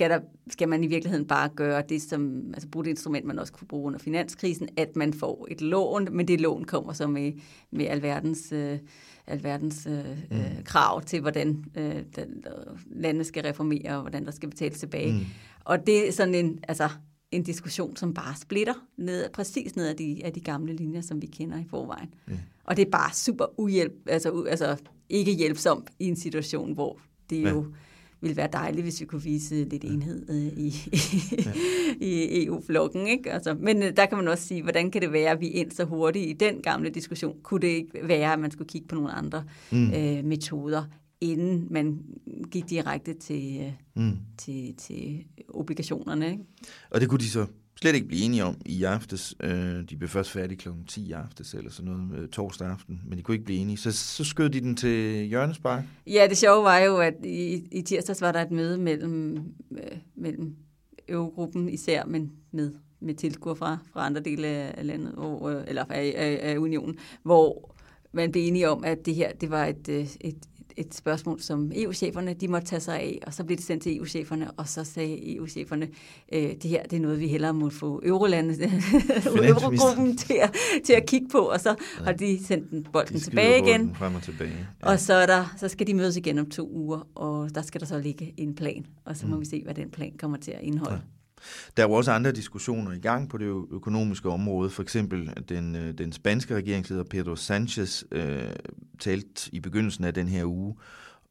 skal, 0.00 0.10
der, 0.10 0.20
skal 0.50 0.68
man 0.68 0.84
i 0.84 0.86
virkeligheden 0.86 1.26
bare 1.26 1.48
gøre 1.48 1.82
det, 1.88 2.02
som, 2.02 2.42
altså 2.54 2.68
bruge 2.68 2.84
det 2.84 2.90
instrument, 2.90 3.26
man 3.26 3.38
også 3.38 3.52
kunne 3.52 3.68
bruge 3.68 3.86
under 3.86 3.98
finanskrisen, 3.98 4.68
at 4.76 4.96
man 4.96 5.12
får 5.12 5.46
et 5.50 5.60
lån, 5.60 6.08
men 6.10 6.28
det 6.28 6.40
lån 6.40 6.64
kommer 6.64 6.92
så 6.92 7.06
med, 7.06 7.32
med 7.70 7.86
alverdens, 7.86 8.52
øh, 8.52 8.78
alverdens 9.26 9.86
øh, 9.86 10.04
mm. 10.30 10.36
øh, 10.36 10.64
krav 10.64 11.02
til, 11.02 11.20
hvordan 11.20 11.64
øh, 11.74 12.02
den, 12.16 12.44
landet 12.90 13.26
skal 13.26 13.42
reformere, 13.42 13.94
og 13.94 14.00
hvordan 14.00 14.24
der 14.24 14.30
skal 14.30 14.50
betales 14.50 14.78
tilbage. 14.78 15.12
Mm. 15.12 15.18
Og 15.64 15.86
det 15.86 16.08
er 16.08 16.12
sådan 16.12 16.34
en, 16.34 16.58
altså, 16.68 16.88
en 17.30 17.42
diskussion, 17.42 17.96
som 17.96 18.14
bare 18.14 18.34
splitter 18.36 18.74
ned, 18.98 19.28
præcis 19.32 19.76
ned 19.76 19.88
af 19.88 19.96
de, 19.96 20.20
af 20.24 20.32
de 20.32 20.40
gamle 20.40 20.76
linjer, 20.76 21.00
som 21.00 21.22
vi 21.22 21.26
kender 21.26 21.58
i 21.58 21.64
forvejen. 21.70 22.14
Mm. 22.26 22.34
Og 22.64 22.76
det 22.76 22.86
er 22.86 22.90
bare 22.90 23.14
super 23.14 23.60
uhjælp, 23.60 23.92
altså, 24.06 24.30
u, 24.30 24.44
altså 24.44 24.76
ikke 25.08 25.32
hjælpsomt 25.32 25.90
i 25.98 26.08
en 26.08 26.16
situation, 26.16 26.72
hvor 26.72 26.98
det 27.30 27.42
ja. 27.42 27.50
jo 27.50 27.64
ville 28.20 28.36
være 28.36 28.48
dejligt, 28.52 28.84
hvis 28.84 29.00
vi 29.00 29.06
kunne 29.06 29.22
vise 29.22 29.64
lidt 29.64 29.84
enhed 29.84 30.30
øh, 30.30 30.58
i, 30.58 30.74
ja. 31.46 31.52
i 32.10 32.44
EU-flokken. 32.44 33.06
Ikke? 33.06 33.32
Altså, 33.32 33.54
men 33.54 33.82
øh, 33.82 33.96
der 33.96 34.06
kan 34.06 34.18
man 34.18 34.28
også 34.28 34.44
sige, 34.44 34.62
hvordan 34.62 34.90
kan 34.90 35.02
det 35.02 35.12
være, 35.12 35.30
at 35.30 35.40
vi 35.40 35.48
ind 35.48 35.70
så 35.70 35.84
hurtigt 35.84 36.30
i 36.30 36.32
den 36.32 36.62
gamle 36.62 36.90
diskussion? 36.90 37.36
Kunne 37.42 37.60
det 37.60 37.68
ikke 37.68 37.90
være, 38.02 38.32
at 38.32 38.38
man 38.38 38.50
skulle 38.50 38.68
kigge 38.68 38.88
på 38.88 38.94
nogle 38.94 39.12
andre 39.12 39.44
mm. 39.72 39.92
øh, 39.94 40.24
metoder, 40.24 40.84
inden 41.20 41.66
man 41.70 41.98
gik 42.50 42.70
direkte 42.70 43.14
til, 43.14 43.60
øh, 43.60 43.72
mm. 44.04 44.16
til, 44.38 44.74
til 44.76 45.24
obligationerne? 45.48 46.30
Ikke? 46.30 46.44
Og 46.90 47.00
det 47.00 47.08
kunne 47.08 47.20
de 47.20 47.30
så 47.30 47.46
slet 47.82 47.94
ikke 47.94 48.06
blive 48.06 48.22
enige 48.22 48.44
om 48.44 48.56
i 48.66 48.84
aftes. 48.84 49.34
Øh, 49.42 49.88
de 49.90 49.96
blev 49.96 50.08
først 50.08 50.30
færdige 50.30 50.58
kl. 50.58 50.68
10 50.88 51.08
i 51.08 51.12
aftes, 51.12 51.54
eller 51.54 51.70
sådan 51.70 51.92
noget, 51.92 52.22
øh, 52.22 52.28
torsdag 52.28 52.68
aften, 52.68 53.00
men 53.06 53.18
de 53.18 53.22
kunne 53.22 53.34
ikke 53.34 53.44
blive 53.44 53.58
enige. 53.58 53.76
Så, 53.76 53.92
så 53.92 54.24
skød 54.24 54.48
de 54.50 54.60
den 54.60 54.76
til 54.76 55.26
hjørnespark. 55.26 55.84
Ja, 56.06 56.26
det 56.28 56.38
sjove 56.38 56.64
var 56.64 56.78
jo, 56.78 56.96
at 56.96 57.14
i, 57.24 57.68
i 57.72 57.82
tirsdags 57.82 58.20
var 58.20 58.32
der 58.32 58.42
et 58.42 58.50
møde 58.50 58.78
mellem, 58.78 59.36
øh, 59.70 59.98
mellem 60.16 60.56
Eurogruppen 61.08 61.68
især, 61.68 62.04
men 62.04 62.32
med, 62.52 62.72
med 63.00 63.14
tilskuer 63.14 63.54
fra, 63.54 63.78
fra 63.92 64.06
andre 64.06 64.20
dele 64.20 64.46
af 64.46 64.86
landet, 64.86 65.12
hvor, 65.12 65.48
øh, 65.48 65.64
eller 65.66 65.84
af, 65.90 66.14
af, 66.16 66.50
af 66.50 66.56
unionen, 66.56 66.98
hvor 67.22 67.76
man 68.12 68.32
blev 68.32 68.48
enige 68.48 68.68
om, 68.68 68.84
at 68.84 69.06
det 69.06 69.14
her 69.14 69.32
det 69.32 69.50
var 69.50 69.66
et, 69.66 69.88
øh, 69.88 70.06
et, 70.20 70.38
et 70.76 70.94
spørgsmål, 70.94 71.40
som 71.40 71.72
EU-cheferne 71.74 72.34
de 72.34 72.48
måtte 72.48 72.66
tage 72.66 72.80
sig 72.80 73.00
af, 73.00 73.18
og 73.26 73.34
så 73.34 73.44
blev 73.44 73.56
det 73.56 73.64
sendt 73.64 73.82
til 73.82 73.96
EU-cheferne, 73.96 74.50
og 74.50 74.68
så 74.68 74.84
sagde 74.84 75.36
EU-cheferne, 75.36 75.88
øh, 76.32 76.42
det 76.42 76.64
her 76.64 76.82
det 76.82 76.96
er 76.96 77.00
noget, 77.00 77.20
vi 77.20 77.28
hellere 77.28 77.54
må 77.54 77.70
få 77.70 78.00
Eurolandet, 78.04 78.62
Eurogruppen 79.26 80.16
til 80.16 80.34
at, 80.42 80.56
til 80.84 80.92
at 80.92 81.06
kigge 81.06 81.28
på, 81.28 81.38
og 81.38 81.60
så 81.60 81.68
ja. 81.68 82.04
har 82.04 82.12
de 82.12 82.44
sendt 82.44 82.70
den 82.70 82.86
bolden 82.92 83.14
de 83.14 83.20
tilbage 83.20 83.68
igen. 83.68 83.94
Frem 83.94 84.14
og 84.14 84.22
tilbage. 84.22 84.66
Ja. 84.82 84.90
Og 84.90 85.00
så, 85.00 85.14
er 85.14 85.26
der, 85.26 85.54
så 85.56 85.68
skal 85.68 85.86
de 85.86 85.94
mødes 85.94 86.16
igen 86.16 86.38
om 86.38 86.50
to 86.50 86.70
uger, 86.72 87.08
og 87.14 87.54
der 87.54 87.62
skal 87.62 87.80
der 87.80 87.86
så 87.86 87.98
ligge 87.98 88.34
en 88.36 88.54
plan, 88.54 88.86
og 89.04 89.16
så 89.16 89.26
må 89.26 89.34
mm. 89.34 89.40
vi 89.40 89.46
se, 89.46 89.62
hvad 89.64 89.74
den 89.74 89.90
plan 89.90 90.12
kommer 90.18 90.38
til 90.38 90.50
at 90.50 90.60
indeholde. 90.62 90.94
Ja. 90.94 91.19
Der 91.76 91.82
er 91.82 91.88
jo 91.88 91.92
også 91.92 92.12
andre 92.12 92.32
diskussioner 92.32 92.92
i 92.92 92.98
gang 92.98 93.28
på 93.28 93.38
det 93.38 93.64
økonomiske 93.70 94.28
område. 94.28 94.70
For 94.70 94.82
eksempel 94.82 95.32
den, 95.48 95.76
øh, 95.76 95.94
den 95.98 96.12
spanske 96.12 96.54
regeringsleder 96.54 97.04
Pedro 97.04 97.36
Sanchez 97.36 98.04
øh, 98.12 98.52
talte 98.98 99.54
i 99.54 99.60
begyndelsen 99.60 100.04
af 100.04 100.14
den 100.14 100.28
her 100.28 100.44
uge 100.44 100.76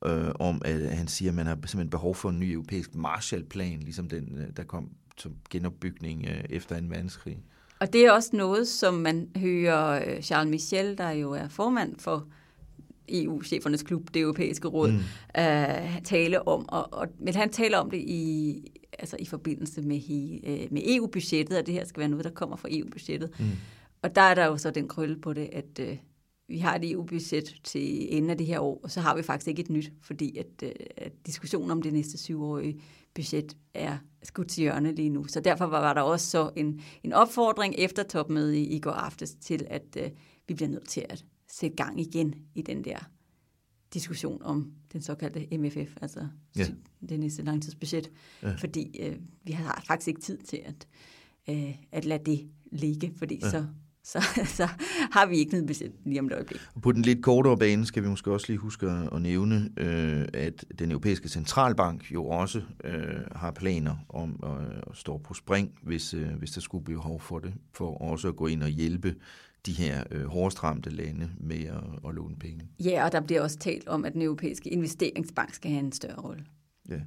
øh, 0.05 0.31
om, 0.39 0.61
at 0.65 0.97
han 0.97 1.07
siger, 1.07 1.31
at 1.31 1.35
man 1.35 1.45
har 1.45 1.55
simpelthen 1.55 1.89
behov 1.89 2.15
for 2.15 2.29
en 2.29 2.39
ny 2.39 2.53
europæisk 2.53 2.95
Marshallplan, 2.95 3.79
ligesom 3.79 4.09
den, 4.09 4.37
øh, 4.37 4.47
der 4.57 4.63
kom 4.63 4.89
som 5.17 5.35
genopbygning 5.49 6.25
øh, 6.27 6.43
efter 6.49 6.75
en 6.75 6.89
verdenskrig. 6.89 7.39
Og 7.79 7.93
det 7.93 8.05
er 8.05 8.11
også 8.11 8.29
noget, 8.33 8.67
som 8.67 8.93
man 8.93 9.29
hører 9.37 10.03
øh, 10.07 10.21
Charles 10.21 10.51
Michel, 10.51 10.97
der 10.97 11.09
jo 11.09 11.31
er 11.31 11.47
formand 11.47 11.99
for 11.99 12.27
EU-chefernes 13.11 13.83
klub, 13.83 14.13
det 14.13 14.21
europæiske 14.21 14.67
råd, 14.67 14.91
mm. 14.91 14.97
uh, 14.97 16.03
tale 16.03 16.47
om. 16.47 16.69
Og, 16.69 16.93
og, 16.93 17.07
men 17.19 17.35
han 17.35 17.49
taler 17.49 17.77
om 17.77 17.91
det 17.91 17.97
i, 17.97 18.63
altså 18.99 19.15
i 19.19 19.25
forbindelse 19.25 19.81
med, 19.81 20.01
uh, 20.47 20.73
med 20.73 20.81
EU-budgettet, 20.85 21.57
og 21.57 21.65
det 21.65 21.73
her 21.73 21.85
skal 21.85 21.99
være 21.99 22.09
noget, 22.09 22.25
der 22.25 22.31
kommer 22.31 22.55
fra 22.55 22.69
EU-budgettet. 22.71 23.39
Mm. 23.39 23.45
Og 24.01 24.15
der 24.15 24.21
er 24.21 24.35
der 24.35 24.45
jo 24.45 24.57
så 24.57 24.71
den 24.71 24.87
krølle 24.87 25.21
på 25.21 25.33
det, 25.33 25.49
at 25.51 25.79
uh, 25.81 25.97
vi 26.47 26.57
har 26.57 26.75
et 26.75 26.91
EU-budget 26.91 27.55
til 27.63 28.15
enden 28.15 28.29
af 28.29 28.37
det 28.37 28.47
her 28.47 28.59
år, 28.59 28.79
og 28.83 28.91
så 28.91 29.01
har 29.01 29.15
vi 29.15 29.23
faktisk 29.23 29.47
ikke 29.47 29.61
et 29.61 29.69
nyt, 29.69 29.91
fordi 30.01 30.37
at, 30.37 30.63
uh, 30.63 30.69
at 30.97 31.11
diskussionen 31.25 31.71
om 31.71 31.81
det 31.81 31.93
næste 31.93 32.17
syvårige 32.17 32.81
budget 33.15 33.57
er 33.73 33.97
skudt 34.23 34.47
til 34.47 34.61
hjørne 34.61 34.95
lige 34.95 35.09
nu. 35.09 35.27
Så 35.27 35.39
derfor 35.39 35.65
var, 35.65 35.79
var 35.79 35.93
der 35.93 36.01
også 36.01 36.29
så 36.29 36.51
en, 36.55 36.81
en 37.03 37.13
opfordring 37.13 37.75
efter 37.77 38.03
topmødet 38.03 38.55
i, 38.55 38.63
i 38.63 38.79
går 38.79 38.91
aftes 38.91 39.35
til, 39.35 39.65
at 39.69 39.97
uh, 39.99 40.11
vi 40.47 40.53
bliver 40.53 40.69
nødt 40.69 40.89
til 40.89 41.05
at 41.09 41.25
sætte 41.51 41.75
gang 41.75 41.99
igen 41.99 42.35
i 42.55 42.61
den 42.61 42.83
der 42.83 43.09
diskussion 43.93 44.41
om 44.43 44.71
den 44.93 45.01
såkaldte 45.01 45.57
MFF, 45.57 45.97
altså 46.01 46.27
ja. 46.57 46.67
det 47.09 47.19
næste 47.19 47.43
langtidsbudget, 47.43 48.11
ja. 48.43 48.55
fordi 48.55 48.99
øh, 48.99 49.15
vi 49.43 49.51
har 49.51 49.83
faktisk 49.87 50.07
ikke 50.07 50.21
tid 50.21 50.37
til 50.37 50.61
at, 50.65 50.87
øh, 51.49 51.75
at 51.91 52.05
lade 52.05 52.23
det 52.25 52.49
ligge, 52.71 53.13
fordi 53.17 53.39
ja. 53.41 53.49
så, 53.49 53.65
så, 54.03 54.19
så 54.59 54.69
har 55.11 55.25
vi 55.25 55.37
ikke 55.37 55.51
noget 55.51 55.67
budget 55.67 55.91
lige 56.05 56.19
om 56.19 56.25
et 56.25 56.33
øjeblik. 56.33 56.59
På 56.81 56.91
den 56.91 57.01
lidt 57.01 57.23
kortere 57.23 57.57
bane 57.57 57.85
skal 57.85 58.03
vi 58.03 58.07
måske 58.07 58.31
også 58.31 58.45
lige 58.49 58.57
huske 58.57 58.87
at 58.87 59.21
nævne, 59.21 59.69
øh, 59.77 60.27
at 60.33 60.65
den 60.79 60.91
europæiske 60.91 61.29
centralbank 61.29 62.11
jo 62.11 62.25
også 62.25 62.61
øh, 62.83 63.21
har 63.31 63.51
planer 63.51 63.95
om 64.09 64.39
at, 64.43 64.83
at 64.89 64.97
stå 64.97 65.17
på 65.17 65.33
spring, 65.33 65.71
hvis, 65.81 66.13
øh, 66.13 66.29
hvis 66.29 66.51
der 66.51 66.61
skulle 66.61 66.83
blive 66.83 66.97
behov 66.97 67.21
for 67.21 67.39
det, 67.39 67.53
for 67.73 68.01
også 68.01 68.27
at 68.27 68.35
gå 68.35 68.47
ind 68.47 68.63
og 68.63 68.69
hjælpe 68.69 69.15
de 69.65 69.71
her 69.71 70.03
øh, 70.11 70.25
hårdest 70.25 70.63
ramte 70.63 70.89
lande 70.89 71.29
med 71.37 71.63
at, 71.65 72.09
at 72.09 72.15
låne 72.15 72.35
penge. 72.35 72.67
Ja, 72.83 73.05
og 73.05 73.11
der 73.11 73.21
bliver 73.21 73.41
også 73.41 73.57
talt 73.57 73.87
om, 73.87 74.05
at 74.05 74.13
den 74.13 74.21
europæiske 74.21 74.69
investeringsbank 74.69 75.53
skal 75.53 75.71
have 75.71 75.83
en 75.83 75.91
større 75.91 76.21
rolle. 76.21 76.45
Ja. 76.89 76.99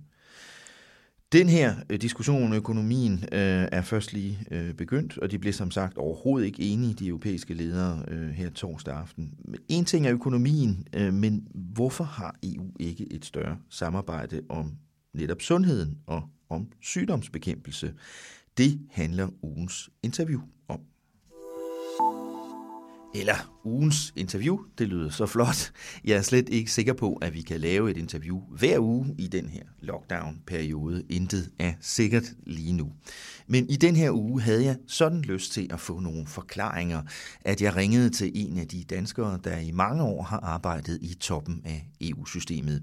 Den 1.32 1.48
her 1.48 1.74
øh, 1.90 2.00
diskussion 2.00 2.42
om 2.42 2.52
økonomien 2.52 3.12
øh, 3.32 3.68
er 3.72 3.82
først 3.82 4.12
lige 4.12 4.38
øh, 4.50 4.74
begyndt, 4.74 5.18
og 5.18 5.30
de 5.30 5.38
blev 5.38 5.52
som 5.52 5.70
sagt 5.70 5.98
overhovedet 5.98 6.46
ikke 6.46 6.62
enige, 6.62 6.94
de 6.94 7.06
europæiske 7.06 7.54
ledere, 7.54 8.04
øh, 8.08 8.30
her 8.30 8.50
torsdag 8.50 8.94
aften. 8.94 9.34
En 9.68 9.84
ting 9.84 10.06
er 10.06 10.12
økonomien, 10.12 10.86
øh, 10.92 11.14
men 11.14 11.46
hvorfor 11.54 12.04
har 12.04 12.36
EU 12.42 12.70
ikke 12.80 13.12
et 13.12 13.24
større 13.24 13.56
samarbejde 13.70 14.40
om 14.48 14.72
netop 15.14 15.42
sundheden 15.42 15.98
og 16.06 16.22
om 16.48 16.68
sygdomsbekæmpelse? 16.80 17.94
Det 18.56 18.80
handler 18.90 19.28
ugens 19.42 19.90
interview. 20.02 20.40
Eller 23.14 23.60
ugens 23.64 24.12
interview, 24.16 24.58
det 24.78 24.88
lyder 24.88 25.10
så 25.10 25.26
flot. 25.26 25.72
Jeg 26.04 26.16
er 26.16 26.22
slet 26.22 26.48
ikke 26.48 26.72
sikker 26.72 26.92
på, 26.92 27.14
at 27.14 27.34
vi 27.34 27.42
kan 27.42 27.60
lave 27.60 27.90
et 27.90 27.96
interview 27.96 28.40
hver 28.50 28.78
uge 28.78 29.14
i 29.18 29.26
den 29.26 29.48
her 29.48 29.62
lockdown-periode. 29.80 31.04
Intet 31.08 31.50
er 31.58 31.72
sikkert 31.80 32.24
lige 32.46 32.72
nu. 32.72 32.92
Men 33.46 33.68
i 33.70 33.76
den 33.76 33.96
her 33.96 34.10
uge 34.10 34.40
havde 34.40 34.64
jeg 34.64 34.76
sådan 34.86 35.20
lyst 35.20 35.52
til 35.52 35.70
at 35.72 35.80
få 35.80 36.00
nogle 36.00 36.26
forklaringer, 36.26 37.02
at 37.40 37.62
jeg 37.62 37.76
ringede 37.76 38.10
til 38.10 38.32
en 38.34 38.58
af 38.58 38.68
de 38.68 38.84
danskere, 38.84 39.38
der 39.44 39.58
i 39.58 39.70
mange 39.70 40.02
år 40.02 40.22
har 40.22 40.40
arbejdet 40.40 40.98
i 41.02 41.14
toppen 41.14 41.62
af 41.64 41.86
EU-systemet. 42.00 42.82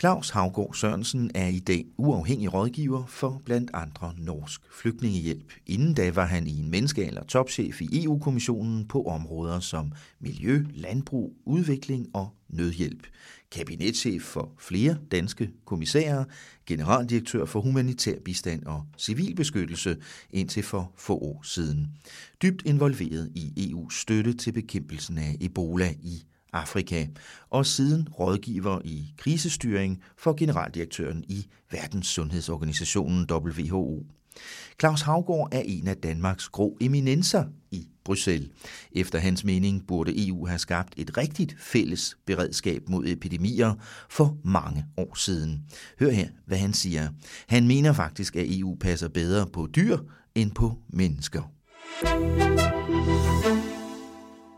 Claus 0.00 0.30
Havgård 0.30 0.74
Sørensen 0.74 1.30
er 1.34 1.46
i 1.46 1.58
dag 1.58 1.86
uafhængig 1.96 2.54
rådgiver 2.54 3.06
for 3.06 3.42
blandt 3.44 3.70
andre 3.74 4.14
Norsk 4.18 4.60
Flygtningehjælp. 4.80 5.52
Inden 5.66 5.94
da 5.94 6.10
var 6.10 6.24
han 6.24 6.46
i 6.46 6.58
en 6.58 6.70
menneskealder 6.70 7.24
topchef 7.24 7.80
i 7.80 8.04
EU-kommissionen 8.04 8.88
på 8.88 9.02
områder 9.02 9.60
som 9.60 9.92
miljø, 10.20 10.64
landbrug, 10.74 11.32
udvikling 11.44 12.06
og 12.14 12.28
nødhjælp. 12.48 13.06
Kabinetchef 13.50 14.22
for 14.22 14.52
flere 14.58 14.98
danske 15.10 15.50
kommissærer, 15.64 16.24
generaldirektør 16.66 17.44
for 17.44 17.60
humanitær 17.60 18.18
bistand 18.24 18.64
og 18.64 18.86
civilbeskyttelse 18.98 19.96
indtil 20.30 20.62
for 20.62 20.92
få 20.96 21.18
år 21.18 21.42
siden. 21.42 21.86
Dybt 22.42 22.62
involveret 22.66 23.32
i 23.34 23.72
EU's 23.72 24.00
støtte 24.00 24.34
til 24.34 24.52
bekæmpelsen 24.52 25.18
af 25.18 25.36
Ebola 25.40 25.94
i 26.02 26.26
Afrika, 26.52 27.06
og 27.50 27.66
siden 27.66 28.08
rådgiver 28.08 28.80
i 28.84 29.14
krisestyring 29.18 30.02
for 30.18 30.32
generaldirektøren 30.32 31.24
i 31.28 31.46
Verdenssundhedsorganisationen 31.70 33.26
WHO. 33.30 34.06
Claus 34.80 35.00
Havgård 35.00 35.48
er 35.52 35.62
en 35.64 35.88
af 35.88 35.96
Danmarks 35.96 36.48
grå 36.48 36.76
eminenser 36.80 37.44
i 37.70 37.88
Bruxelles. 38.04 38.50
Efter 38.92 39.18
hans 39.18 39.44
mening 39.44 39.86
burde 39.86 40.28
EU 40.28 40.46
have 40.46 40.58
skabt 40.58 40.94
et 40.96 41.16
rigtigt 41.16 41.56
fælles 41.58 42.16
beredskab 42.26 42.88
mod 42.88 43.06
epidemier 43.06 43.74
for 44.10 44.36
mange 44.44 44.84
år 44.96 45.14
siden. 45.14 45.62
Hør 46.00 46.10
her, 46.10 46.28
hvad 46.46 46.58
han 46.58 46.72
siger. 46.72 47.08
Han 47.48 47.66
mener 47.66 47.92
faktisk, 47.92 48.36
at 48.36 48.46
EU 48.48 48.76
passer 48.80 49.08
bedre 49.08 49.46
på 49.46 49.68
dyr 49.76 49.98
end 50.34 50.50
på 50.50 50.78
mennesker. 50.88 51.42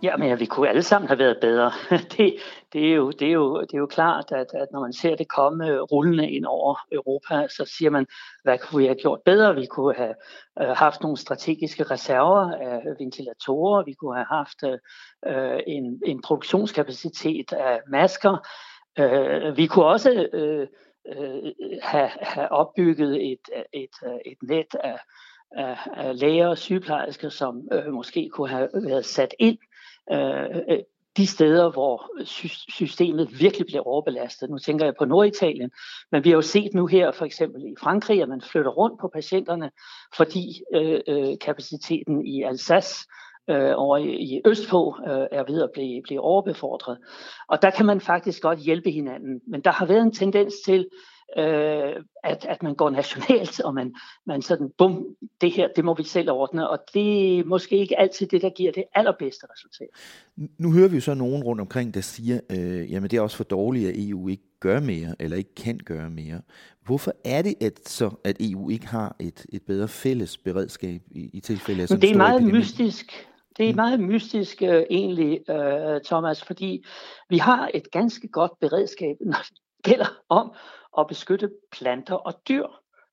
Ja, 0.03 0.16
men 0.16 0.40
vi 0.40 0.46
kunne 0.46 0.68
alle 0.68 0.82
sammen 0.82 1.09
have 1.09 1.18
været 1.18 1.38
bedre. 1.40 1.72
Det, 2.16 2.34
det, 2.72 2.90
er, 2.90 2.94
jo, 2.94 3.11
det, 3.11 3.28
er, 3.28 3.32
jo, 3.32 3.61
det 3.61 3.74
er 3.74 3.78
jo 3.78 3.86
klart, 3.86 4.32
at, 4.32 4.46
at 4.55 4.68
når 4.72 4.80
man 4.80 4.92
ser 4.92 5.16
det 5.16 5.28
komme 5.28 5.68
øh, 5.68 5.80
rullende 5.80 6.30
ind 6.30 6.44
over 6.44 6.74
Europa, 6.92 7.49
så 7.49 7.64
siger 7.64 7.90
man, 7.90 8.07
hvad 8.44 8.59
kunne 8.59 8.78
vi 8.78 8.86
have 8.86 8.99
gjort 8.99 9.20
bedre? 9.24 9.55
Vi 9.55 9.66
kunne 9.66 9.94
have 9.94 10.14
øh, 10.61 10.68
haft 10.68 11.03
nogle 11.03 11.16
strategiske 11.16 11.82
reserver 11.82 12.53
af 12.53 12.82
ventilatorer, 12.99 13.84
vi 13.84 13.92
kunne 13.92 14.14
have 14.14 14.26
haft 14.30 14.62
øh, 14.64 14.78
øh, 15.26 15.61
en, 15.66 16.01
en 16.07 16.22
produktionskapacitet 16.22 17.53
af 17.53 17.80
masker. 17.88 18.46
Øh, 18.99 19.57
vi 19.57 19.66
kunne 19.66 19.86
også 19.86 20.28
øh, 20.32 20.66
øh, 21.09 21.53
have, 21.82 22.11
have 22.20 22.53
opbygget 22.53 23.32
et, 23.32 23.49
et, 23.72 23.96
et 24.26 24.38
net 24.42 24.74
af, 24.84 24.99
af, 25.51 25.78
af 25.96 26.18
læger 26.20 26.49
og 26.49 26.59
sygeplejersker, 26.59 27.28
som 27.28 27.68
øh, 27.72 27.92
måske 27.92 28.28
kunne 28.32 28.49
have 28.49 28.68
været 28.74 29.05
sat 29.05 29.34
ind 29.38 29.59
Øh, 30.12 30.56
øh, 30.68 30.78
de 31.16 31.26
steder, 31.26 31.70
hvor 31.70 32.11
systemet 32.70 33.40
virkelig 33.40 33.66
bliver 33.66 33.82
overbelastet. 33.82 34.50
Nu 34.50 34.59
tænker 34.59 34.84
jeg 34.84 34.94
på 34.98 35.04
Norditalien, 35.04 35.70
men 36.12 36.24
vi 36.24 36.28
har 36.28 36.36
jo 36.36 36.42
set 36.42 36.74
nu 36.74 36.86
her 36.86 37.12
for 37.12 37.24
eksempel 37.24 37.62
i 37.62 37.74
Frankrig, 37.80 38.22
at 38.22 38.28
man 38.28 38.40
flytter 38.40 38.70
rundt 38.70 39.00
på 39.00 39.11
patienterne, 39.14 39.70
fordi 40.16 40.62
øh, 40.74 41.00
øh, 41.09 41.38
kapaciteten 41.40 42.26
i 42.26 42.42
Alsace 42.42 43.06
øh, 43.50 43.72
over 43.76 43.96
i, 43.96 44.09
i 44.09 44.40
Østpå 44.46 44.96
øh, 45.06 45.26
er 45.32 45.44
ved 45.52 45.62
at 45.62 45.70
blive, 45.72 46.02
blive 46.02 46.20
overbefordret. 46.20 46.98
Og 47.48 47.62
der 47.62 47.70
kan 47.70 47.86
man 47.86 48.00
faktisk 48.00 48.42
godt 48.42 48.59
hjælpe 48.59 48.90
hinanden, 48.90 49.40
men 49.46 49.61
der 49.61 49.72
har 49.72 49.86
været 49.86 50.02
en 50.02 50.12
tendens 50.12 50.54
til, 50.64 50.88
øh, 51.37 52.05
at, 52.24 52.45
at 52.45 52.62
man 52.62 52.74
går 52.74 52.91
nationalt, 52.91 53.61
og 53.61 53.74
man, 53.74 53.95
man 54.26 54.43
sådan, 54.43 54.70
bum, 54.79 55.07
det 55.41 55.53
her, 55.53 55.68
det 55.76 55.85
må 55.85 55.95
vi 55.95 56.03
selv 56.03 56.31
ordne, 56.31 56.68
og 56.68 56.79
det 56.95 57.39
er 57.39 57.45
måske 57.45 57.76
ikke 57.76 57.99
altid 58.01 58.26
det, 58.26 58.43
der 58.43 58.51
giver 58.51 58.72
det 58.72 58.85
allerbedste 58.95 59.47
resultat. 59.53 59.89
Nu 60.59 60.72
hører 60.72 60.89
vi 60.89 60.95
jo 60.95 61.01
så 61.01 61.14
nogen 61.14 61.43
rundt 61.43 61.61
omkring, 61.61 61.95
der 61.95 62.01
siger, 62.01 62.41
øh, 62.51 62.93
jamen 62.93 63.11
det 63.11 63.16
er 63.16 63.20
også 63.20 63.37
for 63.37 63.45
dårligt, 63.45 63.89
at 63.89 63.95
EU 63.99 64.29
ikke 64.29 64.43
gør 64.61 64.81
mere, 64.81 65.14
eller 65.18 65.37
ikke 65.37 65.55
kan 65.55 65.79
gøre 65.85 66.11
mere. 66.11 66.41
Hvorfor 66.85 67.12
er 67.24 67.43
det 67.43 67.55
at, 67.61 67.89
så, 67.89 68.11
at 68.24 68.37
EU 68.41 68.70
ikke 68.70 68.87
har 68.87 69.16
et, 69.20 69.47
et 69.53 69.62
bedre 69.62 69.89
fælles 69.89 70.39
beredskab 70.39 71.01
i, 71.11 71.31
i 71.33 71.41
tilfælde 71.41 71.83
af 71.83 71.89
sådan 71.89 72.03
Det 72.03 72.11
er 72.11 72.16
meget 72.16 72.37
epidemi? 72.37 72.59
mystisk. 72.59 73.29
Det 73.57 73.68
er 73.68 73.72
mm. 73.72 73.76
meget 73.76 74.01
mystisk 74.01 74.62
uh, 74.62 74.68
egentlig, 74.68 75.41
uh, 75.49 76.01
Thomas, 76.05 76.45
fordi 76.45 76.85
vi 77.29 77.39
har 77.39 77.70
et 77.74 77.91
ganske 77.91 78.29
godt 78.29 78.53
beredskab, 78.61 79.16
når 79.20 79.39
det 79.49 79.59
gælder 79.83 80.18
om 80.29 80.53
at 80.99 81.07
beskytte 81.07 81.51
planter 81.72 82.14
og 82.14 82.34
dyr. 82.49 82.66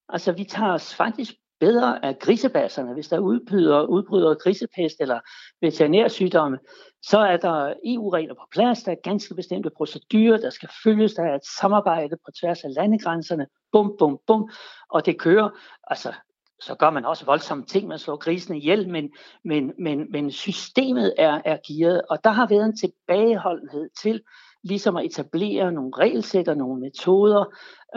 Altså 0.10 0.32
vi 0.32 0.44
tager 0.44 0.74
os 0.74 0.96
faktisk 0.96 1.34
bedre 1.60 2.06
af 2.06 2.20
grisebasserne. 2.20 2.94
Hvis 2.94 3.08
der 3.08 3.20
udbryder, 3.20 3.82
udbryder 3.86 4.36
grisepest 4.36 4.96
eller 5.00 5.20
veterinærsygdomme, 5.62 6.60
så 7.02 7.20
er 7.20 7.38
der 7.38 7.74
EU-regler 7.86 8.34
på 8.34 8.48
plads, 8.52 8.84
der 8.84 8.92
er 8.92 8.96
ganske 9.04 9.36
bestemte 9.36 9.70
procedurer, 9.78 10.38
der 10.38 10.50
skal 10.50 10.70
følges, 10.84 11.14
der 11.14 11.24
er 11.24 11.36
et 11.36 11.46
samarbejde 11.60 12.18
på 12.26 12.32
tværs 12.42 12.64
af 12.64 12.74
landegrænserne, 12.74 13.48
bum, 13.72 13.96
bum, 14.00 14.20
bum, 14.28 14.50
og 14.90 15.06
det 15.06 15.20
kører. 15.20 15.50
Altså, 15.84 16.14
så 16.62 16.76
gør 16.76 16.90
man 16.90 17.06
også 17.06 17.26
voldsomme 17.26 17.66
ting, 17.66 17.88
man 17.88 18.00
slår 18.00 18.18
grisene 18.18 18.58
ihjel, 18.58 18.90
men, 18.90 19.10
men, 19.44 19.74
men, 19.80 20.12
men 20.12 20.32
systemet 20.32 21.14
er, 21.18 21.42
er 21.46 21.58
gearet, 21.68 22.02
og 22.10 22.24
der 22.24 22.30
har 22.30 22.48
været 22.48 22.66
en 22.66 22.78
tilbageholdenhed 22.78 23.90
til, 24.02 24.22
ligesom 24.66 24.96
at 24.96 25.06
etablere 25.06 25.72
nogle 25.72 25.92
regelsæt 25.98 26.48
og 26.48 26.58
nogle 26.58 26.82
metoder, 26.82 27.46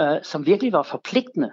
øh, 0.00 0.16
som 0.22 0.46
virkelig 0.46 0.72
var 0.72 0.82
forpligtende. 0.82 1.50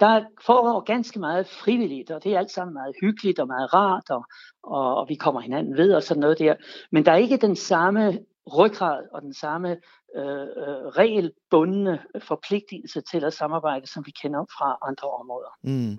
Der 0.00 0.24
foregår 0.46 0.80
ganske 0.80 1.18
meget 1.18 1.46
frivilligt, 1.46 2.10
og 2.10 2.24
det 2.24 2.34
er 2.34 2.38
alt 2.38 2.50
sammen 2.50 2.74
meget 2.74 2.94
hyggeligt 3.00 3.38
og 3.38 3.46
meget 3.46 3.74
rart, 3.74 4.10
og, 4.10 4.24
og, 4.62 4.96
og 4.96 5.08
vi 5.08 5.14
kommer 5.14 5.40
hinanden 5.40 5.76
ved 5.76 5.92
og 5.94 6.02
sådan 6.02 6.20
noget 6.20 6.38
der. 6.38 6.54
Men 6.92 7.04
der 7.04 7.12
er 7.12 7.16
ikke 7.16 7.36
den 7.36 7.56
samme 7.56 8.18
ryggrad 8.56 9.02
og 9.12 9.22
den 9.22 9.34
samme 9.34 9.76
øh, 10.16 10.42
øh, 10.42 10.86
regelbundne 11.00 11.98
forpligtelse 12.22 13.00
til 13.00 13.24
at 13.24 13.32
samarbejde, 13.32 13.86
som 13.86 14.06
vi 14.06 14.10
kender 14.22 14.44
fra 14.58 14.88
andre 14.88 15.08
områder. 15.08 15.52
Mm. 15.62 15.98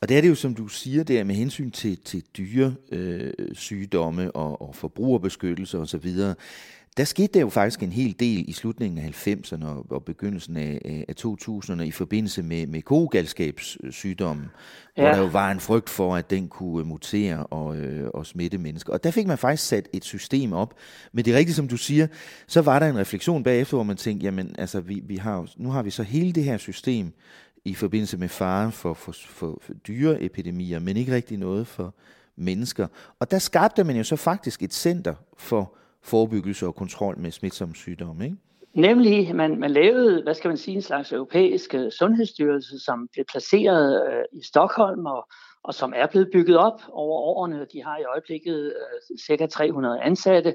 Og 0.00 0.08
det 0.08 0.16
er 0.16 0.20
det 0.20 0.28
jo, 0.28 0.34
som 0.34 0.54
du 0.54 0.68
siger 0.68 1.04
der, 1.04 1.24
med 1.24 1.34
hensyn 1.34 1.70
til, 1.70 2.02
til 2.02 2.22
dyre 2.36 2.74
øh, 2.92 3.32
sygdomme 3.52 4.36
og, 4.36 4.62
og 4.62 4.74
forbrugerbeskyttelse 4.74 5.78
osv., 5.78 6.08
der 6.96 7.04
skete 7.04 7.28
der 7.34 7.40
jo 7.40 7.48
faktisk 7.48 7.82
en 7.82 7.92
hel 7.92 8.16
del 8.20 8.44
i 8.48 8.52
slutningen 8.52 9.04
af 9.04 9.26
90'erne 9.26 9.66
og, 9.66 9.86
og 9.90 10.04
begyndelsen 10.04 10.56
af, 10.56 11.04
af 11.08 11.14
2000'erne 11.26 11.82
i 11.82 11.90
forbindelse 11.90 12.42
med, 12.42 12.66
med 12.66 12.82
kogalskabssygdommen, 12.82 14.46
ja. 14.96 15.02
hvor 15.02 15.10
der 15.10 15.18
jo 15.18 15.26
var 15.26 15.50
en 15.50 15.60
frygt 15.60 15.90
for, 15.90 16.16
at 16.16 16.30
den 16.30 16.48
kunne 16.48 16.84
mutere 16.84 17.46
og, 17.46 17.76
øh, 17.76 18.10
og 18.14 18.26
smitte 18.26 18.58
mennesker. 18.58 18.92
Og 18.92 19.04
der 19.04 19.10
fik 19.10 19.26
man 19.26 19.38
faktisk 19.38 19.68
sat 19.68 19.88
et 19.92 20.04
system 20.04 20.52
op. 20.52 20.74
Men 21.12 21.24
det 21.24 21.34
er 21.34 21.38
rigtigt, 21.38 21.56
som 21.56 21.68
du 21.68 21.76
siger, 21.76 22.06
så 22.46 22.60
var 22.60 22.78
der 22.78 22.88
en 22.88 22.98
refleksion 22.98 23.44
bagefter, 23.44 23.76
hvor 23.76 23.84
man 23.84 23.96
tænkte, 23.96 24.24
jamen 24.24 24.54
altså, 24.58 24.80
vi, 24.80 25.02
vi 25.04 25.16
har, 25.16 25.48
nu 25.56 25.70
har 25.70 25.82
vi 25.82 25.90
så 25.90 26.02
hele 26.02 26.32
det 26.32 26.44
her 26.44 26.58
system 26.58 27.12
i 27.64 27.74
forbindelse 27.74 28.16
med 28.16 28.28
fare 28.28 28.72
for, 28.72 28.94
for, 28.94 29.12
for, 29.12 29.58
for 29.62 29.72
dyreepidemier, 29.72 30.78
men 30.78 30.96
ikke 30.96 31.14
rigtig 31.14 31.38
noget 31.38 31.66
for 31.66 31.94
mennesker. 32.36 32.86
Og 33.20 33.30
der 33.30 33.38
skabte 33.38 33.84
man 33.84 33.96
jo 33.96 34.04
så 34.04 34.16
faktisk 34.16 34.62
et 34.62 34.74
center 34.74 35.14
for 35.36 35.76
forebyggelse 36.04 36.66
og 36.66 36.74
kontrol 36.74 37.18
med 37.18 37.30
smitsomme 37.30 37.74
sygdomme, 37.74 38.24
ikke? 38.24 38.36
Nemlig, 38.74 39.36
man, 39.36 39.60
man 39.60 39.70
lavede, 39.70 40.22
hvad 40.22 40.34
skal 40.34 40.48
man 40.48 40.56
sige, 40.56 40.74
en 40.74 40.82
slags 40.82 41.12
europæisk 41.12 41.74
øh, 41.74 41.92
sundhedsstyrelse, 41.92 42.78
som 42.78 43.08
blev 43.12 43.24
placeret 43.24 44.08
øh, 44.08 44.24
i 44.32 44.44
Stockholm, 44.44 45.06
og, 45.06 45.28
og 45.62 45.74
som 45.74 45.92
er 45.96 46.06
blevet 46.06 46.28
bygget 46.32 46.56
op 46.56 46.80
over 46.92 47.20
årene. 47.20 47.66
De 47.72 47.82
har 47.82 47.98
i 47.98 48.04
øjeblikket 48.04 48.64
øh, 48.64 49.18
ca. 49.18 49.46
300 49.46 50.02
ansatte, 50.02 50.54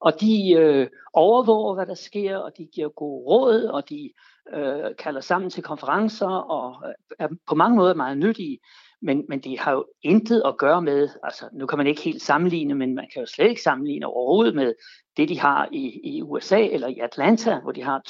og 0.00 0.20
de 0.20 0.52
øh, 0.52 0.86
overvåger, 1.12 1.74
hvad 1.74 1.86
der 1.86 1.94
sker, 1.94 2.36
og 2.36 2.52
de 2.58 2.66
giver 2.74 2.88
gode 2.88 3.24
råd, 3.24 3.62
og 3.62 3.88
de 3.88 4.10
øh, 4.54 4.96
kalder 4.98 5.20
sammen 5.20 5.50
til 5.50 5.62
konferencer, 5.62 6.28
og 6.28 6.88
øh, 6.88 6.94
er 7.18 7.28
på 7.48 7.54
mange 7.54 7.76
måder 7.76 7.94
meget 7.94 8.18
nyttige. 8.18 8.58
Men, 9.02 9.24
men 9.28 9.40
det 9.40 9.58
har 9.58 9.72
jo 9.72 9.84
intet 10.02 10.42
at 10.46 10.56
gøre 10.58 10.82
med, 10.82 11.08
altså 11.22 11.48
nu 11.52 11.66
kan 11.66 11.78
man 11.78 11.86
ikke 11.86 12.02
helt 12.02 12.22
sammenligne, 12.22 12.74
men 12.74 12.94
man 12.94 13.08
kan 13.12 13.22
jo 13.22 13.26
slet 13.26 13.48
ikke 13.48 13.62
sammenligne 13.62 14.06
overhovedet 14.06 14.54
med 14.54 14.74
det, 15.16 15.28
de 15.28 15.40
har 15.40 15.68
i, 15.72 16.00
i 16.04 16.22
USA 16.22 16.66
eller 16.66 16.88
i 16.88 16.98
Atlanta, 16.98 17.60
hvor 17.62 17.72
de 17.72 17.82
har 17.82 18.02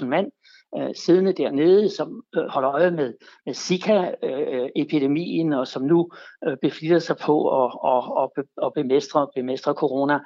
12.000 0.00 0.04
mand 0.04 0.30
øh, 0.78 0.94
siddende 0.94 1.32
dernede, 1.32 1.88
som 1.88 2.22
øh, 2.36 2.44
holder 2.48 2.70
øje 2.70 2.90
med, 2.90 3.14
med 3.46 3.54
Zika-epidemien, 3.54 5.52
øh, 5.52 5.58
og 5.58 5.66
som 5.68 5.82
nu 5.82 6.10
øh, 6.46 6.56
beflitter 6.62 6.98
sig 6.98 7.16
på 7.16 7.64
at, 7.64 7.72
og, 7.82 8.16
og, 8.16 8.32
og 8.56 8.72
bemestre, 8.74 9.28
bemestre 9.34 9.74
corona. 9.74 10.18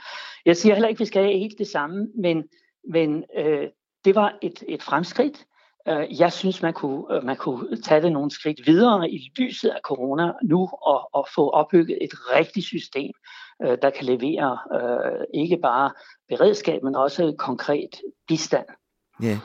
Jeg 0.44 0.56
siger 0.56 0.74
heller 0.74 0.88
ikke, 0.88 0.96
at 0.96 1.00
vi 1.00 1.04
skal 1.04 1.22
have 1.22 1.38
helt 1.38 1.58
det 1.58 1.66
samme, 1.66 2.08
men, 2.14 2.44
men 2.92 3.24
øh, 3.36 3.68
det 4.04 4.14
var 4.14 4.38
et, 4.42 4.64
et 4.68 4.82
fremskridt. 4.82 5.44
Øh, 5.88 6.20
jeg 6.20 6.32
synes, 6.32 6.62
man 6.62 6.72
kunne, 6.72 7.04
øh, 7.10 7.24
man 7.24 7.36
kunne 7.36 7.76
tage 7.82 8.02
det 8.02 8.12
nogle 8.12 8.30
skridt 8.30 8.66
videre 8.66 9.10
i 9.10 9.32
lyset 9.38 9.68
af 9.68 9.80
corona 9.84 10.32
nu 10.44 10.68
og, 10.82 11.14
og 11.14 11.28
få 11.34 11.50
opbygget 11.50 11.98
et 12.00 12.10
rigtigt 12.14 12.66
system, 12.66 13.12
øh, 13.62 13.78
der 13.82 13.90
kan 13.90 14.04
levere 14.04 14.58
øh, 14.74 15.24
ikke 15.34 15.58
bare 15.62 15.90
beredskab, 16.28 16.82
men 16.82 16.94
også 16.94 17.34
konkret 17.38 17.90
bistand. 18.28 18.66
Ja, 19.22 19.38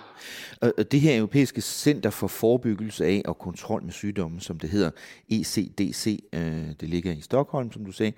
og 0.61 0.91
det 0.91 1.01
her 1.01 1.17
europæiske 1.17 1.61
center 1.61 2.09
for 2.09 2.27
forebyggelse 2.27 3.05
af 3.05 3.21
og 3.25 3.37
kontrol 3.37 3.83
med 3.83 3.91
sygdomme, 3.91 4.39
som 4.39 4.59
det 4.59 4.69
hedder 4.69 4.91
ECDC, 5.29 6.23
det 6.79 6.89
ligger 6.89 7.11
i 7.11 7.21
Stockholm, 7.21 7.71
som 7.71 7.85
du 7.85 7.91
sagde. 7.91 8.13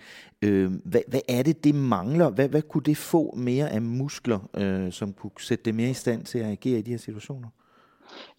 Hvad, 0.85 1.01
hvad 1.07 1.19
er 1.29 1.43
det, 1.43 1.63
det 1.63 1.75
mangler? 1.75 2.29
Hvad, 2.29 2.49
hvad 2.49 2.61
kunne 2.61 2.83
det 2.83 2.97
få 2.97 3.35
mere 3.35 3.69
af 3.69 3.81
muskler, 3.81 4.39
som 4.91 5.13
kunne 5.13 5.31
sætte 5.39 5.65
det 5.65 5.75
mere 5.75 5.89
i 5.89 5.93
stand 5.93 6.25
til 6.25 6.39
at 6.39 6.51
agere 6.51 6.79
i 6.79 6.81
de 6.81 6.91
her 6.91 6.97
situationer? 6.97 7.49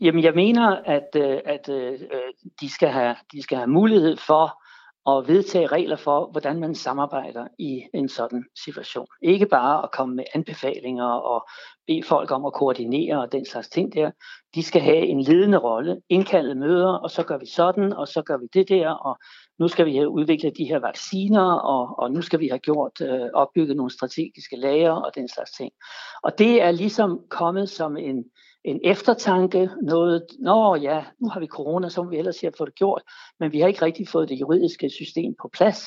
Jamen, 0.00 0.24
jeg 0.24 0.34
mener, 0.34 0.82
at, 0.84 1.08
øh, 1.16 1.40
at 1.44 1.68
øh, 1.68 1.92
øh, 1.92 2.32
de, 2.60 2.70
skal 2.70 2.88
have, 2.88 3.16
de 3.32 3.42
skal 3.42 3.58
have 3.58 3.70
mulighed 3.70 4.16
for 4.16 4.64
at 5.06 5.28
vedtage 5.28 5.66
regler 5.66 5.96
for, 5.96 6.30
hvordan 6.30 6.60
man 6.60 6.74
samarbejder 6.74 7.46
i 7.58 7.82
en 7.94 8.08
sådan 8.08 8.44
situation. 8.64 9.06
Ikke 9.22 9.46
bare 9.46 9.82
at 9.82 9.90
komme 9.92 10.16
med 10.16 10.24
anbefalinger 10.34 11.06
og 11.06 11.48
bede 11.86 12.02
folk 12.02 12.30
om 12.30 12.44
at 12.44 12.52
koordinere 12.52 13.20
og 13.20 13.32
den 13.32 13.46
slags 13.46 13.68
ting 13.68 13.94
der. 13.94 14.10
De 14.54 14.62
skal 14.62 14.82
have 14.82 15.06
en 15.06 15.22
ledende 15.22 15.58
rolle, 15.58 16.00
indkalde 16.08 16.54
møder, 16.54 16.92
og 16.92 17.10
så 17.10 17.22
gør 17.22 17.38
vi 17.38 17.46
sådan, 17.46 17.92
og 17.92 18.08
så 18.08 18.22
gør 18.22 18.36
vi 18.36 18.46
det 18.54 18.68
der, 18.68 18.90
og 18.90 19.18
nu 19.58 19.68
skal 19.68 19.86
vi 19.86 19.96
have 19.96 20.08
udviklet 20.08 20.56
de 20.56 20.64
her 20.64 20.78
vacciner, 20.78 21.52
og, 21.52 21.98
og 21.98 22.12
nu 22.12 22.22
skal 22.22 22.40
vi 22.40 22.48
have 22.48 22.58
gjort 22.58 23.00
øh, 23.00 23.28
opbygget 23.34 23.76
nogle 23.76 23.90
strategiske 23.90 24.56
lager 24.56 24.92
og 24.92 25.10
den 25.14 25.28
slags 25.28 25.50
ting. 25.50 25.72
Og 26.22 26.38
det 26.38 26.62
er 26.62 26.70
ligesom 26.70 27.20
kommet 27.30 27.70
som 27.70 27.96
en, 27.96 28.24
en 28.64 28.80
eftertanke, 28.84 29.70
noget, 29.82 30.26
nå 30.38 30.74
ja, 30.74 31.04
nu 31.20 31.28
har 31.28 31.40
vi 31.40 31.46
corona, 31.46 31.88
så 31.88 32.02
må 32.02 32.10
vi 32.10 32.18
ellers 32.18 32.40
have 32.40 32.52
fået 32.58 32.66
det 32.66 32.74
gjort, 32.74 33.02
men 33.40 33.52
vi 33.52 33.60
har 33.60 33.68
ikke 33.68 33.84
rigtig 33.84 34.08
fået 34.08 34.28
det 34.28 34.40
juridiske 34.40 34.90
system 34.90 35.34
på 35.42 35.48
plads. 35.52 35.86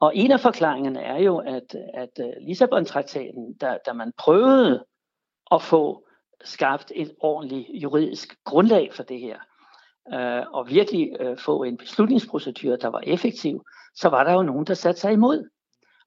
Og 0.00 0.16
en 0.16 0.30
af 0.30 0.40
forklaringerne 0.40 1.00
er 1.00 1.18
jo, 1.18 1.38
at, 1.38 1.76
at 1.94 2.20
øh, 2.20 2.32
Lissabon-traktaten, 2.40 3.56
da, 3.60 3.78
da 3.86 3.92
man 3.92 4.12
prøvede 4.18 4.84
at 5.50 5.62
få 5.62 6.06
skabt 6.44 6.92
et 6.94 7.14
ordentligt 7.20 7.68
juridisk 7.82 8.44
grundlag 8.44 8.92
for 8.92 9.02
det 9.02 9.20
her, 9.20 9.38
øh, 10.12 10.46
og 10.52 10.68
virkelig 10.68 11.16
øh, 11.20 11.38
få 11.38 11.62
en 11.62 11.76
beslutningsprocedure, 11.76 12.76
der 12.76 12.88
var 12.88 13.00
effektiv, 13.06 13.64
så 13.94 14.08
var 14.08 14.24
der 14.24 14.32
jo 14.32 14.42
nogen, 14.42 14.66
der 14.66 14.74
satte 14.74 15.00
sig 15.00 15.12
imod. 15.12 15.48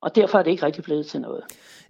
Og 0.01 0.15
derfor 0.15 0.39
er 0.39 0.43
det 0.43 0.51
ikke 0.51 0.65
rigtig 0.65 0.83
blevet 0.83 1.05
til 1.05 1.21
noget. 1.21 1.43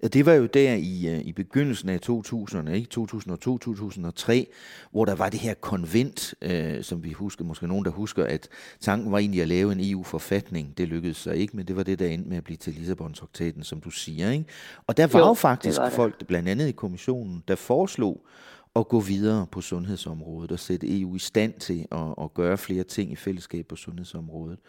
Ja, 0.03 0.07
det 0.07 0.25
var 0.25 0.33
jo 0.33 0.45
der 0.45 0.73
i, 0.73 1.07
øh, 1.07 1.19
i 1.19 1.33
begyndelsen 1.33 1.89
af 1.89 1.99
2000'erne, 2.09 2.71
ikke? 2.71 2.87
2002-2003, 2.99 4.45
hvor 4.91 5.05
der 5.05 5.15
var 5.15 5.29
det 5.29 5.39
her 5.39 5.53
konvent, 5.53 6.33
øh, 6.41 6.83
som 6.83 7.03
vi 7.03 7.11
husker, 7.11 7.45
måske 7.45 7.67
nogen 7.67 7.85
der 7.85 7.91
husker, 7.91 8.25
at 8.25 8.49
tanken 8.79 9.11
var 9.11 9.17
egentlig 9.17 9.41
at 9.41 9.47
lave 9.47 9.71
en 9.71 9.91
EU-forfatning. 9.91 10.77
Det 10.77 10.87
lykkedes 10.87 11.17
så 11.17 11.31
ikke, 11.31 11.57
men 11.57 11.65
det 11.65 11.75
var 11.75 11.83
det, 11.83 11.99
der 11.99 12.07
endte 12.07 12.29
med 12.29 12.37
at 12.37 12.43
blive 12.43 12.57
til 12.57 12.73
Lissabon-traktaten, 12.73 13.63
som 13.63 13.81
du 13.81 13.89
siger. 13.89 14.31
Ikke? 14.31 14.45
Og 14.87 14.97
der 14.97 15.07
var 15.07 15.19
jo, 15.19 15.25
jo 15.25 15.33
faktisk 15.33 15.77
var 15.77 15.89
folk, 15.89 16.27
blandt 16.27 16.49
andet 16.49 16.67
i 16.67 16.71
kommissionen, 16.71 17.43
der 17.47 17.55
foreslog 17.55 18.25
at 18.75 18.87
gå 18.87 18.99
videre 18.99 19.47
på 19.51 19.61
sundhedsområdet 19.61 20.51
og 20.51 20.59
sætte 20.59 20.99
EU 20.99 21.15
i 21.15 21.19
stand 21.19 21.53
til 21.53 21.87
at, 21.91 22.13
at 22.21 22.33
gøre 22.33 22.57
flere 22.57 22.83
ting 22.83 23.11
i 23.11 23.15
fællesskab 23.15 23.65
på 23.65 23.75
sundhedsområdet. 23.75 24.59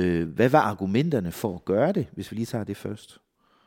Øh, 0.00 0.28
hvad 0.28 0.48
var 0.48 0.60
argumenterne 0.60 1.32
for 1.32 1.54
at 1.54 1.64
gøre 1.64 1.92
det, 1.92 2.06
hvis 2.12 2.30
vi 2.30 2.36
lige 2.36 2.46
tager 2.46 2.64
det 2.64 2.76
først? 2.76 3.18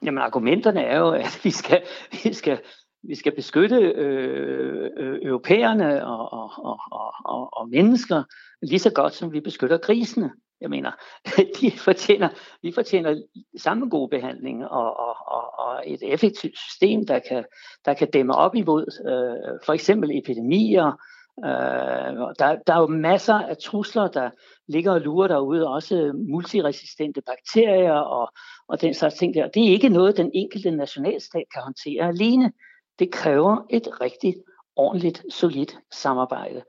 Jamen 0.06 0.18
argumenterne 0.18 0.82
er 0.82 0.98
jo, 0.98 1.10
at 1.26 1.40
vi 1.44 1.52
skal, 1.52 1.82
vi 2.24 2.34
skal, 2.34 2.60
vi 3.04 3.16
skal 3.16 3.36
beskytte 3.36 3.76
øh, 3.76 4.90
øh, 4.98 5.20
europæerne 5.22 6.06
og, 6.06 6.34
og, 6.34 6.52
og, 6.92 7.14
og, 7.26 7.50
og 7.54 7.70
mennesker 7.70 8.24
lige 8.62 8.80
så 8.80 8.92
godt, 8.92 9.14
som 9.14 9.34
vi 9.34 9.40
beskytter 9.40 9.78
grisene. 9.78 10.32
Jeg 10.62 10.70
mener, 10.70 10.92
de 11.62 11.72
fortjener, 11.72 12.30
vi 12.62 12.72
fortjener 12.72 13.22
samme 13.58 13.90
gode 13.90 14.10
behandling 14.10 14.66
og, 14.66 15.00
og, 15.00 15.16
og, 15.28 15.60
og 15.60 15.84
et 15.86 16.14
effektivt 16.14 16.58
system, 16.58 17.06
der 17.06 17.20
kan, 17.20 17.46
der 17.86 17.94
kan 17.94 18.12
dæmme 18.12 18.36
op 18.36 18.56
imod 18.56 18.86
øh, 19.08 19.60
for 19.66 19.74
eksempel 19.74 20.18
epidemier, 20.18 21.02
Øh, 21.46 22.36
der, 22.40 22.58
der 22.68 22.74
er 22.74 22.80
jo 22.80 22.88
masser 22.88 23.34
af 23.34 23.58
trusler, 23.58 24.08
der 24.08 24.30
ligger 24.68 24.92
og 24.92 25.02
lurer 25.02 25.28
derude, 25.28 25.68
også 25.68 26.12
multiresistente 26.30 27.22
bakterier 27.22 27.94
og, 27.94 28.30
og 28.68 28.82
den 28.82 28.94
slags 28.94 29.16
ting 29.16 29.34
der. 29.34 29.48
Det 29.48 29.68
er 29.68 29.72
ikke 29.72 29.90
noget, 29.90 30.18
den 30.18 30.32
enkelte 30.34 30.72
nationalstat 30.72 31.44
kan 31.54 31.62
håndtere 31.62 32.08
alene. 32.08 32.52
Det 33.00 33.12
kræver 33.12 33.66
et 33.70 34.02
rigtig 34.02 34.36
ordentligt, 34.76 35.24
solidt 35.32 35.78
samarbejde. 35.94 36.64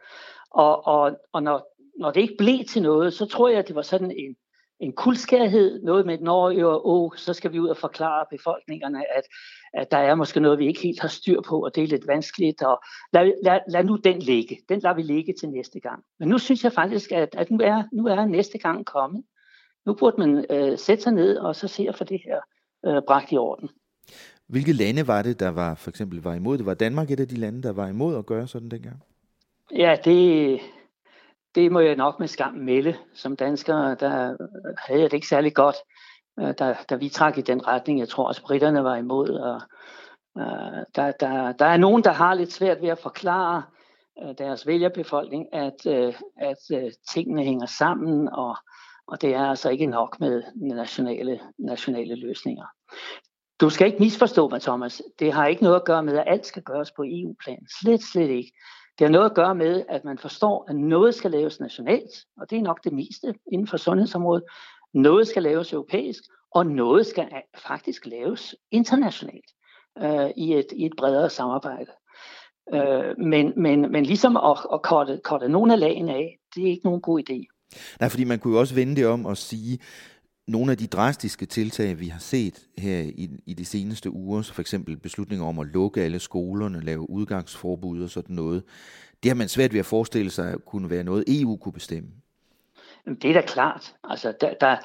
Og, 0.50 0.86
og, 0.86 1.16
og 1.32 1.42
når, 1.42 1.66
når 1.98 2.10
det 2.10 2.20
ikke 2.20 2.36
blev 2.38 2.64
til 2.64 2.82
noget, 2.82 3.12
så 3.12 3.26
tror 3.26 3.48
jeg, 3.48 3.58
at 3.58 3.68
det 3.68 3.76
var 3.76 3.82
sådan 3.82 4.10
en, 4.10 4.36
en 4.80 4.92
kuldskærhed, 4.92 5.82
noget 5.82 6.06
med 6.06 6.14
et 6.14 6.20
når 6.20 6.64
og 6.64 6.88
åh, 6.88 7.10
så 7.16 7.34
skal 7.34 7.52
vi 7.52 7.58
ud 7.58 7.68
og 7.68 7.76
forklare 7.76 8.24
befolkningerne, 8.30 9.16
at, 9.16 9.22
at 9.74 9.90
der 9.90 9.98
er 9.98 10.14
måske 10.14 10.40
noget, 10.40 10.58
vi 10.58 10.66
ikke 10.66 10.80
helt 10.80 11.00
har 11.00 11.08
styr 11.08 11.40
på, 11.40 11.64
og 11.64 11.74
det 11.74 11.82
er 11.82 11.88
lidt 11.88 12.06
vanskeligt, 12.06 12.62
og 12.62 12.82
lad, 13.12 13.32
lad, 13.44 13.58
lad 13.68 13.84
nu 13.84 13.96
den 13.96 14.18
ligge. 14.18 14.58
Den 14.68 14.80
lader 14.80 14.94
vi 14.94 15.02
ligge 15.02 15.34
til 15.40 15.48
næste 15.48 15.80
gang. 15.80 16.02
Men 16.18 16.28
nu 16.28 16.38
synes 16.38 16.64
jeg 16.64 16.72
faktisk, 16.72 17.12
at, 17.12 17.28
at 17.38 17.50
nu, 17.50 17.58
er, 17.62 17.82
nu 17.92 18.06
er 18.06 18.24
næste 18.24 18.58
gang 18.58 18.86
kommet. 18.86 19.24
Nu 19.86 19.94
burde 19.94 20.16
man 20.18 20.46
øh, 20.50 20.78
sætte 20.78 21.02
sig 21.02 21.12
ned 21.12 21.36
og 21.36 21.56
så 21.56 21.68
se 21.68 21.88
at 21.88 21.96
få 21.96 22.04
det 22.04 22.20
her 22.24 22.40
øh, 22.86 23.02
bragt 23.06 23.32
i 23.32 23.36
orden. 23.36 23.68
Hvilke 24.46 24.72
lande 24.72 25.06
var 25.06 25.22
det, 25.22 25.40
der 25.40 25.48
var 25.48 25.74
for 25.74 25.90
eksempel 25.90 26.22
var 26.22 26.34
imod 26.34 26.58
det? 26.58 26.66
Var 26.66 26.74
Danmark 26.74 27.10
et 27.10 27.20
af 27.20 27.28
de 27.28 27.36
lande, 27.36 27.62
der 27.62 27.72
var 27.72 27.88
imod 27.88 28.16
at 28.16 28.26
gøre 28.26 28.48
sådan 28.48 28.68
dengang? 28.68 29.02
Ja, 29.76 29.96
det, 30.04 30.60
det 31.54 31.72
må 31.72 31.80
jeg 31.80 31.96
nok 31.96 32.20
med 32.20 32.28
skam 32.28 32.54
melde. 32.54 32.96
Som 33.14 33.36
dansker, 33.36 33.94
der 33.94 34.36
havde 34.78 35.00
jeg 35.00 35.10
det 35.10 35.12
ikke 35.12 35.28
særlig 35.28 35.54
godt, 35.54 35.76
øh, 36.40 36.54
da, 36.58 36.76
da 36.90 36.94
vi 36.94 37.08
trak 37.08 37.38
i 37.38 37.40
den 37.40 37.66
retning. 37.66 37.98
Jeg 37.98 38.08
tror 38.08 38.26
også, 38.26 38.42
britterne 38.42 38.84
var 38.84 38.96
imod. 38.96 39.28
Og, 39.28 39.60
uh, 40.34 40.82
der, 40.94 41.12
der, 41.20 41.52
der 41.52 41.66
er 41.66 41.76
nogen, 41.76 42.04
der 42.04 42.12
har 42.12 42.34
lidt 42.34 42.52
svært 42.52 42.82
ved 42.82 42.88
at 42.88 42.98
forklare 42.98 43.62
uh, 44.22 44.30
deres 44.38 44.66
vælgerbefolkning, 44.66 45.54
at, 45.54 45.86
uh, 45.86 46.14
at 46.36 46.58
uh, 46.74 46.90
tingene 47.10 47.42
hænger 47.42 47.66
sammen, 47.66 48.28
og, 48.28 48.56
og 49.06 49.22
det 49.22 49.34
er 49.34 49.44
altså 49.44 49.70
ikke 49.70 49.86
nok 49.86 50.20
med 50.20 50.42
nationale, 50.56 51.40
nationale 51.58 52.14
løsninger. 52.14 52.66
Du 53.60 53.70
skal 53.70 53.86
ikke 53.86 53.98
misforstå 53.98 54.48
mig, 54.48 54.62
Thomas. 54.62 55.02
Det 55.18 55.32
har 55.32 55.46
ikke 55.46 55.62
noget 55.62 55.76
at 55.76 55.84
gøre 55.84 56.02
med, 56.02 56.18
at 56.18 56.24
alt 56.26 56.46
skal 56.46 56.62
gøres 56.62 56.92
på 56.92 57.04
EU-plan. 57.06 57.66
Slet, 57.80 58.02
slet 58.02 58.30
ikke. 58.30 58.52
Det 59.00 59.06
har 59.08 59.12
noget 59.12 59.30
at 59.30 59.34
gøre 59.34 59.54
med, 59.54 59.84
at 59.88 60.04
man 60.04 60.18
forstår, 60.18 60.66
at 60.68 60.76
noget 60.76 61.14
skal 61.14 61.30
laves 61.30 61.60
nationalt, 61.60 62.24
og 62.36 62.50
det 62.50 62.58
er 62.58 62.62
nok 62.62 62.84
det 62.84 62.92
meste 62.92 63.34
inden 63.52 63.66
for 63.66 63.76
sundhedsområdet. 63.76 64.44
Noget 64.94 65.28
skal 65.28 65.42
laves 65.42 65.72
europæisk, 65.72 66.22
og 66.54 66.66
noget 66.66 67.06
skal 67.06 67.28
faktisk 67.66 68.06
laves 68.06 68.54
internationalt 68.70 69.50
øh, 69.98 70.30
i, 70.36 70.54
et, 70.54 70.66
i 70.72 70.86
et 70.86 70.92
bredere 70.98 71.30
samarbejde. 71.30 71.90
Øh, 72.74 73.18
men, 73.18 73.52
men, 73.56 73.92
men 73.92 74.06
ligesom 74.06 74.36
at, 74.36 74.58
at 74.72 74.82
korte, 74.82 75.20
korte 75.24 75.48
nogle 75.48 75.72
af 75.72 75.80
lagene 75.80 76.14
af, 76.14 76.38
det 76.54 76.64
er 76.64 76.70
ikke 76.70 76.84
nogen 76.84 77.00
god 77.00 77.20
idé. 77.20 77.66
Nej, 78.00 78.08
fordi 78.08 78.24
man 78.24 78.38
kunne 78.38 78.54
jo 78.54 78.60
også 78.60 78.74
vende 78.74 78.96
det 78.96 79.06
om 79.06 79.26
og 79.26 79.36
sige, 79.36 79.78
nogle 80.50 80.72
af 80.72 80.78
de 80.78 80.86
drastiske 80.86 81.46
tiltag, 81.46 82.00
vi 82.00 82.08
har 82.08 82.18
set 82.18 82.66
her 82.78 82.98
i, 82.98 83.30
i 83.46 83.54
de 83.54 83.64
seneste 83.64 84.10
uger, 84.10 84.42
så 84.42 84.54
for 84.54 84.60
eksempel 84.60 84.96
beslutninger 84.96 85.46
om 85.46 85.58
at 85.58 85.66
lukke 85.66 86.02
alle 86.02 86.18
skolerne, 86.18 86.80
lave 86.80 87.10
udgangsforbud 87.10 88.02
og 88.02 88.10
sådan 88.10 88.36
noget, 88.36 88.62
det 89.22 89.30
har 89.30 89.36
man 89.36 89.48
svært 89.48 89.72
ved 89.72 89.80
at 89.80 89.86
forestille 89.86 90.30
sig 90.30 90.56
kunne 90.66 90.90
være 90.90 91.04
noget, 91.04 91.24
EU 91.28 91.56
kunne 91.56 91.72
bestemme. 91.72 92.08
Det 93.22 93.30
er 93.30 93.34
da 93.34 93.40
klart. 93.40 93.94
Altså, 94.04 94.32
der, 94.40 94.54
der, 94.60 94.76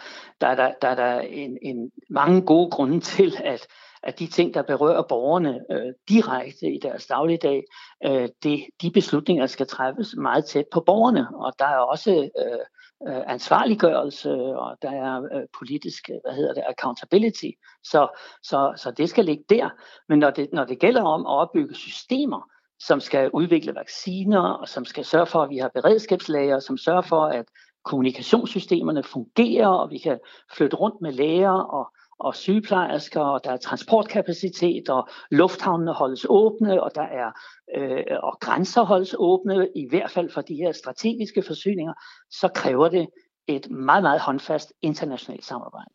der, 0.41 0.55
der, 0.55 0.71
der 0.81 0.87
er 0.87 0.95
der 0.95 1.19
en, 1.19 1.57
en 1.61 1.91
mange 2.09 2.41
gode 2.41 2.71
grunde 2.71 2.99
til, 2.99 3.35
at, 3.43 3.67
at 4.03 4.19
de 4.19 4.27
ting, 4.27 4.53
der 4.53 4.61
berører 4.61 5.03
borgerne 5.09 5.59
øh, 5.71 5.93
direkte 6.09 6.73
i 6.73 6.79
deres 6.81 7.05
dagligdag, 7.05 7.63
øh, 8.05 8.29
det, 8.43 8.65
de 8.81 8.91
beslutninger 8.91 9.47
skal 9.47 9.67
træffes 9.67 10.15
meget 10.17 10.45
tæt 10.45 10.65
på 10.71 10.83
borgerne. 10.85 11.27
Og 11.35 11.53
der 11.59 11.65
er 11.65 11.77
også 11.77 12.29
øh, 12.39 12.59
øh, 13.07 13.21
ansvarliggørelse, 13.27 14.31
og 14.33 14.77
der 14.81 14.91
er 14.91 15.23
øh, 15.23 15.43
politisk, 15.59 16.09
øh, 16.09 16.15
hvad 16.25 16.35
hedder 16.35 16.53
det, 16.53 16.63
accountability. 16.67 17.49
Så, 17.83 18.07
så, 18.43 18.73
så 18.77 18.91
det 18.91 19.09
skal 19.09 19.25
ligge 19.25 19.43
der. 19.49 19.69
Men 20.09 20.19
når 20.19 20.29
det, 20.29 20.49
når 20.53 20.65
det 20.65 20.79
gælder 20.79 21.03
om 21.03 21.21
at 21.21 21.31
opbygge 21.31 21.75
systemer, 21.75 22.49
som 22.79 22.99
skal 22.99 23.29
udvikle 23.33 23.75
vacciner, 23.75 24.41
og 24.41 24.69
som 24.69 24.85
skal 24.85 25.05
sørge 25.05 25.25
for, 25.25 25.43
at 25.43 25.49
vi 25.49 25.57
har 25.57 25.71
beredskabslager, 25.73 26.59
som 26.59 26.77
sørger 26.77 27.01
for, 27.01 27.25
at 27.25 27.45
kommunikationssystemerne 27.85 29.03
fungerer, 29.03 29.67
og 29.67 29.89
vi 29.89 29.97
kan 29.97 30.19
flytte 30.57 30.75
rundt 30.77 31.01
med 31.01 31.11
læger 31.11 31.51
og, 31.51 31.91
og 32.19 32.35
sygeplejersker, 32.35 33.21
og 33.21 33.41
der 33.43 33.51
er 33.51 33.57
transportkapacitet, 33.57 34.89
og 34.89 35.09
lufthavnene 35.31 35.93
holdes 35.93 36.25
åbne, 36.29 36.83
og 36.83 36.91
der 36.95 37.01
er 37.01 37.31
øh, 37.77 38.03
og 38.23 38.37
grænser 38.39 38.83
holdes 38.83 39.15
åbne, 39.17 39.67
i 39.75 39.87
hvert 39.89 40.11
fald 40.11 40.29
for 40.29 40.41
de 40.41 40.55
her 40.55 40.71
strategiske 40.71 41.43
forsyninger, 41.47 41.93
så 42.29 42.47
kræver 42.55 42.89
det 42.89 43.07
et 43.47 43.71
meget, 43.71 44.03
meget 44.03 44.19
håndfast 44.19 44.73
internationalt 44.81 45.45
samarbejde. 45.45 45.91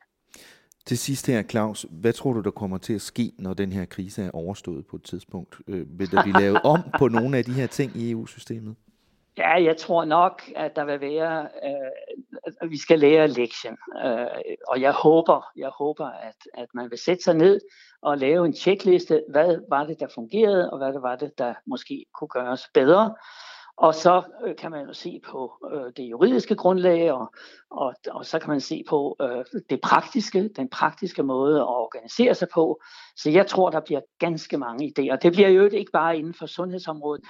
Til 0.86 0.98
sidst 0.98 1.26
her, 1.26 1.42
Claus, 1.42 1.86
hvad 1.90 2.12
tror 2.12 2.32
du, 2.32 2.40
der 2.40 2.50
kommer 2.50 2.78
til 2.78 2.92
at 2.92 3.00
ske, 3.00 3.32
når 3.38 3.54
den 3.54 3.72
her 3.72 3.84
krise 3.84 4.22
er 4.22 4.30
overstået 4.30 4.86
på 4.86 4.96
et 4.96 5.02
tidspunkt? 5.02 5.56
Øh, 5.66 5.98
vil 5.98 6.10
der 6.10 6.22
blive 6.22 6.40
lavet 6.40 6.60
om 6.64 6.80
på 6.98 7.08
nogle 7.08 7.38
af 7.38 7.44
de 7.44 7.52
her 7.52 7.66
ting 7.66 7.96
i 7.96 8.10
EU-systemet? 8.10 8.76
Ja, 9.38 9.62
jeg 9.64 9.76
tror 9.76 10.04
nok, 10.04 10.42
at 10.56 10.76
der 10.76 10.84
vil 10.84 11.00
være, 11.00 11.42
øh, 11.42 12.50
at 12.60 12.70
vi 12.70 12.78
skal 12.78 12.98
lære 12.98 13.28
lektion. 13.28 13.78
Øh, 14.04 14.26
og 14.68 14.80
jeg 14.80 14.92
håber, 14.92 15.50
jeg 15.56 15.68
håber 15.68 16.06
at, 16.06 16.36
at 16.54 16.68
man 16.74 16.90
vil 16.90 16.98
sætte 16.98 17.22
sig 17.24 17.34
ned 17.34 17.60
og 18.02 18.18
lave 18.18 18.46
en 18.46 18.52
tjekliste. 18.52 19.22
Hvad 19.28 19.58
var 19.68 19.84
det, 19.84 20.00
der 20.00 20.06
fungerede, 20.14 20.70
og 20.70 20.78
hvad 20.78 20.92
det 20.92 21.02
var 21.02 21.16
det, 21.16 21.38
der 21.38 21.54
måske 21.66 22.04
kunne 22.14 22.28
gøres 22.28 22.68
bedre. 22.74 23.14
Og 23.76 23.94
så 23.94 24.22
øh, 24.46 24.56
kan 24.56 24.70
man 24.70 24.86
jo 24.86 24.92
se 24.92 25.20
på 25.30 25.52
øh, 25.72 25.92
det 25.96 26.02
juridiske 26.02 26.54
grundlag, 26.56 27.12
og, 27.12 27.32
og, 27.70 27.94
og 28.10 28.26
så 28.26 28.38
kan 28.38 28.50
man 28.50 28.60
se 28.60 28.82
på 28.88 29.16
øh, 29.22 29.44
det 29.70 29.80
praktiske, 29.80 30.48
den 30.56 30.68
praktiske 30.68 31.22
måde 31.22 31.56
at 31.56 31.68
organisere 31.68 32.34
sig 32.34 32.48
på. 32.54 32.80
Så 33.16 33.30
jeg 33.30 33.46
tror, 33.46 33.70
der 33.70 33.80
bliver 33.80 34.00
ganske 34.18 34.58
mange 34.58 34.92
idéer. 34.92 35.16
Det 35.16 35.32
bliver 35.32 35.48
jo 35.48 35.64
ikke 35.64 35.92
bare 35.92 36.18
inden 36.18 36.34
for 36.34 36.46
sundhedsområdet. 36.46 37.24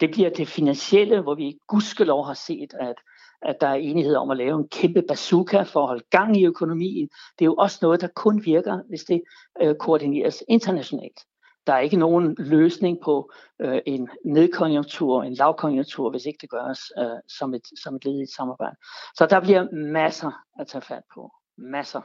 Det 0.00 0.10
bliver 0.10 0.30
det 0.30 0.48
finansielle, 0.48 1.20
hvor 1.20 1.34
vi 1.34 1.58
gudskelov 1.68 2.26
har 2.26 2.34
set, 2.34 2.74
at, 2.80 2.96
at 3.42 3.60
der 3.60 3.66
er 3.66 3.74
enighed 3.74 4.14
om 4.14 4.30
at 4.30 4.36
lave 4.36 4.58
en 4.58 4.68
kæmpe 4.68 5.02
bazooka 5.08 5.62
for 5.62 5.80
at 5.80 5.86
holde 5.86 6.04
gang 6.10 6.36
i 6.36 6.46
økonomien. 6.46 7.08
Det 7.38 7.44
er 7.44 7.46
jo 7.46 7.54
også 7.54 7.78
noget, 7.82 8.00
der 8.00 8.08
kun 8.14 8.44
virker, 8.44 8.80
hvis 8.88 9.04
det 9.04 9.22
øh, 9.62 9.74
koordineres 9.74 10.44
internationalt. 10.48 11.20
Der 11.66 11.72
er 11.72 11.78
ikke 11.78 11.96
nogen 11.96 12.34
løsning 12.38 12.98
på 13.04 13.30
øh, 13.60 13.80
en 13.86 14.08
nedkonjunktur, 14.24 15.22
en 15.22 15.34
lavkonjunktur, 15.34 16.10
hvis 16.10 16.26
ikke 16.26 16.38
det 16.40 16.50
gøres 16.50 16.80
øh, 16.98 17.06
som, 17.28 17.54
et, 17.54 17.62
som 17.82 17.96
et 17.96 18.04
led 18.04 18.18
i 18.18 18.22
et 18.22 18.34
samarbejde. 18.36 18.76
Så 19.14 19.26
der 19.26 19.40
bliver 19.40 19.66
masser 19.72 20.30
at 20.60 20.66
tage 20.66 20.82
fat 20.82 21.02
på. 21.14 21.30
Masser. 21.58 22.00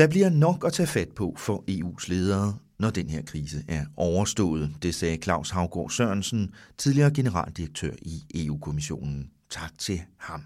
Der 0.00 0.06
bliver 0.06 0.30
nok 0.30 0.64
at 0.66 0.72
tage 0.72 0.86
fat 0.86 1.08
på 1.08 1.34
for 1.38 1.64
EU's 1.70 2.08
ledere, 2.08 2.58
når 2.78 2.90
den 2.90 3.10
her 3.10 3.22
krise 3.22 3.64
er 3.68 3.84
overstået. 3.96 4.70
Det 4.82 4.94
sagde 4.94 5.16
Claus 5.16 5.50
Havgård 5.50 5.90
Sørensen, 5.90 6.50
tidligere 6.78 7.10
generaldirektør 7.10 7.90
i 8.02 8.22
EU-kommissionen. 8.34 9.30
Tak 9.50 9.78
til 9.78 10.00
ham. 10.18 10.42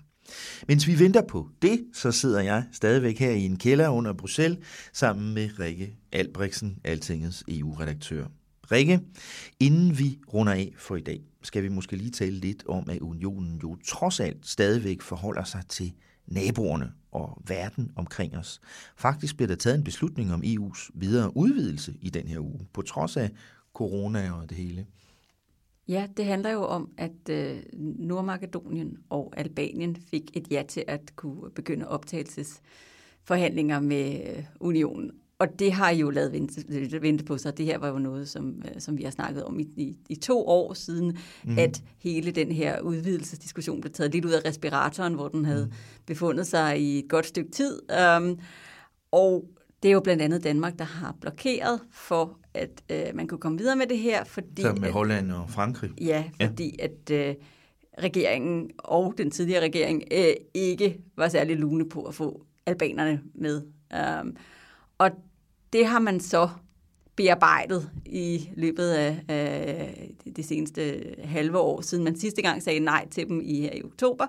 Mens 0.68 0.86
vi 0.86 0.98
venter 0.98 1.22
på 1.22 1.48
det, 1.62 1.84
så 1.92 2.12
sidder 2.12 2.40
jeg 2.40 2.64
stadigvæk 2.72 3.18
her 3.18 3.30
i 3.30 3.40
en 3.40 3.56
kælder 3.56 3.88
under 3.88 4.12
Bruxelles 4.12 4.58
sammen 4.92 5.34
med 5.34 5.50
Rikke 5.60 5.96
Albrechtsen, 6.12 6.78
Altingets 6.84 7.44
EU-redaktør. 7.48 8.26
Rikke, 8.72 9.00
inden 9.60 9.98
vi 9.98 10.18
runder 10.34 10.52
af 10.52 10.74
for 10.78 10.96
i 10.96 11.00
dag, 11.00 11.20
skal 11.42 11.62
vi 11.62 11.68
måske 11.68 11.96
lige 11.96 12.10
tale 12.10 12.36
lidt 12.36 12.66
om, 12.66 12.90
at 12.90 12.98
unionen 12.98 13.60
jo 13.62 13.76
trods 13.86 14.20
alt 14.20 14.46
stadigvæk 14.46 15.02
forholder 15.02 15.44
sig 15.44 15.62
til 15.68 15.92
naboerne 16.26 16.92
og 17.12 17.42
verden 17.46 17.92
omkring 17.96 18.36
os. 18.36 18.60
Faktisk 18.96 19.36
bliver 19.36 19.48
der 19.48 19.54
taget 19.54 19.78
en 19.78 19.84
beslutning 19.84 20.32
om 20.32 20.42
EU's 20.42 20.90
videre 20.94 21.36
udvidelse 21.36 21.94
i 22.00 22.10
den 22.10 22.28
her 22.28 22.38
uge, 22.38 22.66
på 22.72 22.82
trods 22.82 23.16
af 23.16 23.30
corona 23.74 24.32
og 24.32 24.50
det 24.50 24.56
hele. 24.56 24.86
Ja, 25.88 26.08
det 26.16 26.24
handler 26.24 26.50
jo 26.50 26.64
om, 26.64 26.90
at 26.98 27.28
øh, 27.30 27.62
Nordmakedonien 27.98 28.98
og 29.10 29.32
Albanien 29.36 29.96
fik 29.96 30.36
et 30.36 30.50
ja 30.50 30.62
til 30.68 30.84
at 30.88 31.16
kunne 31.16 31.50
begynde 31.50 31.88
optagelsesforhandlinger 31.88 33.80
med 33.80 34.36
øh, 34.36 34.44
unionen. 34.60 35.10
Og 35.38 35.58
det 35.58 35.72
har 35.72 35.90
jo 35.90 36.10
lavet 36.10 36.32
vente, 36.32 37.02
vente 37.02 37.24
på 37.24 37.38
sig. 37.38 37.58
Det 37.58 37.66
her 37.66 37.78
var 37.78 37.88
jo 37.88 37.98
noget, 37.98 38.28
som, 38.28 38.62
øh, 38.64 38.80
som 38.80 38.98
vi 38.98 39.02
har 39.02 39.10
snakket 39.10 39.44
om 39.44 39.60
i, 39.60 39.68
i, 39.76 39.96
i 40.08 40.14
to 40.14 40.46
år 40.46 40.74
siden, 40.74 41.18
mm. 41.44 41.58
at 41.58 41.82
hele 41.98 42.30
den 42.30 42.52
her 42.52 42.80
udvidelsesdiskussion 42.80 43.80
blev 43.80 43.92
taget 43.92 44.12
lidt 44.12 44.24
ud 44.24 44.30
af 44.30 44.44
respiratoren, 44.44 45.14
hvor 45.14 45.28
den 45.28 45.44
havde 45.44 45.66
mm. 45.66 45.72
befundet 46.06 46.46
sig 46.46 46.80
i 46.80 46.98
et 46.98 47.08
godt 47.08 47.26
stykke 47.26 47.50
tid. 47.50 47.80
Um, 48.16 48.38
og 49.12 49.44
det 49.82 49.88
er 49.88 49.92
jo 49.92 50.00
blandt 50.00 50.22
andet 50.22 50.44
Danmark, 50.44 50.78
der 50.78 50.84
har 50.84 51.16
blokeret 51.20 51.80
for, 51.92 52.38
at 52.54 52.82
øh, 52.90 53.14
man 53.14 53.26
kunne 53.26 53.40
komme 53.40 53.58
videre 53.58 53.76
med 53.76 53.86
det 53.86 53.98
her. 53.98 54.24
Fordi, 54.24 54.62
Så 54.62 54.72
med 54.72 54.90
Holland 54.90 55.32
og 55.32 55.50
Frankrig? 55.50 55.90
Ja, 56.00 56.24
fordi 56.42 56.76
ja. 56.78 56.84
at 56.84 57.28
øh, 57.28 57.34
regeringen 58.02 58.70
og 58.78 59.14
den 59.18 59.30
tidligere 59.30 59.62
regering 59.62 60.02
øh, 60.12 60.34
ikke 60.54 61.00
var 61.16 61.28
særlig 61.28 61.56
lune 61.56 61.88
på 61.88 62.02
at 62.02 62.14
få 62.14 62.44
albanerne 62.66 63.20
med. 63.34 63.62
Um, 64.22 64.36
og 64.98 65.10
det 65.72 65.86
har 65.86 65.98
man 65.98 66.20
så 66.20 66.48
bearbejdet 67.16 67.90
i 68.06 68.50
løbet 68.56 68.90
af, 68.90 69.24
af 69.28 70.10
det 70.36 70.44
seneste 70.44 71.14
halve 71.24 71.58
år, 71.58 71.80
siden 71.80 72.04
man 72.04 72.16
sidste 72.16 72.42
gang 72.42 72.62
sagde 72.62 72.80
nej 72.80 73.08
til 73.08 73.28
dem 73.28 73.40
i, 73.40 73.76
i 73.76 73.82
oktober. 73.82 74.26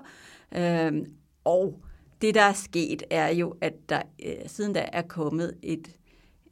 Øhm, 0.56 1.04
og 1.44 1.80
det, 2.22 2.34
der 2.34 2.42
er 2.42 2.52
sket, 2.52 3.02
er 3.10 3.28
jo, 3.28 3.54
at 3.60 3.72
der 3.88 4.02
øh, 4.26 4.34
siden 4.46 4.72
da 4.72 4.88
er 4.92 5.02
kommet 5.02 5.54
et, 5.62 5.90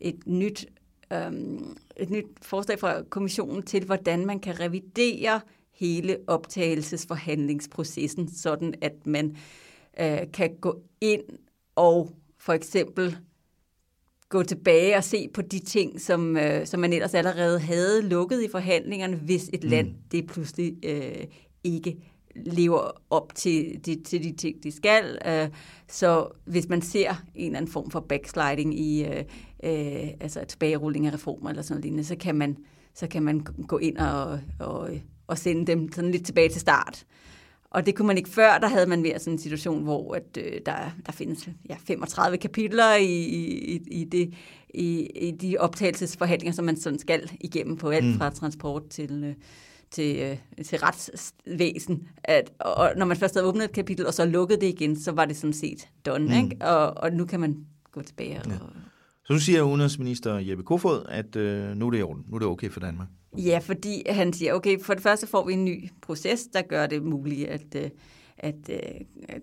et 0.01 0.27
nyt 0.27 0.67
øhm, 1.13 1.77
et 1.97 2.11
nyt 2.11 2.27
forslag 2.43 2.79
fra 2.79 3.03
kommissionen 3.03 3.63
til, 3.63 3.85
hvordan 3.85 4.27
man 4.27 4.41
kan 4.41 4.61
revidere 4.61 5.41
hele 5.73 6.19
optagelsesforhandlingsprocessen, 6.27 8.29
sådan 8.29 8.75
at 8.81 9.07
man 9.07 9.37
øh, 10.01 10.19
kan 10.33 10.57
gå 10.61 10.83
ind 11.01 11.23
og 11.77 12.11
for 12.39 12.53
eksempel 12.53 13.19
gå 14.35 14.43
tilbage 14.43 14.97
og 14.97 15.05
se 15.05 15.29
på 15.35 15.43
de 15.43 15.59
ting, 15.59 16.01
som, 16.01 16.37
øh, 16.37 16.67
som 16.67 16.81
man 16.81 16.93
ellers 16.93 17.15
allerede 17.15 17.61
havde 17.61 18.03
lukket 18.03 18.43
i 18.43 18.49
forhandlingerne, 18.51 19.17
hvis 19.17 19.51
et 19.53 19.65
mm. 19.65 19.71
land 19.71 19.95
det 20.13 20.27
pludselig 20.27 20.75
øh, 20.85 21.25
ikke 21.65 21.97
lever 22.37 22.91
op 23.11 23.35
til 23.35 23.81
de, 23.87 24.03
til 24.05 24.25
de 24.25 24.33
ting, 24.33 24.63
de 24.63 24.73
skal. 24.73 25.19
Øh, 25.27 25.49
så 25.89 26.29
hvis 26.45 26.69
man 26.69 26.83
ser 26.83 27.25
en 27.35 27.47
eller 27.47 27.59
anden 27.59 27.73
form 27.73 27.91
for 27.91 28.01
backsliding 28.01 28.81
i 28.81 29.05
øh, 29.05 29.25
øh, 29.65 30.09
altså 30.21 30.45
tilbagerulling 30.49 31.07
af 31.07 31.15
reformer 31.15 31.51
eller 31.51 31.63
sådan 31.63 31.75
noget 31.75 31.85
lignende, 31.85 32.05
så 32.05 32.17
kan 32.17 32.35
man, 32.35 32.57
så 32.95 33.07
kan 33.07 33.23
man 33.23 33.41
gå 33.69 33.79
ind 33.79 33.97
og, 33.97 34.41
og, 34.59 34.91
og 35.27 35.39
sende 35.39 35.67
dem 35.67 35.93
sådan 35.93 36.11
lidt 36.11 36.27
tilbage 36.27 36.49
til 36.49 36.61
start. 36.61 37.05
Og 37.75 37.87
det 37.87 37.95
kunne 37.95 38.07
man 38.07 38.17
ikke 38.17 38.31
før, 38.31 38.59
der 38.59 38.69
havde 38.69 38.87
man 38.87 39.03
mere 39.03 39.19
sådan 39.19 39.33
en 39.33 39.39
situation, 39.39 39.83
hvor 39.83 40.15
at, 40.15 40.39
øh, 40.39 40.61
der, 40.67 40.77
der 41.07 41.13
findes 41.13 41.49
ja, 41.69 41.77
35 41.87 42.37
kapitler 42.37 42.95
i, 42.95 43.05
i, 43.05 43.81
i, 43.87 44.05
det, 44.05 44.35
i, 44.75 45.07
i 45.07 45.31
de 45.31 45.57
optagelsesforhandlinger, 45.59 46.53
som 46.53 46.65
man 46.65 46.77
sådan 46.77 46.99
skal 46.99 47.31
igennem 47.41 47.77
på 47.77 47.91
alt 47.91 48.05
mm. 48.05 48.19
fra 48.19 48.31
transport 48.31 48.89
til, 48.89 49.25
øh, 49.25 49.35
til, 49.91 50.17
øh, 50.17 50.65
til 50.65 50.79
retsvæsen. 50.79 52.09
At, 52.25 52.51
og 52.61 52.93
når 52.97 53.07
man 53.07 53.17
først 53.17 53.35
havde 53.35 53.47
åbnet 53.47 53.65
et 53.65 53.73
kapitel, 53.73 54.07
og 54.07 54.15
så 54.15 54.25
lukket 54.27 54.61
det 54.61 54.67
igen, 54.67 55.01
så 55.01 55.13
var 55.13 55.25
det 55.25 55.37
sådan 55.37 55.53
set 55.53 55.89
done. 56.07 56.25
Mm. 56.25 56.45
Ikke? 56.45 56.67
Og, 56.67 56.97
og 56.97 57.13
nu 57.13 57.27
kan 57.27 57.41
man 57.41 57.67
gå 57.93 58.03
tilbage 58.03 58.41
og, 58.41 58.51
ja. 58.51 58.57
Så 59.27 59.33
nu 59.33 59.39
siger 59.39 59.63
udenrigsminister 59.63 60.39
Jeppe 60.39 60.65
Kofod, 60.65 61.07
at 61.09 61.37
øh, 61.37 61.77
nu 61.77 61.87
er 61.87 61.91
det 61.91 61.99
i 61.99 62.03
orden. 62.03 62.25
Nu 62.29 62.35
er 62.35 62.39
det 62.39 62.49
okay 62.49 62.71
for 62.71 62.81
Danmark. 62.81 63.09
Ja, 63.39 63.59
fordi 63.59 64.03
han 64.09 64.33
siger, 64.33 64.55
okay, 64.55 64.81
for 64.81 64.95
det 64.95 65.03
første 65.03 65.27
får 65.27 65.47
vi 65.47 65.53
en 65.53 65.65
ny 65.65 65.91
proces, 66.03 66.47
der 66.53 66.63
gør 66.63 66.87
det 66.87 67.03
muligt 67.03 67.49
at, 67.49 67.75
øh, 67.77 67.91
at, 68.39 68.55
øh, 68.71 68.79
at, 69.29 69.43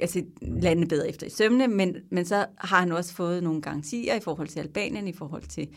at 0.00 0.10
se 0.10 0.86
bedre 0.88 1.08
efter 1.08 1.26
i 1.26 1.30
sømne, 1.30 1.68
men, 1.68 1.96
men 2.10 2.24
så 2.24 2.46
har 2.58 2.80
han 2.80 2.92
også 2.92 3.14
fået 3.14 3.42
nogle 3.42 3.62
garantier 3.62 4.14
i 4.14 4.20
forhold 4.20 4.48
til 4.48 4.60
Albanien, 4.60 5.08
i 5.08 5.12
forhold 5.12 5.42
til 5.42 5.68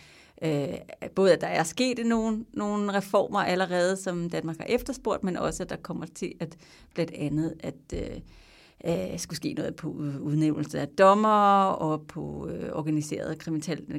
øh, 0.42 0.68
både 1.16 1.34
at 1.34 1.42
der 1.42 1.48
er 1.48 1.64
sket 1.64 2.06
nogle, 2.06 2.46
nogle 2.54 2.94
reformer 2.94 3.40
allerede, 3.40 3.98
som 3.98 4.30
Danmark 4.30 4.58
har 4.58 4.66
efterspurgt, 4.66 5.24
men 5.24 5.38
også 5.38 5.64
at 5.64 5.70
der 5.70 5.76
kommer 5.76 6.06
til 6.06 6.34
at 6.40 6.58
blandt 6.94 7.12
andet 7.12 7.54
at 7.60 7.76
øh, 7.94 8.20
øh, 8.86 9.20
skulle 9.20 9.38
ske 9.38 9.54
noget 9.54 9.76
på 9.76 9.88
udnævnelse 10.22 10.80
af 10.80 10.88
dommer 10.88 11.64
og 11.66 12.08
på 12.08 12.50
øh, 12.50 12.70
organiseret 12.74 13.40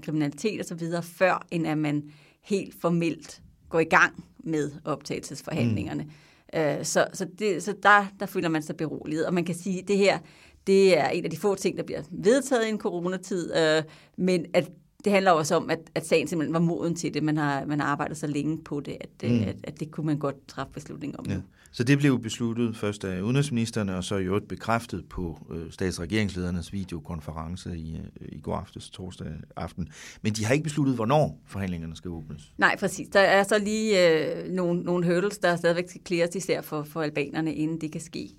kriminalitet 0.02 0.60
osv., 0.60 0.82
før 1.02 1.46
end 1.50 1.66
at 1.66 1.78
man 1.78 2.10
helt 2.48 2.74
formelt 2.80 3.42
går 3.68 3.80
i 3.80 3.84
gang 3.84 4.24
med 4.38 4.70
optagelsesforhandlingerne. 4.84 6.02
Mm. 6.02 6.60
Øh, 6.60 6.84
så 6.84 7.06
så, 7.12 7.26
det, 7.38 7.62
så 7.62 7.74
der, 7.82 8.06
der 8.20 8.26
føler 8.26 8.48
man 8.48 8.62
sig 8.62 8.76
beroliget. 8.76 9.26
Og 9.26 9.34
man 9.34 9.44
kan 9.44 9.54
sige, 9.54 9.82
at 9.82 9.88
det 9.88 9.98
her 9.98 10.18
det 10.66 10.98
er 10.98 11.08
en 11.08 11.24
af 11.24 11.30
de 11.30 11.36
få 11.36 11.54
ting, 11.54 11.76
der 11.76 11.82
bliver 11.82 12.02
vedtaget 12.10 12.66
i 12.66 12.68
en 12.68 12.78
coronatid, 12.78 13.56
øh, 13.56 13.82
men 14.16 14.46
at 14.54 14.70
det 15.04 15.12
handler 15.12 15.30
også 15.30 15.54
om, 15.54 15.70
at, 15.70 15.78
at 15.94 16.06
sagen 16.06 16.28
simpelthen 16.28 16.54
var 16.54 16.60
moden 16.60 16.94
til 16.94 17.14
det. 17.14 17.22
Man 17.22 17.36
har, 17.36 17.64
man 17.64 17.80
har 17.80 17.86
arbejdet 17.86 18.16
så 18.16 18.26
længe 18.26 18.58
på 18.64 18.80
det, 18.80 18.96
at, 19.00 19.30
mm. 19.30 19.42
at, 19.42 19.56
at 19.64 19.80
det 19.80 19.90
kunne 19.90 20.06
man 20.06 20.18
godt 20.18 20.48
træffe 20.48 20.72
beslutning 20.72 21.18
om. 21.18 21.26
Ja. 21.28 21.36
Så 21.72 21.84
det 21.84 21.98
blev 21.98 22.20
besluttet 22.20 22.76
først 22.76 23.04
af 23.04 23.20
udenrigsministerne, 23.20 23.96
og 23.96 24.04
så 24.04 24.16
i 24.16 24.24
øvrigt 24.24 24.48
bekræftet 24.48 25.04
på 25.08 25.38
øh, 25.50 25.72
statsregeringsledernes 25.72 26.72
videokonference 26.72 27.76
i, 27.76 27.96
øh, 27.96 28.28
i 28.32 28.40
går 28.40 28.56
aftes, 28.56 28.90
torsdag 28.90 29.26
aften. 29.56 29.88
Men 30.22 30.32
de 30.32 30.44
har 30.44 30.54
ikke 30.54 30.64
besluttet, 30.64 30.94
hvornår 30.94 31.40
forhandlingerne 31.46 31.96
skal 31.96 32.10
åbnes. 32.10 32.52
Nej, 32.58 32.76
præcis. 32.78 33.08
Der 33.08 33.20
er 33.20 33.42
så 33.42 33.58
lige 33.58 34.10
øh, 34.10 34.52
nogle, 34.52 34.82
nogle 34.82 35.06
hurdles, 35.06 35.38
der 35.38 35.56
stadigvæk 35.56 35.88
skal 35.88 36.00
klæres 36.04 36.34
især 36.34 36.60
for, 36.60 36.82
for 36.82 37.02
albanerne, 37.02 37.54
inden 37.54 37.80
det 37.80 37.92
kan 37.92 38.00
ske. 38.00 38.30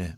Ja, 0.00 0.10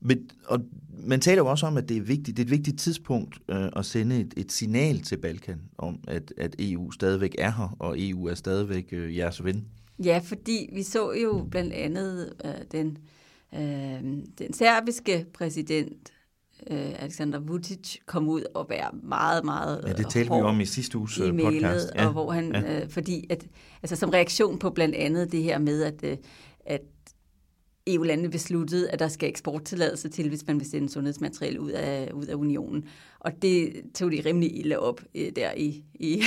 men, 0.00 0.30
og 0.46 0.60
man 1.04 1.20
taler 1.20 1.42
jo 1.42 1.50
også 1.50 1.66
om, 1.66 1.76
at 1.76 1.88
det 1.88 1.96
er 1.96 2.00
vigtigt, 2.00 2.36
det 2.36 2.42
er 2.42 2.46
et 2.46 2.50
vigtigt 2.50 2.80
tidspunkt 2.80 3.38
øh, 3.48 3.68
at 3.76 3.86
sende 3.86 4.20
et, 4.20 4.34
et 4.36 4.52
signal 4.52 5.00
til 5.00 5.16
Balkan 5.16 5.60
om, 5.78 6.00
at, 6.08 6.32
at 6.36 6.54
EU 6.58 6.90
stadigvæk 6.90 7.34
er 7.38 7.50
her, 7.50 7.76
og 7.78 7.94
EU 7.98 8.26
er 8.26 8.34
stadigvæk 8.34 8.88
øh, 8.92 9.16
jeres 9.16 9.44
ven. 9.44 9.66
Ja, 10.04 10.20
fordi 10.24 10.70
vi 10.72 10.82
så 10.82 11.12
jo 11.12 11.46
blandt 11.50 11.72
andet 11.72 12.32
øh, 12.44 12.50
den, 12.72 12.98
øh, 13.54 14.02
den 14.38 14.52
serbiske 14.52 15.26
præsident, 15.34 16.12
øh, 16.70 17.02
Alexander 17.02 17.38
Vucic, 17.38 17.96
kom 18.06 18.28
ud 18.28 18.42
og 18.54 18.66
være 18.68 18.90
meget, 19.02 19.44
meget 19.44 19.84
Ja, 19.86 19.92
det 19.92 20.08
talte 20.10 20.34
vi 20.34 20.40
om 20.40 20.60
i 20.60 20.64
sidste 20.64 20.98
uges 20.98 21.18
i 21.18 21.22
øh, 21.22 21.40
podcast. 21.40 21.90
Ja, 21.94 22.06
og 22.06 22.12
hvor 22.12 22.30
han, 22.30 22.54
ja. 22.54 22.82
øh, 22.82 22.90
fordi 22.90 23.26
at, 23.30 23.46
altså 23.82 23.96
som 23.96 24.10
reaktion 24.10 24.58
på 24.58 24.70
blandt 24.70 24.94
andet 24.94 25.32
det 25.32 25.42
her 25.42 25.58
med, 25.58 25.82
at, 25.82 26.04
øh, 26.04 26.16
at 26.66 26.82
EU-landene 27.86 28.30
besluttede, 28.30 28.90
at 28.90 28.98
der 28.98 29.08
skal 29.08 29.28
eksporttilladelse 29.28 30.08
til, 30.08 30.28
hvis 30.28 30.46
man 30.46 30.60
vil 30.60 30.70
sende 30.70 30.88
sundhedsmateriale 30.88 31.60
ud 31.60 31.70
af, 31.70 32.10
ud 32.12 32.26
af 32.26 32.34
unionen. 32.34 32.84
Og 33.20 33.32
det 33.42 33.72
tog 33.94 34.12
de 34.12 34.22
rimelig 34.26 34.58
ille 34.58 34.78
op 34.78 35.00
øh, 35.14 35.32
der 35.36 35.52
i... 35.56 35.82
i, 35.94 36.22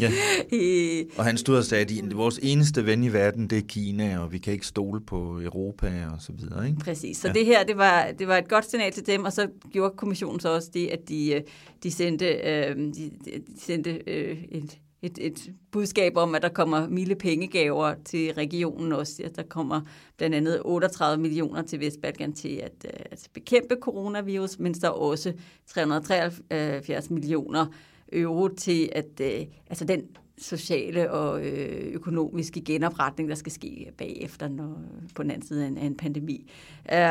ja. 0.00 0.12
i 0.56 1.04
og 1.16 1.24
han 1.24 1.36
stod 1.36 1.56
og 1.56 1.64
sagde, 1.64 1.98
at 1.98 2.16
vores 2.16 2.40
eneste 2.42 2.86
ven 2.86 3.04
i 3.04 3.12
verden, 3.12 3.50
det 3.50 3.58
er 3.58 3.62
Kina, 3.68 4.18
og 4.18 4.32
vi 4.32 4.38
kan 4.38 4.52
ikke 4.52 4.66
stole 4.66 5.00
på 5.00 5.40
Europa 5.42 6.06
og 6.12 6.22
så 6.22 6.32
videre. 6.32 6.66
Ikke? 6.66 6.78
Præcis. 6.78 7.16
Så 7.16 7.28
ja. 7.28 7.34
det 7.34 7.46
her, 7.46 7.64
det 7.64 7.76
var, 7.76 8.10
det 8.18 8.28
var 8.28 8.36
et 8.36 8.48
godt 8.48 8.70
signal 8.70 8.92
til 8.92 9.06
dem, 9.06 9.24
og 9.24 9.32
så 9.32 9.48
gjorde 9.72 9.94
kommissionen 9.96 10.40
så 10.40 10.54
også 10.54 10.70
det, 10.74 10.88
at 10.88 11.08
de, 11.08 11.32
øh, 11.34 11.42
de 11.82 11.90
sendte, 11.90 12.26
øh, 12.26 12.76
de, 12.76 13.10
de 13.24 13.42
sendte 13.60 14.00
øh, 14.06 14.44
et 14.50 14.78
et, 15.04 15.18
et 15.20 15.52
budskab 15.70 16.16
om, 16.16 16.34
at 16.34 16.42
der 16.42 16.48
kommer 16.48 16.88
milde 16.88 17.14
pengegaver 17.14 17.94
til 18.04 18.32
regionen 18.32 18.92
også. 18.92 19.22
Ja, 19.22 19.28
der 19.28 19.42
kommer 19.42 19.80
blandt 20.16 20.36
andet 20.36 20.62
38 20.64 21.22
millioner 21.22 21.62
til 21.62 21.80
Vestbalkan 21.80 22.32
til 22.32 22.48
at, 22.48 22.72
øh, 22.84 23.00
at 23.10 23.28
bekæmpe 23.34 23.76
coronavirus, 23.80 24.58
men 24.58 24.74
der 24.74 24.88
også 24.88 25.32
373 25.66 27.10
millioner 27.10 27.66
euro 28.12 28.48
til 28.48 28.88
at, 28.92 29.20
øh, 29.20 29.46
altså 29.70 29.84
den 29.84 30.02
sociale 30.38 31.10
og 31.10 31.46
øh, 31.46 31.92
økonomiske 31.92 32.60
genopretning, 32.60 33.28
der 33.28 33.34
skal 33.34 33.52
ske 33.52 33.92
bagefter 33.98 34.48
når, 34.48 34.78
på 35.14 35.22
den 35.22 35.30
anden 35.30 35.46
side 35.48 35.64
af 35.64 35.68
en, 35.68 35.78
af 35.78 35.86
en 35.86 35.96
pandemi. 35.96 36.50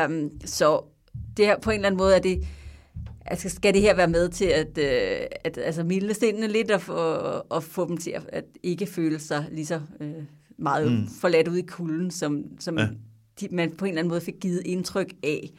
Um, 0.06 0.30
så 0.44 0.80
det 1.36 1.46
her, 1.46 1.58
på 1.60 1.70
en 1.70 1.74
eller 1.74 1.86
anden 1.86 1.98
måde 1.98 2.16
er 2.16 2.20
det 2.20 2.46
altså, 3.26 3.48
skal 3.48 3.74
det 3.74 3.82
her 3.82 3.94
være 3.94 4.08
med 4.08 4.28
til 4.28 4.44
at, 4.44 4.78
øh, 4.78 5.26
at 5.44 5.58
altså, 5.58 5.84
milde 5.84 6.14
sindene 6.14 6.48
lidt 6.48 6.70
og, 6.70 6.82
og, 6.88 7.46
og 7.52 7.62
få 7.62 7.88
dem 7.88 7.96
til 7.96 8.10
at, 8.10 8.22
at 8.28 8.44
ikke 8.62 8.86
føle 8.86 9.18
sig 9.18 9.46
lige 9.52 9.66
så 9.66 9.80
øh, 10.00 10.12
meget 10.58 10.92
mm. 10.92 11.08
forladt 11.20 11.48
ud 11.48 11.56
i 11.56 11.62
kulden, 11.62 12.10
som, 12.10 12.44
som 12.60 12.78
ja. 12.78 12.88
de, 13.40 13.48
man 13.50 13.72
på 13.76 13.84
en 13.84 13.88
eller 13.88 14.00
anden 14.00 14.08
måde 14.08 14.20
fik 14.20 14.34
givet 14.40 14.62
indtryk 14.64 15.14
af 15.22 15.50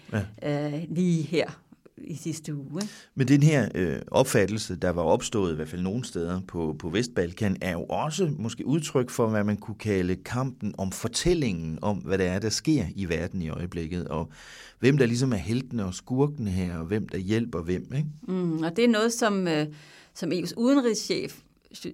ja. 0.44 0.76
øh, 0.76 0.84
lige 0.90 1.22
her 1.22 1.65
i 2.08 2.16
sidste 2.16 2.56
uge. 2.56 2.82
Ikke? 2.82 2.94
Men 3.16 3.28
den 3.28 3.44
her 3.44 3.70
øh, 3.76 4.00
opfattelse, 4.08 4.76
der 4.76 4.90
var 4.90 5.02
opstået 5.02 5.52
i 5.52 5.56
hvert 5.56 5.68
fald 5.68 5.82
nogle 5.82 6.06
steder 6.06 6.42
på, 6.48 6.76
på 6.80 6.90
Vestbalkan, 6.90 7.58
er 7.62 7.72
jo 7.72 7.84
også 7.84 8.32
måske 8.38 8.66
udtryk 8.66 9.10
for, 9.10 9.28
hvad 9.28 9.44
man 9.44 9.58
kunne 9.58 9.76
kalde 9.76 10.16
kampen 10.16 10.76
om 10.78 10.92
fortællingen 10.92 11.80
om, 11.82 11.98
hvad 11.98 12.18
det 12.18 12.26
er, 12.26 12.40
der 12.40 12.50
sker 12.50 12.86
i 12.96 13.10
verden 13.10 13.42
i 13.42 13.50
øjeblikket, 13.50 14.08
og 14.08 14.32
hvem 14.80 14.98
der 14.98 15.06
ligesom 15.06 15.34
er 15.34 15.38
heltene 15.38 15.86
og 15.86 15.94
skurkene 15.94 16.50
her, 16.50 16.78
og 16.78 16.86
hvem 16.86 17.10
der 17.10 17.18
hjælper 17.18 17.62
hvem. 17.62 17.94
Ikke? 17.96 18.10
Mm, 18.28 18.64
og 18.64 18.76
det 18.76 18.84
er 18.84 18.90
noget, 18.90 19.14
som, 19.14 19.48
øh, 19.48 19.68
som 20.14 20.32
EU's 20.32 20.54
udenrigschef 20.58 21.45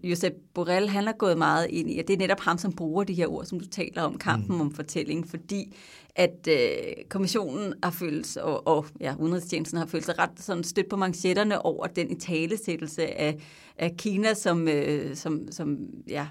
Josep 0.03 0.33
Borrell, 0.53 0.89
han 0.89 1.07
er 1.07 1.11
gået 1.11 1.37
meget 1.37 1.67
ind 1.69 1.91
i, 1.91 1.99
og 1.99 2.07
det 2.07 2.13
er 2.13 2.17
netop 2.17 2.39
ham, 2.39 2.57
som 2.57 2.73
bruger 2.73 3.03
de 3.03 3.13
her 3.13 3.27
ord, 3.27 3.45
som 3.45 3.59
du 3.59 3.65
taler 3.65 4.01
om, 4.01 4.17
kampen 4.17 4.55
mm. 4.55 4.61
om 4.61 4.73
fortælling, 4.73 5.29
fordi 5.29 5.75
at 6.15 6.47
øh, 6.49 7.05
kommissionen 7.09 7.73
har 7.83 7.91
følt, 7.91 8.37
og, 8.37 8.67
og 8.67 8.85
ja, 8.99 9.15
udenrigstjenesten 9.19 9.79
har 9.79 9.85
følt 9.85 10.05
sig 10.05 10.19
ret 10.19 10.39
sådan 10.39 10.63
stødt 10.63 10.89
på 10.89 10.95
manchetterne 10.95 11.65
over 11.65 11.87
den 11.87 12.11
italesættelse 12.11 13.19
af, 13.19 13.37
af 13.77 13.97
Kina, 13.97 14.33
som, 14.33 14.67
øh, 14.67 15.15
som, 15.15 15.51
som 15.51 15.77
ja, 16.07 16.27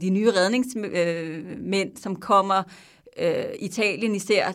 de 0.00 0.10
nye 0.10 0.30
redningsmænd, 0.30 1.86
øh, 1.94 1.96
som 1.96 2.16
kommer 2.16 2.62
øh, 3.18 3.44
Italien 3.58 4.14
især 4.14 4.52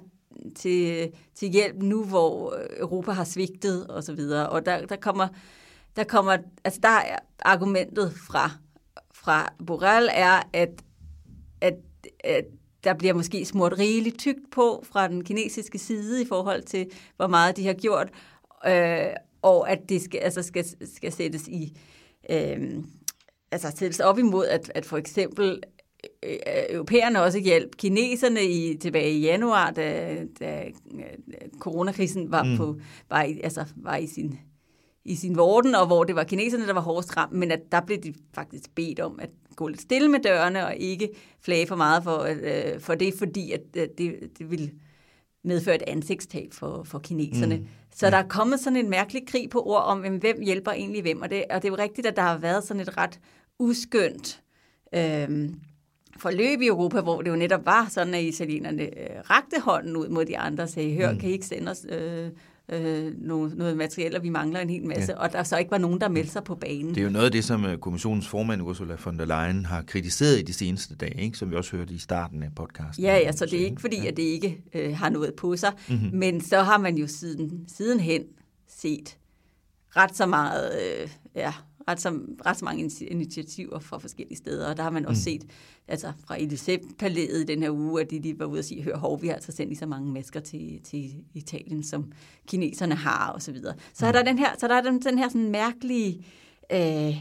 til, 0.56 1.12
til 1.36 1.50
hjælp 1.50 1.76
nu, 1.82 2.04
hvor 2.04 2.56
Europa 2.80 3.12
har 3.12 3.24
svigtet 3.24 3.88
og 3.88 4.04
så 4.04 4.14
videre. 4.14 4.50
Og 4.50 4.66
der, 4.66 4.86
der 4.86 4.96
kommer 4.96 5.28
der 5.96 6.04
kommer, 6.04 6.38
altså 6.64 6.80
der 6.84 6.90
er 6.90 7.18
argumentet 7.40 8.14
fra, 8.28 8.52
fra 9.14 9.54
Borrell 9.68 10.10
er, 10.14 10.42
at, 10.54 10.84
at, 11.62 11.74
at 12.20 12.46
der 12.84 12.94
bliver 12.94 13.14
måske 13.14 13.46
smurt 13.46 13.80
rigeligt 13.80 14.20
tykt 14.20 14.52
på 14.52 14.86
fra 14.92 15.08
den 15.08 15.24
kinesiske 15.24 15.80
side 15.80 16.22
i 16.22 16.26
forhold 16.28 16.64
til, 16.64 16.92
hvor 17.16 17.28
meget 17.28 17.58
de 17.58 17.68
har 17.68 17.74
gjort, 17.74 18.10
øh, 18.68 19.14
og 19.42 19.72
at 19.72 19.90
det 19.90 20.02
skal, 20.02 20.20
altså 20.20 20.44
skal, 20.44 20.66
skal 20.96 21.12
sættes 21.12 21.48
i 21.48 21.78
øh, 22.30 22.84
altså 23.52 23.72
sættes 23.76 24.00
op 24.00 24.20
imod, 24.20 24.48
at, 24.48 24.72
at 24.76 24.86
for 24.86 24.98
eksempel 24.98 25.64
øh, 26.24 26.38
europæerne 26.70 27.22
også 27.22 27.40
hjælp 27.40 27.76
kineserne 27.78 28.44
i, 28.44 28.78
tilbage 28.78 29.12
i 29.12 29.22
januar, 29.22 29.72
da, 29.72 30.18
da 30.40 30.64
coronakrisen 31.60 32.32
var, 32.32 32.44
mm. 32.44 32.58
på, 32.58 32.80
var, 33.10 33.24
i, 33.24 33.40
altså, 33.44 33.66
var 33.76 33.96
i 33.96 34.08
sin 34.08 34.40
i 35.06 35.16
sin 35.16 35.38
vorden, 35.38 35.76
og 35.76 35.88
hvor 35.88 36.04
det 36.04 36.16
var 36.16 36.24
kineserne, 36.24 36.68
der 36.68 36.74
var 36.74 36.82
hårdest 36.82 37.18
ramt, 37.18 37.34
men 37.34 37.52
at 37.52 37.60
der 37.72 37.82
blev 37.82 37.98
de 37.98 38.14
faktisk 38.34 38.76
bedt 38.76 39.00
om 39.00 39.20
at 39.22 39.30
gå 39.56 39.68
lidt 39.68 39.82
stille 39.82 40.10
med 40.10 40.20
dørene 40.20 40.66
og 40.66 40.76
ikke 40.76 41.10
flage 41.42 41.68
for 41.68 41.76
meget 41.76 42.04
for, 42.04 42.28
øh, 42.42 42.80
for 42.80 42.96
det, 42.96 43.14
fordi 43.18 43.52
at, 43.52 43.62
at 43.78 43.98
det, 43.98 44.16
det 44.40 44.52
ville 44.52 44.72
medføre 45.44 45.76
et 45.76 45.84
ansigtstab 45.88 46.54
for, 46.54 46.84
for 46.84 47.00
kineserne. 47.00 47.58
Mm. 47.58 47.68
Så 47.96 48.06
ja. 48.06 48.10
der 48.10 48.18
er 48.18 48.28
kommet 48.28 48.60
sådan 48.60 48.78
en 48.78 48.90
mærkelig 48.90 49.28
krig 49.28 49.50
på 49.50 49.64
ord 49.66 49.84
om, 49.84 50.00
hvem 50.00 50.42
hjælper 50.42 50.72
egentlig 50.72 51.02
hvem, 51.02 51.22
og 51.22 51.30
det, 51.30 51.44
og 51.50 51.62
det 51.62 51.68
er 51.68 51.72
jo 51.72 51.78
rigtigt, 51.78 52.08
at 52.08 52.16
der 52.16 52.22
har 52.22 52.38
været 52.38 52.64
sådan 52.64 52.82
et 52.82 52.98
ret 52.98 53.20
uskyndt 53.60 54.42
øh, 54.96 55.50
forløb 56.18 56.62
i 56.62 56.68
Europa, 56.68 57.02
hvor 57.02 57.22
det 57.22 57.32
jo 57.32 57.36
netop 57.36 57.66
var 57.66 57.88
sådan, 57.90 58.14
at 58.14 58.24
italienerne 58.24 58.84
øh, 58.84 59.20
rakte 59.30 59.62
hånden 59.62 59.98
ud 59.98 60.10
mod 60.10 60.26
de 60.26 60.38
andre 60.38 60.64
og 60.64 60.70
sagde, 60.70 60.96
hør, 60.96 61.12
mm. 61.12 61.20
kan 61.20 61.30
I 61.30 61.34
ikke 61.34 61.46
sende 61.46 61.72
os 61.72 61.86
øh, 61.90 62.30
øh, 62.72 63.14
noget, 63.18 63.58
noget 63.58 63.78
materiel, 63.78 64.16
og 64.16 64.24
vi 64.24 64.30
mangler 64.30 64.60
en 64.60 64.70
hel 64.70 64.86
masse, 64.86 65.12
ja. 65.12 65.18
og 65.18 65.32
der 65.32 65.44
så 65.44 65.58
ikke 65.58 65.72
var 65.72 65.78
nogen, 65.78 66.02
der 66.02 66.08
meldte 66.08 66.32
sig 66.32 66.44
på 66.44 66.56
banen. 66.56 66.90
Det 66.90 66.98
er 66.98 67.04
jo 67.04 67.10
noget 67.10 67.26
af 67.26 67.32
det, 67.32 67.44
som 67.44 67.66
øh, 67.66 67.78
kommissionens 67.78 68.28
formand 68.28 68.62
Ursula 68.62 68.96
von 69.06 69.20
der 69.20 69.26
Leyen 69.26 69.66
har 69.66 69.82
kritiseret 69.82 70.40
i 70.40 70.42
de 70.42 70.54
seneste 70.54 70.96
dage, 70.96 71.22
ikke? 71.22 71.38
som 71.38 71.52
vi 71.52 71.56
også 71.56 71.78
hørte 71.78 71.94
i 71.94 71.98
starten 71.98 72.44
af 72.44 72.50
podcasten. 72.56 73.06
Ja, 73.06 73.18
ja, 73.18 73.32
så 73.32 73.46
det 73.46 73.62
er 73.62 73.66
ikke 73.66 73.82
fordi, 73.82 74.02
ja. 74.02 74.08
at 74.08 74.18
det 74.18 74.24
ikke 74.24 74.64
øh, 74.74 74.98
har 74.98 75.10
noget 75.10 75.34
på 75.34 75.56
sig, 75.56 75.72
mm-hmm. 75.90 76.10
men 76.14 76.42
så 76.42 76.62
har 76.62 76.78
man 76.78 76.98
jo 76.98 77.08
siden, 77.08 77.66
sidenhen 77.68 78.24
set 78.68 79.18
ret 79.96 80.16
så 80.16 80.26
meget, 80.26 80.72
øh, 80.82 81.10
ja, 81.36 81.54
ret 81.88 82.02
så, 82.02 82.20
ret 82.46 82.58
så 82.58 82.66
mange 82.66 82.90
initiativer 83.08 83.80
fra 83.80 83.98
forskellige 83.98 84.38
steder, 84.38 84.70
og 84.70 84.78
der 84.78 84.84
har 84.84 84.90
man 84.90 85.06
også 85.06 85.20
mm. 85.20 85.24
set, 85.24 85.52
altså 85.88 86.12
fra 86.26 86.38
Elysée-palæet 86.38 87.48
den 87.48 87.64
her 87.64 87.72
uge, 87.72 88.02
at 88.02 88.12
de, 88.12 88.20
de 88.20 88.40
var 88.40 88.46
ude 88.46 88.60
og 88.60 88.66
sige, 88.66 88.84
hør, 88.84 88.98
hov, 88.98 89.22
vi 89.22 89.28
har 89.28 89.36
altså 89.36 89.52
sendt 89.52 89.70
lige 89.70 89.80
så 89.80 89.86
mange 89.86 90.14
masker 90.14 90.40
til, 90.40 90.82
til 90.84 91.14
Italien, 91.34 91.84
som 91.84 92.12
kineserne 92.48 92.96
har, 92.96 93.32
og 93.32 93.42
så 93.42 93.52
videre. 93.52 93.74
Så 93.94 94.06
mm. 94.06 94.08
er 94.08 94.12
der 94.12 94.24
den 94.24 94.38
her, 94.38 94.50
så 94.58 94.68
der 94.68 94.76
er 94.76 94.82
den, 94.82 95.02
den 95.02 95.18
her 95.18 95.30
sådan 95.30 95.52
mærkelige 95.52 96.26
øh, 96.72 97.16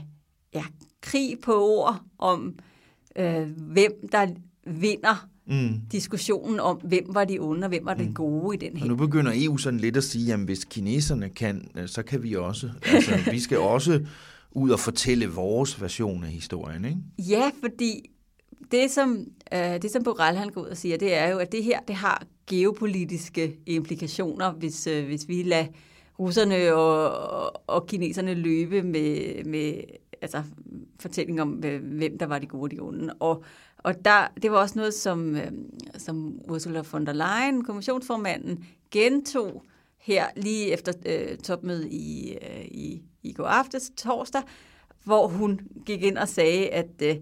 ja, 0.54 0.64
krig 1.00 1.36
på 1.42 1.66
ord 1.66 2.00
om, 2.18 2.58
øh, 3.16 3.50
hvem 3.56 4.08
der 4.12 4.26
vinder 4.66 5.28
mm. 5.46 5.80
diskussionen 5.92 6.60
om, 6.60 6.76
hvem 6.76 7.04
var 7.08 7.24
de 7.24 7.38
onde, 7.38 7.64
og 7.64 7.68
hvem 7.68 7.84
var 7.84 7.94
det 7.94 8.06
mm. 8.06 8.14
gode 8.14 8.56
i 8.56 8.58
den 8.58 8.76
her. 8.76 8.82
Og 8.82 8.88
nu 8.88 8.96
begynder 8.96 9.32
EU 9.34 9.56
sådan 9.56 9.80
lidt 9.80 9.96
at 9.96 10.04
sige, 10.04 10.32
at 10.32 10.40
hvis 10.40 10.64
kineserne 10.64 11.28
kan, 11.28 11.68
øh, 11.76 11.88
så 11.88 12.02
kan 12.02 12.22
vi 12.22 12.34
også. 12.34 12.70
Altså, 12.82 13.30
vi 13.30 13.40
skal 13.40 13.58
også 13.76 14.00
ud 14.52 14.70
og 14.70 14.80
fortælle 14.80 15.28
vores 15.28 15.82
version 15.82 16.24
af 16.24 16.30
historien, 16.30 16.84
ikke? 16.84 16.98
Ja, 17.18 17.50
fordi 17.60 18.10
det 18.70 18.90
som, 18.90 19.26
øh, 19.52 19.82
det, 19.82 19.90
som 19.90 20.02
Borrell 20.02 20.38
han 20.38 20.48
går 20.48 20.60
ud 20.60 20.66
og 20.66 20.76
siger, 20.76 20.96
det 20.96 21.14
er 21.14 21.28
jo, 21.28 21.38
at 21.38 21.52
det 21.52 21.64
her 21.64 21.80
det 21.80 21.96
har 21.96 22.22
geopolitiske 22.46 23.58
implikationer, 23.66 24.52
hvis, 24.52 24.86
øh, 24.86 25.06
hvis 25.06 25.28
vi 25.28 25.42
lader 25.42 25.66
russerne 26.18 26.74
og, 26.74 27.62
og 27.66 27.86
kineserne 27.86 28.34
løbe 28.34 28.82
med, 28.82 29.44
med 29.44 29.80
altså, 30.22 30.42
fortælling 31.00 31.42
om, 31.42 31.50
hvem 31.82 32.18
der 32.18 32.26
var 32.26 32.38
de 32.38 32.46
gode 32.46 32.62
og 32.62 32.70
de 32.70 32.80
onde. 32.80 33.14
Og, 33.20 33.44
og 33.78 34.04
der, 34.04 34.28
det 34.42 34.50
var 34.50 34.58
også 34.58 34.78
noget, 34.78 34.94
som, 34.94 35.36
øh, 35.36 35.52
som 35.98 36.40
Ursula 36.50 36.82
von 36.92 37.06
der 37.06 37.12
Leyen, 37.12 37.64
kommissionsformanden, 37.64 38.64
gentog 38.90 39.62
her 39.98 40.26
lige 40.36 40.72
efter 40.72 40.92
øh, 41.06 41.38
topmødet 41.38 41.88
i, 41.90 42.32
øh, 42.42 42.64
i 42.64 43.02
i 43.22 43.32
går 43.32 43.44
aftes, 43.44 43.92
torsdag, 43.96 44.42
hvor 45.04 45.26
hun 45.26 45.60
gik 45.86 46.02
ind 46.02 46.18
og 46.18 46.28
sagde, 46.28 46.68
at, 46.68 47.02
øh, 47.02 47.16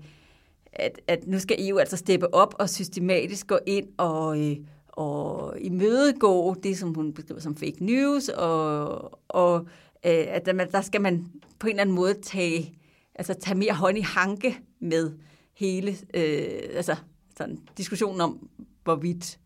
at, 0.73 1.01
at 1.07 1.27
nu 1.27 1.39
skal 1.39 1.69
EU 1.69 1.79
altså 1.79 1.97
steppe 1.97 2.35
op 2.35 2.55
og 2.59 2.71
systematisk 2.71 3.47
gå 3.47 3.59
ind 3.67 3.89
og, 3.97 4.41
øh, 4.41 4.57
og 4.89 5.61
imødegå 5.61 6.55
det, 6.55 6.79
som 6.79 6.95
hun 6.95 7.13
beskriver 7.13 7.41
som 7.41 7.57
fake 7.57 7.85
news, 7.85 8.29
og, 8.29 9.21
og 9.29 9.61
øh, 10.07 10.25
at 10.29 10.47
der, 10.47 10.53
der 10.53 10.81
skal 10.81 11.01
man 11.01 11.27
på 11.59 11.67
en 11.67 11.71
eller 11.71 11.81
anden 11.81 11.97
måde 11.97 12.15
tage, 12.15 12.79
altså 13.15 13.35
tage 13.35 13.59
mere 13.59 13.73
hånd 13.73 13.99
i 13.99 14.01
hanke 14.01 14.59
med 14.81 15.13
hele 15.55 15.91
øh, 15.91 16.61
altså 16.73 16.97
sådan, 17.37 17.59
diskussionen 17.79 18.21
om, 18.21 18.49
hvorvidt 18.85 19.39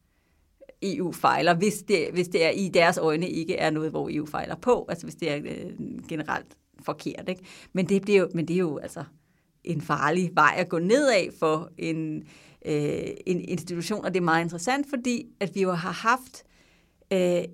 EU 0.83 1.13
fejler, 1.13 1.55
hvis 1.55 1.83
det, 1.89 2.09
hvis 2.13 2.29
det 2.29 2.45
er 2.45 2.51
i 2.51 2.69
deres 2.69 2.99
øjne 2.99 3.29
ikke 3.29 3.57
er 3.57 3.71
noget, 3.71 3.91
hvor 3.91 4.09
EU 4.13 4.27
fejler 4.27 4.55
på, 4.55 4.87
altså 4.89 5.07
hvis 5.07 5.15
det 5.15 5.31
er 5.31 5.37
øh, 5.37 6.07
generelt 6.09 6.57
forkert. 6.83 7.29
Ikke? 7.29 7.43
Men, 7.73 7.89
det 7.89 8.03
bliver 8.03 8.19
jo, 8.21 8.29
men 8.35 8.49
det 8.49 8.55
er 8.55 8.59
jo 8.59 8.79
altså 8.79 9.05
en 9.65 9.81
farlig 9.81 10.31
vej 10.35 10.55
at 10.57 10.69
gå 10.69 10.79
nedad 10.79 11.39
for 11.39 11.71
en, 11.79 12.23
øh, 12.67 13.03
en 13.27 13.41
institution, 13.41 14.05
og 14.05 14.15
det 14.15 14.21
er 14.21 14.25
meget 14.25 14.45
interessant, 14.45 14.87
fordi 14.91 15.27
at 15.41 15.55
vi 15.55 15.63
jo 15.63 15.73
har 15.73 15.93
haft 15.93 16.45
øh, 17.13 17.45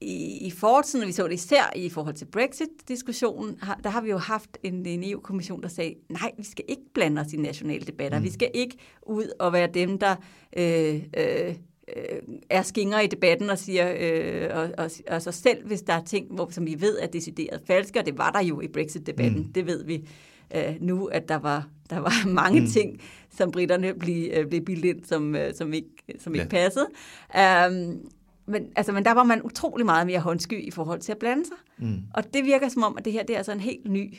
i, 0.00 0.46
i 0.46 0.50
fortiden, 0.50 1.02
og 1.02 1.06
vi 1.08 1.12
så 1.12 1.28
det 1.28 1.34
især 1.34 1.72
i 1.76 1.88
forhold 1.88 2.14
til 2.14 2.24
Brexit-diskussionen, 2.24 3.58
har, 3.62 3.80
der 3.84 3.90
har 3.90 4.00
vi 4.00 4.10
jo 4.10 4.18
haft 4.18 4.58
en, 4.62 4.86
en 4.86 5.10
EU-kommission, 5.10 5.62
der 5.62 5.68
sagde, 5.68 5.94
nej, 6.08 6.32
vi 6.38 6.44
skal 6.44 6.64
ikke 6.68 6.82
blande 6.94 7.20
os 7.20 7.32
i 7.32 7.36
nationale 7.36 7.86
debatter. 7.86 8.18
Mm. 8.18 8.24
Vi 8.24 8.30
skal 8.30 8.50
ikke 8.54 8.76
ud 9.02 9.32
og 9.38 9.52
være 9.52 9.66
dem, 9.66 9.98
der 9.98 10.16
øh, 10.56 11.02
øh, 11.16 11.54
øh, 11.96 12.18
er 12.50 12.62
skinger 12.62 13.00
i 13.00 13.06
debatten 13.06 13.50
og 13.50 13.58
siger 13.58 13.94
øh, 14.00 14.50
og, 14.56 14.70
og, 14.78 14.90
og 15.08 15.22
så 15.22 15.32
selv, 15.32 15.66
hvis 15.66 15.82
der 15.82 15.92
er 15.92 16.04
ting, 16.04 16.34
hvor, 16.34 16.48
som 16.50 16.66
vi 16.66 16.80
ved 16.80 16.98
er 16.98 17.06
decideret 17.06 17.60
falske, 17.66 17.98
og 17.98 18.06
det 18.06 18.18
var 18.18 18.30
der 18.30 18.40
jo 18.40 18.60
i 18.60 18.68
Brexit-debatten, 18.68 19.38
mm. 19.38 19.52
det 19.52 19.66
ved 19.66 19.84
vi 19.84 20.08
øh, 20.54 20.76
nu, 20.80 21.06
at 21.06 21.28
der 21.28 21.36
var, 21.36 21.68
der 21.90 21.98
var 21.98 22.26
mange 22.42 22.60
mm. 22.60 22.66
ting, 22.66 23.00
som 23.30 23.50
britterne 23.50 23.94
blev, 23.94 24.30
øh, 24.32 24.46
blev 24.46 24.64
bildt 24.64 24.84
ind, 24.84 25.04
som, 25.04 25.34
øh, 25.36 25.54
som 25.54 25.72
ikke, 25.72 25.88
som 26.18 26.34
ikke 26.34 26.56
ja. 26.56 26.68
passede. 26.68 26.86
Um, 27.34 28.10
men, 28.48 28.66
altså, 28.76 28.92
men 28.92 29.04
der 29.04 29.12
var 29.12 29.24
man 29.24 29.42
utrolig 29.42 29.86
meget 29.86 30.06
mere 30.06 30.20
håndsky 30.20 30.66
i 30.66 30.70
forhold 30.70 31.00
til 31.00 31.12
at 31.12 31.18
blande 31.18 31.44
sig. 31.44 31.56
Mm. 31.78 32.02
Og 32.14 32.34
det 32.34 32.44
virker 32.44 32.68
som 32.68 32.82
om, 32.82 32.94
at 32.98 33.04
det 33.04 33.12
her 33.12 33.22
det 33.22 33.34
er 33.34 33.36
altså 33.38 33.52
en 33.52 33.60
helt 33.60 33.90
ny 33.90 34.14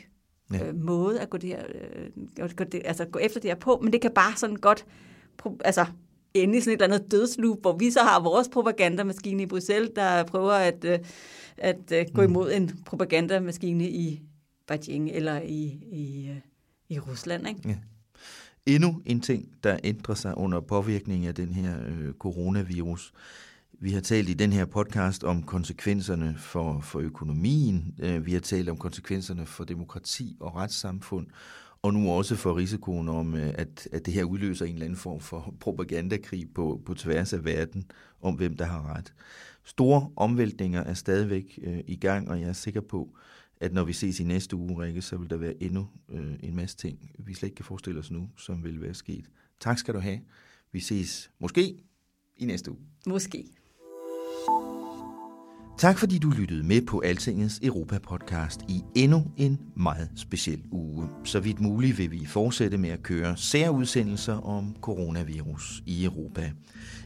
ja. 0.52 0.66
øh, 0.66 0.74
måde 0.74 1.20
at 1.20 1.30
gå, 1.30 1.38
det 1.38 1.48
her, 1.48 1.62
øh, 2.40 2.50
gå, 2.56 2.64
det, 2.64 2.82
altså, 2.84 3.04
gå 3.04 3.18
efter 3.18 3.40
det 3.40 3.50
her 3.50 3.56
på, 3.56 3.80
men 3.82 3.92
det 3.92 4.00
kan 4.00 4.10
bare 4.10 4.36
sådan 4.36 4.56
godt 4.56 4.86
altså, 5.64 5.86
ende 6.42 6.58
i 6.58 6.60
sådan 6.60 6.72
et 6.72 6.82
eller 6.82 6.96
andet 6.96 7.10
dødsloop, 7.10 7.60
hvor 7.60 7.76
vi 7.76 7.90
så 7.90 8.00
har 8.00 8.22
vores 8.22 8.48
propagandamaskine 8.48 9.42
i 9.42 9.46
Bruxelles, 9.46 9.90
der 9.96 10.24
prøver 10.24 10.52
at, 10.52 10.84
øh, 10.84 10.98
at, 11.56 11.92
at 11.92 11.92
øh, 11.92 12.14
gå 12.14 12.22
mm. 12.22 12.28
imod 12.28 12.52
en 12.52 12.70
propagandamaskine 12.86 13.88
i 13.88 14.22
Beijing 14.66 15.10
eller 15.10 15.40
i, 15.40 15.62
i, 15.92 16.28
øh, 16.30 16.36
i 16.88 16.98
Rusland. 16.98 17.48
Ikke? 17.48 17.60
Ja. 17.68 17.76
Endnu 18.66 19.02
en 19.06 19.20
ting, 19.20 19.48
der 19.64 19.78
ændrer 19.84 20.14
sig 20.14 20.38
under 20.38 20.60
påvirkning 20.60 21.26
af 21.26 21.34
den 21.34 21.52
her 21.52 21.76
øh, 21.86 22.12
coronavirus. 22.12 23.12
Vi 23.80 23.90
har 23.90 24.00
talt 24.00 24.28
i 24.28 24.34
den 24.34 24.52
her 24.52 24.64
podcast 24.64 25.24
om 25.24 25.42
konsekvenserne 25.42 26.34
for, 26.38 26.80
for 26.80 26.98
økonomien. 26.98 27.94
Vi 28.22 28.32
har 28.32 28.40
talt 28.40 28.68
om 28.68 28.76
konsekvenserne 28.76 29.46
for 29.46 29.64
demokrati 29.64 30.36
og 30.40 30.56
retssamfund 30.56 31.26
og 31.82 31.94
nu 31.94 32.10
også 32.10 32.36
for 32.36 32.56
risikoen 32.56 33.08
om, 33.08 33.34
øh, 33.34 33.54
at, 33.54 33.88
at 33.92 34.06
det 34.06 34.14
her 34.14 34.24
udløser 34.24 34.64
en 34.66 34.72
eller 34.72 34.84
anden 34.84 34.98
form 34.98 35.20
for 35.20 35.54
propagandakrig 35.60 36.54
på, 36.54 36.82
på 36.86 36.94
tværs 36.94 37.32
af 37.32 37.44
verden 37.44 37.90
om, 38.20 38.34
hvem 38.34 38.56
der 38.56 38.64
har 38.64 38.96
ret. 38.96 39.14
Store 39.64 40.10
omvæltninger 40.16 40.84
er 40.84 40.94
stadigvæk 40.94 41.58
øh, 41.62 41.80
i 41.86 41.96
gang, 41.96 42.30
og 42.30 42.40
jeg 42.40 42.48
er 42.48 42.52
sikker 42.52 42.80
på, 42.80 43.16
at 43.60 43.72
når 43.72 43.84
vi 43.84 43.92
ses 43.92 44.20
i 44.20 44.24
næste 44.24 44.56
uge, 44.56 44.82
Rikke, 44.84 45.02
så 45.02 45.16
vil 45.16 45.30
der 45.30 45.36
være 45.36 45.62
endnu 45.62 45.88
øh, 46.08 46.34
en 46.42 46.56
masse 46.56 46.76
ting, 46.76 47.10
vi 47.18 47.34
slet 47.34 47.46
ikke 47.46 47.56
kan 47.56 47.64
forestille 47.64 48.00
os 48.00 48.10
nu, 48.10 48.30
som 48.36 48.64
vil 48.64 48.80
være 48.82 48.94
sket. 48.94 49.30
Tak 49.60 49.78
skal 49.78 49.94
du 49.94 49.98
have. 49.98 50.20
Vi 50.72 50.80
ses 50.80 51.30
måske 51.38 51.84
i 52.36 52.44
næste 52.44 52.70
uge. 52.70 52.80
Måske. 53.06 53.44
Tak 55.78 55.98
fordi 55.98 56.18
du 56.18 56.30
lyttede 56.30 56.62
med 56.62 56.82
på 56.86 57.00
Altingets 57.00 57.60
Europa-podcast 57.62 58.60
i 58.68 58.82
endnu 58.94 59.24
en 59.36 59.58
meget 59.76 60.10
speciel 60.16 60.62
uge. 60.70 61.08
Så 61.24 61.40
vidt 61.40 61.60
muligt 61.60 61.98
vil 61.98 62.10
vi 62.10 62.26
fortsætte 62.26 62.78
med 62.78 62.90
at 62.90 63.02
køre 63.02 63.36
særudsendelser 63.36 64.34
om 64.34 64.76
coronavirus 64.80 65.82
i 65.86 66.04
Europa. 66.04 66.50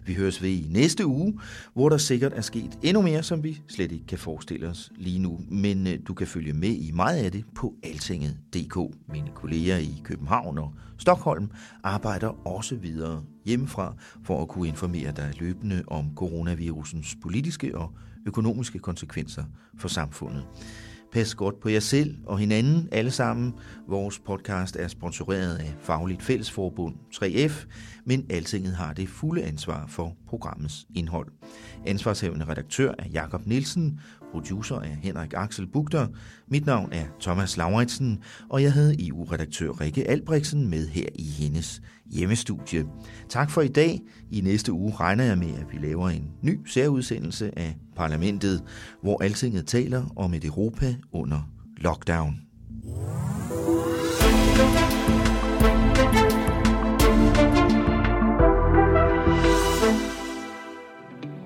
Vi 0.06 0.14
høres 0.14 0.42
ved 0.42 0.50
i 0.50 0.66
næste 0.70 1.06
uge, 1.06 1.40
hvor 1.74 1.88
der 1.88 1.96
sikkert 1.96 2.32
er 2.32 2.40
sket 2.40 2.78
endnu 2.82 3.02
mere, 3.02 3.22
som 3.22 3.44
vi 3.44 3.60
slet 3.68 3.92
ikke 3.92 4.06
kan 4.06 4.18
forestille 4.18 4.68
os 4.68 4.92
lige 4.96 5.18
nu. 5.18 5.40
Men 5.48 5.86
øh, 5.86 5.98
du 6.08 6.14
kan 6.14 6.26
følge 6.26 6.52
med 6.52 6.70
i 6.70 6.90
meget 6.94 7.24
af 7.24 7.32
det 7.32 7.44
på 7.54 7.74
altinget.dk. 7.82 8.78
Mine 9.08 9.30
kolleger 9.34 9.76
i 9.76 10.02
København 10.04 10.58
og 10.58 10.74
Stockholm 10.98 11.50
arbejder 11.82 12.46
også 12.48 12.76
videre 12.76 13.22
hjemmefra 13.44 13.94
for 14.24 14.42
at 14.42 14.48
kunne 14.48 14.68
informere 14.68 15.12
dig 15.12 15.32
løbende 15.40 15.82
om 15.86 16.12
coronavirusens 16.16 17.16
politiske 17.22 17.78
og 17.78 17.92
økonomiske 18.26 18.78
konsekvenser 18.78 19.44
for 19.78 19.88
samfundet. 19.88 20.44
Pas 21.12 21.34
godt 21.34 21.60
på 21.60 21.68
jer 21.68 21.80
selv 21.80 22.16
og 22.26 22.38
hinanden 22.38 22.88
alle 22.92 23.10
sammen. 23.10 23.54
Vores 23.88 24.18
podcast 24.18 24.76
er 24.76 24.88
sponsoreret 24.88 25.56
af 25.56 25.74
Fagligt 25.80 26.22
Fællesforbund 26.22 26.94
3F, 27.14 27.66
men 28.04 28.26
Altinget 28.30 28.76
har 28.76 28.92
det 28.92 29.08
fulde 29.08 29.42
ansvar 29.42 29.86
for 29.86 30.16
programmets 30.28 30.86
indhold. 30.94 31.28
Ansvarshavende 31.86 32.44
redaktør 32.44 32.94
er 32.98 33.08
Jakob 33.08 33.46
Nielsen, 33.46 34.00
producer 34.32 34.76
er 34.76 34.94
Henrik 35.02 35.34
Axel 35.36 35.66
Bugter, 35.66 36.06
mit 36.48 36.66
navn 36.66 36.92
er 36.92 37.04
Thomas 37.20 37.56
Lauritsen, 37.56 38.18
og 38.48 38.62
jeg 38.62 38.72
havde 38.72 39.08
EU-redaktør 39.08 39.80
Rikke 39.80 40.10
Albrechtsen 40.10 40.70
med 40.70 40.88
her 40.88 41.06
i 41.14 41.24
hendes 41.24 41.82
hjemmestudie. 42.06 42.84
Tak 43.28 43.50
for 43.50 43.62
i 43.62 43.68
dag. 43.68 44.00
I 44.30 44.40
næste 44.40 44.72
uge 44.72 44.94
regner 45.00 45.24
jeg 45.24 45.38
med, 45.38 45.54
at 45.54 45.66
vi 45.72 45.86
laver 45.86 46.08
en 46.08 46.30
ny 46.42 46.60
særudsendelse 46.66 47.58
af 47.58 47.76
Parlamentet, 47.96 48.62
hvor 49.02 49.22
Altinget 49.22 49.66
taler 49.66 50.12
om 50.16 50.34
et 50.34 50.44
Europa 50.44 50.94
under 51.12 51.48
lockdown. 51.76 52.36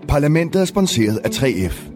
Parlamentet 0.08 0.60
er 0.60 0.64
sponsoreret 0.64 1.16
af 1.16 1.28
3F, 1.28 1.95